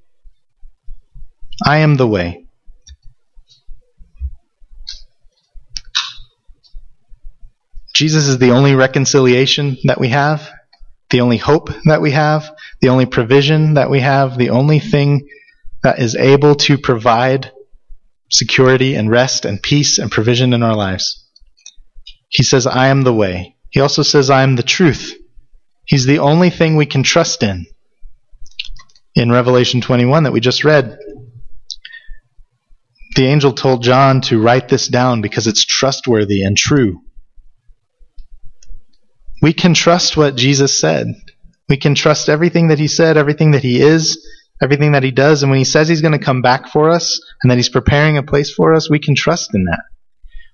I 1.64 1.78
am 1.78 1.96
the 1.96 2.06
way. 2.06 2.46
Jesus 7.94 8.26
is 8.26 8.38
the 8.38 8.52
only 8.52 8.74
reconciliation 8.74 9.76
that 9.84 10.00
we 10.00 10.08
have, 10.08 10.50
the 11.10 11.20
only 11.20 11.36
hope 11.36 11.68
that 11.84 12.00
we 12.00 12.12
have, 12.12 12.50
the 12.80 12.88
only 12.88 13.06
provision 13.06 13.74
that 13.74 13.90
we 13.90 14.00
have, 14.00 14.38
the 14.38 14.50
only 14.50 14.78
thing 14.78 15.28
that 15.82 15.98
is 15.98 16.16
able 16.16 16.54
to 16.54 16.78
provide 16.78 17.52
security 18.30 18.94
and 18.94 19.10
rest 19.10 19.44
and 19.44 19.62
peace 19.62 19.98
and 19.98 20.10
provision 20.10 20.54
in 20.54 20.62
our 20.62 20.74
lives. 20.74 21.28
He 22.28 22.42
says, 22.42 22.66
I 22.66 22.86
am 22.86 23.02
the 23.02 23.12
way. 23.12 23.56
He 23.68 23.80
also 23.80 24.02
says, 24.02 24.30
I 24.30 24.42
am 24.42 24.56
the 24.56 24.62
truth. 24.62 25.14
He's 25.92 26.06
the 26.06 26.20
only 26.20 26.48
thing 26.48 26.76
we 26.76 26.86
can 26.86 27.02
trust 27.02 27.42
in. 27.42 27.66
In 29.14 29.30
Revelation 29.30 29.82
21 29.82 30.22
that 30.22 30.32
we 30.32 30.40
just 30.40 30.64
read, 30.64 30.98
the 33.14 33.26
angel 33.26 33.52
told 33.52 33.82
John 33.82 34.22
to 34.22 34.40
write 34.40 34.70
this 34.70 34.88
down 34.88 35.20
because 35.20 35.46
it's 35.46 35.66
trustworthy 35.66 36.44
and 36.44 36.56
true. 36.56 37.02
We 39.42 39.52
can 39.52 39.74
trust 39.74 40.16
what 40.16 40.34
Jesus 40.34 40.80
said. 40.80 41.08
We 41.68 41.76
can 41.76 41.94
trust 41.94 42.30
everything 42.30 42.68
that 42.68 42.78
he 42.78 42.88
said, 42.88 43.18
everything 43.18 43.50
that 43.50 43.62
he 43.62 43.82
is, 43.82 44.26
everything 44.62 44.92
that 44.92 45.02
he 45.02 45.10
does. 45.10 45.42
And 45.42 45.50
when 45.50 45.58
he 45.58 45.64
says 45.64 45.88
he's 45.88 46.00
going 46.00 46.18
to 46.18 46.24
come 46.24 46.40
back 46.40 46.68
for 46.68 46.88
us 46.88 47.20
and 47.42 47.50
that 47.50 47.58
he's 47.58 47.68
preparing 47.68 48.16
a 48.16 48.22
place 48.22 48.50
for 48.50 48.72
us, 48.72 48.88
we 48.88 48.98
can 48.98 49.14
trust 49.14 49.54
in 49.54 49.64
that. 49.64 49.82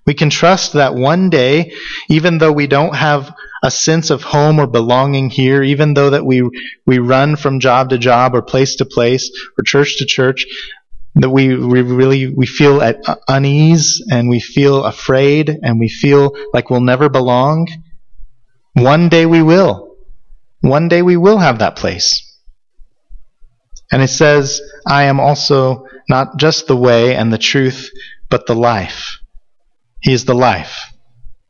We 0.09 0.15
can 0.15 0.31
trust 0.31 0.73
that 0.73 0.95
one 0.95 1.29
day, 1.29 1.73
even 2.09 2.39
though 2.39 2.51
we 2.51 2.65
don't 2.65 2.95
have 2.95 3.31
a 3.61 3.69
sense 3.69 4.09
of 4.09 4.23
home 4.23 4.57
or 4.59 4.65
belonging 4.65 5.29
here, 5.29 5.61
even 5.61 5.93
though 5.93 6.09
that 6.09 6.25
we, 6.25 6.41
we 6.87 6.97
run 6.97 7.35
from 7.35 7.59
job 7.59 7.91
to 7.91 7.99
job 7.99 8.33
or 8.33 8.41
place 8.41 8.77
to 8.77 8.85
place 8.85 9.29
or 9.55 9.63
church 9.63 9.97
to 9.99 10.07
church, 10.07 10.47
that 11.13 11.29
we, 11.29 11.55
we 11.55 11.83
really, 11.83 12.33
we 12.33 12.47
feel 12.47 12.81
at 12.81 12.97
unease 13.27 14.03
and 14.09 14.29
we 14.29 14.39
feel 14.39 14.83
afraid 14.83 15.55
and 15.61 15.79
we 15.79 15.89
feel 15.89 16.35
like 16.55 16.71
we'll 16.71 16.81
never 16.81 17.07
belong. 17.07 17.67
One 18.73 19.09
day 19.09 19.27
we 19.27 19.43
will. 19.43 19.95
One 20.61 20.87
day 20.87 21.03
we 21.03 21.17
will 21.17 21.37
have 21.37 21.59
that 21.59 21.75
place. 21.75 22.35
And 23.91 24.01
it 24.01 24.07
says, 24.07 24.59
I 24.87 25.03
am 25.03 25.19
also 25.19 25.85
not 26.09 26.37
just 26.37 26.65
the 26.65 26.75
way 26.75 27.15
and 27.15 27.31
the 27.31 27.37
truth, 27.37 27.91
but 28.27 28.47
the 28.47 28.55
life. 28.55 29.18
He 30.01 30.13
is 30.13 30.25
the 30.25 30.35
life, 30.35 30.91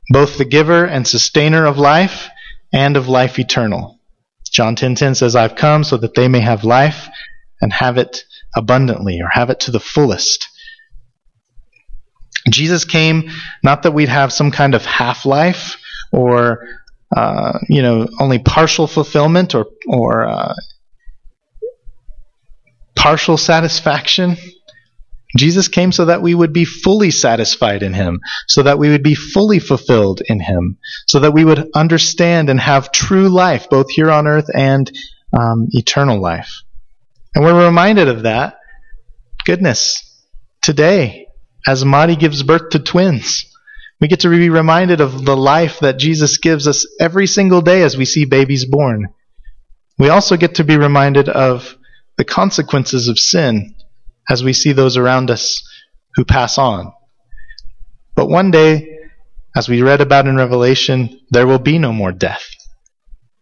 both 0.09 0.37
the 0.37 0.45
giver 0.45 0.85
and 0.85 1.07
sustainer 1.07 1.65
of 1.65 1.77
life 1.77 2.29
and 2.73 2.97
of 2.97 3.07
life 3.07 3.39
eternal. 3.39 3.99
John 4.51 4.75
10:10 4.75 4.75
10, 4.75 4.95
10 4.95 5.15
says, 5.15 5.35
"I've 5.35 5.55
come 5.55 5.83
so 5.83 5.97
that 5.97 6.15
they 6.15 6.27
may 6.27 6.39
have 6.39 6.63
life 6.63 7.09
and 7.61 7.71
have 7.71 7.97
it 7.97 8.23
abundantly 8.55 9.19
or 9.21 9.29
have 9.29 9.49
it 9.49 9.59
to 9.61 9.71
the 9.71 9.79
fullest." 9.79 10.47
Jesus 12.49 12.85
came 12.85 13.29
not 13.63 13.83
that 13.83 13.91
we'd 13.91 14.09
have 14.09 14.33
some 14.33 14.51
kind 14.51 14.73
of 14.73 14.85
half 14.85 15.25
life 15.25 15.77
or 16.11 16.67
uh, 17.15 17.59
you 17.67 17.81
know 17.81 18.07
only 18.19 18.39
partial 18.39 18.87
fulfillment 18.87 19.55
or 19.55 19.67
or 19.87 20.27
uh, 20.27 20.55
partial 22.95 23.37
satisfaction. 23.37 24.37
Jesus 25.38 25.67
came 25.67 25.91
so 25.91 26.05
that 26.05 26.21
we 26.21 26.34
would 26.34 26.53
be 26.53 26.65
fully 26.65 27.11
satisfied 27.11 27.84
in 27.84 27.93
Him, 27.93 28.19
so 28.47 28.63
that 28.63 28.80
we 28.80 28.89
would 28.89 29.03
be 29.03 29.15
fully 29.15 29.59
fulfilled 29.59 30.21
in 30.25 30.39
Him, 30.39 30.77
so 31.07 31.19
that 31.19 31.34
we 31.34 31.45
would 31.45 31.69
understand 31.75 32.49
and 32.49 32.59
have 32.59 32.91
true 32.91 33.30
life, 33.30 33.69
both 33.69 33.91
here 33.91 34.09
on 34.09 34.25
earth 34.25 34.49
and 34.53 34.91
um, 35.32 35.67
eternal 35.71 36.19
life. 36.19 36.63
And 37.36 37.43
we're 37.43 37.65
reminded 37.65 38.07
of 38.07 38.23
that. 38.23 38.57
Goodness, 39.45 40.03
today, 40.61 41.27
as 41.67 41.86
Madi 41.86 42.15
gives 42.15 42.41
birth 42.41 42.69
to 42.71 42.80
twins, 42.80 43.45
we 44.01 44.07
get 44.07 44.21
to 44.21 44.30
be 44.30 44.49
reminded 44.49 45.01
of 45.01 45.25
the 45.25 45.38
life 45.38 45.80
that 45.82 45.99
Jesus 45.99 46.38
gives 46.38 46.67
us 46.67 46.88
every 46.99 47.27
single 47.27 47.61
day 47.61 47.84
as 47.84 47.97
we 47.97 48.05
see 48.05 48.25
babies 48.25 48.65
born. 48.65 49.13
We 49.97 50.09
also 50.09 50.38
get 50.38 50.55
to 50.55 50.63
be 50.63 50.77
reminded 50.77 51.30
of 51.30 51.77
the 52.17 52.23
consequences 52.23 53.09
of 53.09 53.19
sin 53.19 53.75
as 54.30 54.43
we 54.43 54.53
see 54.53 54.71
those 54.71 54.97
around 54.97 55.32
us 55.32 55.61
who 56.15 56.25
pass 56.25 56.57
on. 56.57 56.93
But 58.15 58.30
one 58.30 58.51
day, 58.51 58.97
as 59.55 59.67
we 59.67 59.82
read 59.82 60.01
about 60.01 60.27
in 60.27 60.36
Revelation, 60.36 61.19
there 61.32 61.47
will 61.47 61.59
be 61.59 61.80
no 61.80 61.91
more 61.91 62.11
death. 62.11 62.43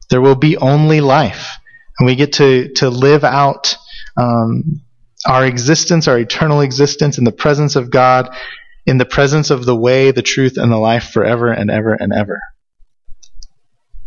There 0.09 0.21
will 0.21 0.35
be 0.35 0.57
only 0.57 1.01
life. 1.01 1.51
And 1.99 2.05
we 2.05 2.15
get 2.15 2.33
to, 2.33 2.71
to 2.75 2.89
live 2.89 3.23
out 3.23 3.75
um, 4.15 4.81
our 5.25 5.45
existence, 5.45 6.07
our 6.07 6.19
eternal 6.19 6.61
existence 6.61 7.17
in 7.17 7.23
the 7.23 7.31
presence 7.31 7.75
of 7.75 7.89
God, 7.89 8.33
in 8.85 8.97
the 8.97 9.05
presence 9.05 9.49
of 9.49 9.65
the 9.65 9.75
way, 9.75 10.11
the 10.11 10.21
truth, 10.21 10.57
and 10.57 10.71
the 10.71 10.77
life 10.77 11.09
forever 11.11 11.51
and 11.51 11.69
ever 11.69 11.93
and 11.93 12.13
ever. 12.13 12.39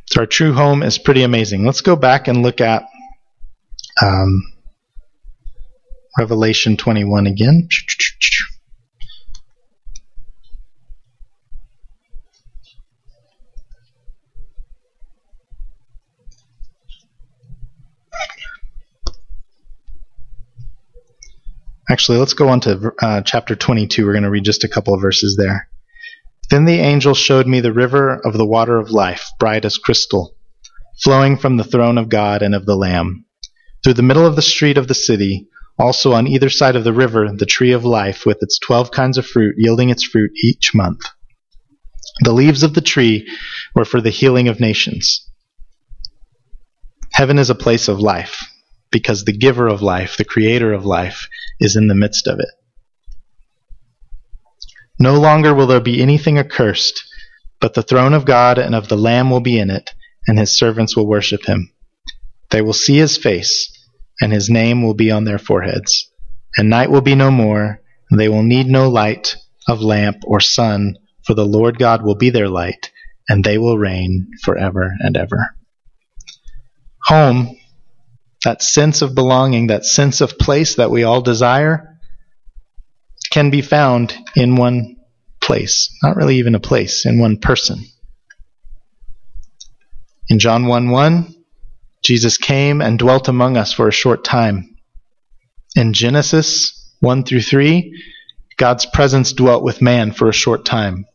So 0.07 0.21
our 0.21 0.27
true 0.27 0.53
home 0.53 0.83
is 0.83 0.99
pretty 0.99 1.23
amazing. 1.23 1.67
Let's 1.67 1.83
go 1.83 1.97
back 1.97 2.29
and 2.29 2.43
look 2.43 2.61
at 2.61 2.85
um, 4.03 4.43
Revelation 6.19 6.77
21 6.77 7.27
again. 7.27 7.69
Actually, 21.91 22.19
let's 22.19 22.35
go 22.35 22.49
on 22.49 22.61
to 22.61 22.93
uh, 23.03 23.21
chapter 23.23 23.57
22. 23.57 24.07
We're 24.07 24.13
going 24.13 24.23
to 24.23 24.31
read 24.31 24.45
just 24.45 24.63
a 24.63 24.69
couple 24.69 24.95
of 24.95 25.01
verses 25.01 25.37
there. 25.37 25.69
Then 26.49 26.65
the 26.65 26.79
angel 26.79 27.15
showed 27.15 27.49
me 27.49 27.61
the 27.61 27.73
river 27.73 28.15
of 28.25 28.35
the 28.35 28.47
water 28.47 28.79
of 28.79 28.91
life, 28.91 29.31
bright 29.41 29.65
as 29.65 29.77
crystal, 29.77 30.37
flowing 31.03 31.37
from 31.37 31.57
the 31.57 31.65
throne 31.65 31.99
of 31.99 32.09
God 32.09 32.43
and 32.43 32.55
of 32.55 32.65
the 32.65 32.77
Lamb. 32.77 33.25
Through 33.83 33.95
the 33.95 34.03
middle 34.03 34.25
of 34.25 34.37
the 34.37 34.43
street 34.43 34.79
of 34.79 34.87
the 34.87 34.95
city, 34.95 35.49
also 35.81 36.13
on 36.13 36.27
either 36.27 36.51
side 36.51 36.77
of 36.77 36.85
the 36.85 36.93
river, 36.93 37.33
the 37.33 37.47
tree 37.47 37.73
of 37.73 37.85
life, 37.85 38.27
with 38.27 38.39
its 38.43 38.59
twelve 38.59 38.91
kinds 38.91 39.17
of 39.17 39.27
fruit, 39.27 39.55
yielding 39.57 39.89
its 39.89 40.05
fruit 40.05 40.31
each 40.45 40.75
month. 40.75 41.01
The 42.23 42.33
leaves 42.33 42.63
of 42.63 42.75
the 42.75 42.81
tree 42.83 43.27
were 43.75 43.87
for 43.87 44.01
the 44.01 44.11
healing 44.11 44.49
of 44.49 44.61
nations. 44.61 45.27
Heaven 47.13 47.39
is 47.39 47.51
a 47.51 47.55
place 47.55 47.89
of 47.89 47.99
life, 47.99 48.45
because 48.91 49.25
the 49.25 49.37
giver 49.37 49.69
of 49.69 49.81
life, 49.81 50.17
the 50.17 50.25
creator 50.25 50.73
of 50.73 50.85
life, 50.85 51.29
is 51.59 51.77
in 51.77 51.87
the 51.87 51.95
midst 51.95 52.27
of 52.27 52.39
it. 52.39 52.49
No 54.99 55.19
longer 55.19 55.55
will 55.55 55.67
there 55.67 55.81
be 55.81 56.03
anything 56.03 56.39
accursed, 56.39 57.03
but 57.59 57.73
the 57.73 57.83
throne 57.83 58.13
of 58.13 58.27
God 58.27 58.59
and 58.59 58.75
of 58.75 58.89
the 58.89 58.99
Lamb 58.99 59.31
will 59.31 59.41
be 59.41 59.59
in 59.59 59.71
it, 59.71 59.91
and 60.27 60.39
his 60.39 60.57
servants 60.57 60.95
will 60.95 61.07
worship 61.07 61.47
him. 61.47 61.73
They 62.51 62.61
will 62.61 62.75
see 62.75 62.97
his 62.97 63.17
face 63.17 63.80
and 64.21 64.33
his 64.33 64.51
name 64.51 64.83
will 64.83 64.95
be 64.95 65.11
on 65.11 65.25
their 65.25 65.39
foreheads. 65.39 66.11
And 66.57 66.69
night 66.69 66.91
will 66.91 67.01
be 67.01 67.15
no 67.15 67.31
more, 67.31 67.81
and 68.11 68.19
they 68.19 68.29
will 68.29 68.43
need 68.43 68.67
no 68.67 68.91
light 68.91 69.37
of 69.69 69.83
lamp 69.83 70.19
or 70.25 70.41
sun, 70.41 70.97
for 71.25 71.35
the 71.35 71.47
Lord 71.47 71.79
God 71.79 72.03
will 72.03 72.17
be 72.17 72.31
their 72.31 72.49
light, 72.49 72.91
and 73.29 73.45
they 73.45 73.57
will 73.59 73.79
reign 73.79 74.31
forever 74.43 74.93
and 74.99 75.17
ever. 75.17 75.55
Home, 77.05 77.57
that 78.45 78.63
sense 78.63 79.03
of 79.03 79.15
belonging, 79.15 79.69
that 79.69 79.85
sense 79.85 80.21
of 80.21 80.39
place 80.39 80.75
that 80.77 80.91
we 80.91 81.05
all 81.05 81.23
desire, 81.23 81.99
can 83.31 83.51
be 83.51 83.63
found 83.63 84.15
in 84.35 84.57
one 84.57 84.97
place. 85.41 85.97
Not 86.03 86.17
really 86.17 86.37
even 86.37 86.55
a 86.55 86.61
place, 86.61 87.07
in 87.07 87.19
one 87.19 87.39
person. 87.39 87.85
In 90.29 90.39
John 90.39 90.67
1 90.67 90.91
1, 90.91 91.35
Jesus 92.11 92.39
came 92.39 92.81
and 92.81 92.99
dwelt 92.99 93.29
among 93.29 93.57
us 93.57 93.73
for 93.73 93.87
a 93.87 93.93
short 93.93 94.25
time. 94.25 94.75
In 95.77 95.93
Genesis 95.93 96.93
1 96.99 97.23
through 97.23 97.43
3, 97.43 98.03
God's 98.57 98.85
presence 98.85 99.33
dwelt 99.33 99.63
with 99.63 99.81
man 99.81 100.11
for 100.11 100.29
a 100.29 100.33
short 100.33 100.65
time. 100.65 101.07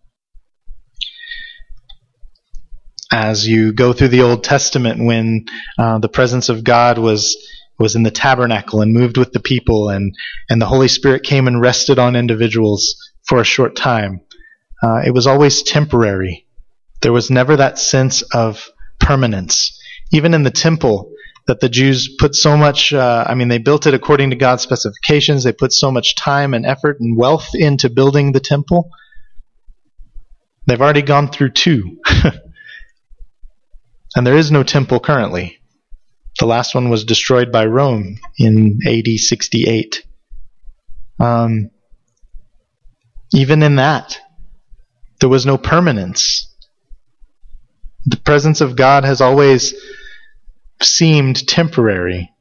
As 3.11 3.45
you 3.45 3.73
go 3.73 3.91
through 3.91 4.07
the 4.07 4.21
Old 4.21 4.45
Testament, 4.45 5.03
when 5.03 5.47
uh, 5.77 5.99
the 5.99 6.07
presence 6.07 6.47
of 6.47 6.63
God 6.63 6.97
was 6.97 7.35
was 7.77 7.97
in 7.97 8.03
the 8.03 8.09
tabernacle 8.09 8.79
and 8.79 8.93
moved 8.93 9.17
with 9.17 9.33
the 9.33 9.41
people, 9.41 9.89
and 9.89 10.15
and 10.49 10.61
the 10.61 10.67
Holy 10.67 10.87
Spirit 10.87 11.23
came 11.23 11.45
and 11.45 11.59
rested 11.59 11.99
on 11.99 12.15
individuals 12.15 12.95
for 13.27 13.41
a 13.41 13.43
short 13.43 13.75
time, 13.75 14.21
uh, 14.81 15.01
it 15.05 15.11
was 15.13 15.27
always 15.27 15.61
temporary. 15.61 16.47
There 17.01 17.11
was 17.11 17.29
never 17.29 17.57
that 17.57 17.79
sense 17.79 18.21
of 18.33 18.69
permanence 18.97 19.77
even 20.11 20.33
in 20.33 20.43
the 20.43 20.51
temple 20.51 21.11
that 21.47 21.59
the 21.59 21.69
Jews 21.69 22.15
put 22.17 22.35
so 22.35 22.57
much, 22.57 22.93
uh, 22.93 23.25
I 23.27 23.35
mean, 23.35 23.49
they 23.49 23.59
built 23.59 23.85
it 23.85 23.93
according 23.93 24.31
to 24.31 24.35
God's 24.35 24.63
specifications. 24.63 25.43
They 25.43 25.53
put 25.53 25.73
so 25.73 25.91
much 25.91 26.15
time 26.15 26.53
and 26.53 26.65
effort 26.65 26.99
and 26.99 27.17
wealth 27.17 27.49
into 27.53 27.89
building 27.89 28.31
the 28.31 28.39
temple. 28.39 28.89
They've 30.65 30.81
already 30.81 31.03
gone 31.03 31.29
through 31.29 31.51
two. 31.51 31.99
and 34.15 34.25
there 34.25 34.37
is 34.37 34.51
no 34.51 34.63
temple 34.63 34.99
currently. 34.99 35.59
The 36.39 36.47
last 36.47 36.73
one 36.73 36.89
was 36.89 37.05
destroyed 37.05 37.51
by 37.51 37.65
Rome 37.65 38.17
in 38.37 38.79
AD 38.85 39.07
68. 39.07 40.03
Um, 41.19 41.69
even 43.33 43.63
in 43.63 43.75
that, 43.75 44.19
there 45.19 45.29
was 45.29 45.45
no 45.45 45.57
permanence. 45.57 46.53
The 48.05 48.17
presence 48.17 48.61
of 48.61 48.75
God 48.75 49.03
has 49.03 49.21
always 49.21 49.73
seemed 50.81 51.47
temporary. 51.47 52.31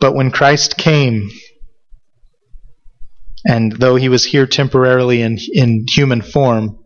But 0.00 0.14
when 0.14 0.30
Christ 0.30 0.76
came, 0.76 1.30
and 3.46 3.72
though 3.72 3.96
he 3.96 4.08
was 4.08 4.24
here 4.24 4.46
temporarily 4.46 5.22
in, 5.22 5.38
in 5.52 5.86
human 5.88 6.22
form, 6.22 6.78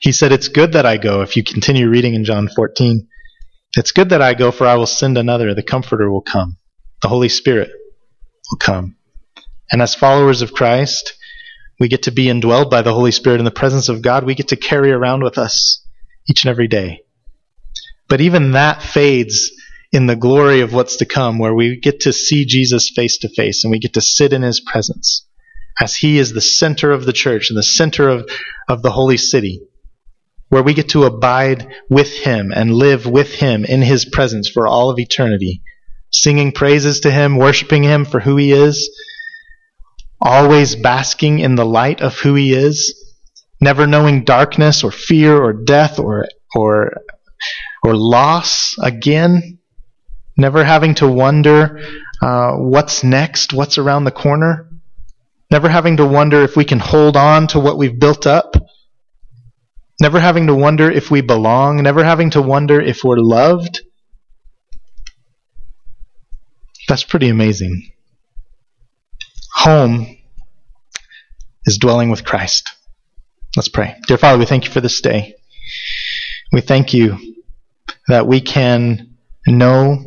he 0.00 0.10
said, 0.10 0.32
It's 0.32 0.48
good 0.48 0.72
that 0.72 0.86
I 0.86 0.96
go. 0.96 1.22
If 1.22 1.36
you 1.36 1.44
continue 1.44 1.88
reading 1.88 2.14
in 2.14 2.24
John 2.24 2.48
14, 2.48 3.06
it's 3.76 3.92
good 3.92 4.10
that 4.10 4.22
I 4.22 4.34
go, 4.34 4.50
for 4.50 4.66
I 4.66 4.74
will 4.74 4.86
send 4.86 5.16
another. 5.16 5.54
The 5.54 5.62
Comforter 5.62 6.10
will 6.10 6.22
come. 6.22 6.56
The 7.02 7.08
Holy 7.08 7.28
Spirit 7.28 7.70
will 8.50 8.58
come. 8.58 8.96
And 9.70 9.80
as 9.80 9.94
followers 9.94 10.42
of 10.42 10.52
Christ, 10.52 11.14
we 11.78 11.88
get 11.88 12.04
to 12.04 12.12
be 12.12 12.26
indwelled 12.26 12.70
by 12.70 12.82
the 12.82 12.94
Holy 12.94 13.10
Spirit 13.10 13.40
in 13.40 13.44
the 13.44 13.50
presence 13.50 13.88
of 13.88 14.02
God. 14.02 14.24
We 14.24 14.34
get 14.34 14.48
to 14.48 14.56
carry 14.56 14.92
around 14.92 15.22
with 15.22 15.38
us 15.38 15.84
each 16.28 16.44
and 16.44 16.50
every 16.50 16.68
day. 16.68 17.02
But 18.08 18.20
even 18.20 18.52
that 18.52 18.82
fades 18.82 19.50
in 19.90 20.06
the 20.06 20.16
glory 20.16 20.60
of 20.60 20.72
what's 20.72 20.96
to 20.96 21.04
come, 21.04 21.38
where 21.38 21.54
we 21.54 21.78
get 21.78 22.00
to 22.00 22.12
see 22.12 22.44
Jesus 22.44 22.90
face 22.94 23.18
to 23.18 23.28
face 23.28 23.64
and 23.64 23.70
we 23.70 23.78
get 23.78 23.94
to 23.94 24.00
sit 24.00 24.32
in 24.32 24.42
his 24.42 24.60
presence 24.60 25.26
as 25.80 25.96
he 25.96 26.18
is 26.18 26.32
the 26.32 26.40
center 26.40 26.92
of 26.92 27.06
the 27.06 27.12
church 27.12 27.50
and 27.50 27.58
the 27.58 27.62
center 27.62 28.08
of, 28.08 28.28
of 28.68 28.82
the 28.82 28.90
holy 28.90 29.16
city, 29.16 29.62
where 30.48 30.62
we 30.62 30.74
get 30.74 30.90
to 30.90 31.04
abide 31.04 31.66
with 31.88 32.12
him 32.12 32.52
and 32.54 32.74
live 32.74 33.06
with 33.06 33.34
him 33.34 33.64
in 33.64 33.82
his 33.82 34.04
presence 34.04 34.48
for 34.48 34.66
all 34.66 34.90
of 34.90 34.98
eternity, 34.98 35.62
singing 36.10 36.52
praises 36.52 37.00
to 37.00 37.10
him, 37.10 37.36
worshiping 37.36 37.82
him 37.82 38.04
for 38.04 38.20
who 38.20 38.36
he 38.36 38.52
is 38.52 38.90
always 40.22 40.76
basking 40.76 41.40
in 41.40 41.56
the 41.56 41.66
light 41.66 42.00
of 42.00 42.18
who 42.18 42.34
He 42.34 42.54
is, 42.54 43.14
never 43.60 43.86
knowing 43.86 44.24
darkness 44.24 44.84
or 44.84 44.90
fear 44.90 45.36
or 45.36 45.52
death 45.52 45.98
or, 45.98 46.26
or, 46.54 46.92
or 47.82 47.96
loss 47.96 48.76
again, 48.78 49.58
never 50.36 50.64
having 50.64 50.94
to 50.96 51.08
wonder 51.08 51.80
uh, 52.22 52.52
what's 52.52 53.02
next, 53.02 53.52
what's 53.52 53.78
around 53.78 54.04
the 54.04 54.12
corner, 54.12 54.70
never 55.50 55.68
having 55.68 55.96
to 55.96 56.06
wonder 56.06 56.42
if 56.42 56.56
we 56.56 56.64
can 56.64 56.78
hold 56.78 57.16
on 57.16 57.48
to 57.48 57.58
what 57.58 57.76
we've 57.76 57.98
built 57.98 58.26
up, 58.26 58.54
never 60.00 60.20
having 60.20 60.46
to 60.46 60.54
wonder 60.54 60.90
if 60.90 61.10
we 61.10 61.20
belong, 61.20 61.82
never 61.82 62.04
having 62.04 62.30
to 62.30 62.40
wonder 62.40 62.80
if 62.80 63.02
we're 63.02 63.18
loved. 63.18 63.80
That's 66.88 67.04
pretty 67.04 67.28
amazing. 67.28 67.91
Home 69.54 70.18
is 71.64 71.78
dwelling 71.78 72.10
with 72.10 72.24
Christ. 72.24 72.68
Let's 73.56 73.68
pray. 73.68 73.96
Dear 74.06 74.18
Father, 74.18 74.38
we 74.38 74.46
thank 74.46 74.64
you 74.64 74.70
for 74.70 74.80
this 74.80 75.00
day. 75.00 75.36
We 76.52 76.60
thank 76.60 76.92
you 76.94 77.18
that 78.08 78.26
we 78.26 78.40
can 78.40 79.16
know 79.46 80.04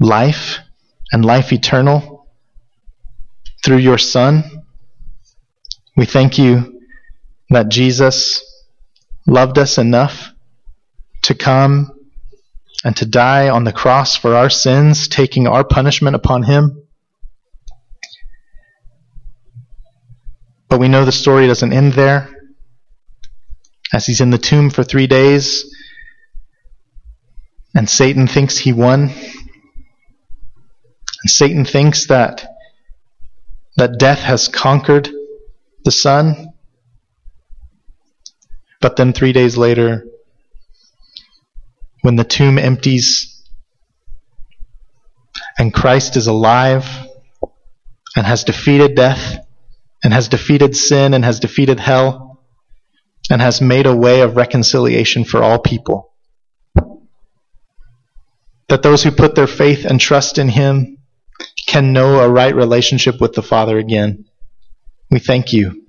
life 0.00 0.58
and 1.12 1.24
life 1.24 1.52
eternal 1.52 2.26
through 3.64 3.78
your 3.78 3.98
Son. 3.98 4.64
We 5.96 6.06
thank 6.06 6.38
you 6.38 6.80
that 7.50 7.68
Jesus 7.68 8.44
loved 9.26 9.58
us 9.58 9.78
enough 9.78 10.30
to 11.22 11.34
come 11.34 11.90
and 12.84 12.96
to 12.96 13.06
die 13.06 13.48
on 13.48 13.64
the 13.64 13.72
cross 13.72 14.16
for 14.16 14.34
our 14.34 14.48
sins, 14.48 15.08
taking 15.08 15.48
our 15.48 15.64
punishment 15.64 16.14
upon 16.14 16.44
him. 16.44 16.77
But 20.68 20.80
we 20.80 20.88
know 20.88 21.04
the 21.04 21.12
story 21.12 21.46
doesn't 21.46 21.72
end 21.72 21.94
there. 21.94 22.28
As 23.92 24.04
he's 24.04 24.20
in 24.20 24.30
the 24.30 24.38
tomb 24.38 24.68
for 24.68 24.84
three 24.84 25.06
days, 25.06 25.74
and 27.74 27.88
Satan 27.88 28.26
thinks 28.26 28.58
he 28.58 28.72
won, 28.72 29.10
and 31.22 31.30
Satan 31.30 31.64
thinks 31.64 32.06
that 32.08 32.46
that 33.76 33.98
death 33.98 34.18
has 34.18 34.48
conquered 34.48 35.08
the 35.84 35.90
Son. 35.90 36.52
But 38.80 38.96
then 38.96 39.12
three 39.12 39.32
days 39.32 39.56
later, 39.56 40.04
when 42.02 42.16
the 42.16 42.24
tomb 42.24 42.58
empties 42.58 43.42
and 45.58 45.72
Christ 45.72 46.16
is 46.16 46.26
alive 46.26 46.86
and 48.16 48.26
has 48.26 48.44
defeated 48.44 48.94
death 48.94 49.47
and 50.02 50.12
has 50.12 50.28
defeated 50.28 50.76
sin 50.76 51.14
and 51.14 51.24
has 51.24 51.40
defeated 51.40 51.80
hell 51.80 52.44
and 53.30 53.42
has 53.42 53.60
made 53.60 53.86
a 53.86 53.96
way 53.96 54.20
of 54.20 54.36
reconciliation 54.36 55.24
for 55.24 55.42
all 55.42 55.58
people. 55.58 56.12
That 58.68 58.82
those 58.82 59.02
who 59.02 59.10
put 59.10 59.34
their 59.34 59.46
faith 59.46 59.84
and 59.84 60.00
trust 60.00 60.38
in 60.38 60.48
Him 60.48 60.98
can 61.66 61.92
know 61.92 62.20
a 62.20 62.28
right 62.28 62.54
relationship 62.54 63.20
with 63.20 63.32
the 63.34 63.42
Father 63.42 63.78
again. 63.78 64.26
We 65.10 65.18
thank 65.18 65.52
you 65.52 65.86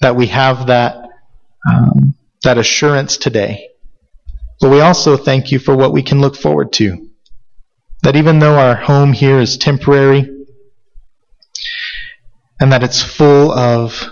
that 0.00 0.16
we 0.16 0.26
have 0.26 0.66
that, 0.66 0.96
um, 1.68 2.14
that 2.42 2.58
assurance 2.58 3.16
today. 3.16 3.68
But 4.60 4.70
we 4.70 4.80
also 4.80 5.16
thank 5.16 5.50
you 5.52 5.58
for 5.58 5.76
what 5.76 5.92
we 5.92 6.02
can 6.02 6.20
look 6.20 6.36
forward 6.36 6.72
to. 6.74 7.10
That 8.02 8.16
even 8.16 8.38
though 8.38 8.58
our 8.58 8.74
home 8.74 9.12
here 9.12 9.38
is 9.38 9.56
temporary, 9.56 10.35
and 12.60 12.72
that 12.72 12.82
it's 12.82 13.02
full 13.02 13.52
of 13.52 14.04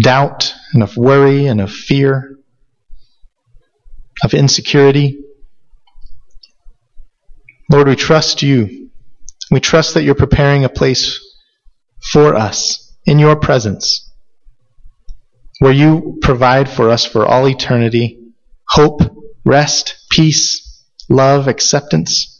doubt 0.00 0.54
and 0.72 0.82
of 0.82 0.96
worry 0.96 1.46
and 1.46 1.60
of 1.60 1.72
fear, 1.72 2.38
of 4.22 4.34
insecurity, 4.34 5.18
Lord, 7.70 7.88
we 7.88 7.96
trust 7.96 8.42
you. 8.42 8.90
We 9.50 9.60
trust 9.60 9.94
that 9.94 10.02
you're 10.02 10.14
preparing 10.14 10.64
a 10.64 10.68
place 10.68 11.20
for 12.12 12.34
us 12.34 12.94
in 13.04 13.18
your 13.18 13.36
presence 13.36 14.12
where 15.58 15.72
you 15.72 16.18
provide 16.22 16.68
for 16.68 16.90
us 16.90 17.04
for 17.04 17.26
all 17.26 17.48
eternity. 17.48 18.20
Hope, 18.68 19.00
rest, 19.44 19.96
peace, 20.10 20.84
love, 21.08 21.48
acceptance, 21.48 22.35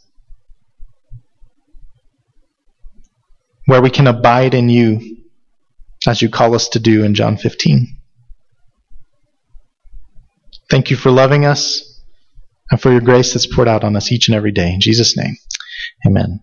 where 3.67 3.83
we 3.83 3.91
can 3.91 4.07
abide 4.07 4.55
in 4.55 4.69
you 4.69 5.19
as 6.07 6.23
you 6.23 6.31
call 6.31 6.55
us 6.55 6.69
to 6.71 6.79
do 6.79 7.05
in 7.05 7.15
John 7.15 7.37
15. 7.37 7.97
Thank 10.71 10.91
you 10.91 10.97
for 10.97 11.11
loving 11.11 11.45
us 11.45 12.01
and 12.71 12.81
for 12.81 12.91
your 12.91 13.01
grace 13.01 13.33
that's 13.33 13.47
poured 13.47 13.69
out 13.69 13.85
on 13.85 13.95
us 13.97 14.11
each 14.11 14.29
and 14.29 14.37
every 14.37 14.53
day. 14.53 14.73
In 14.73 14.81
Jesus' 14.81 15.17
name, 15.17 15.37
amen. 16.07 16.35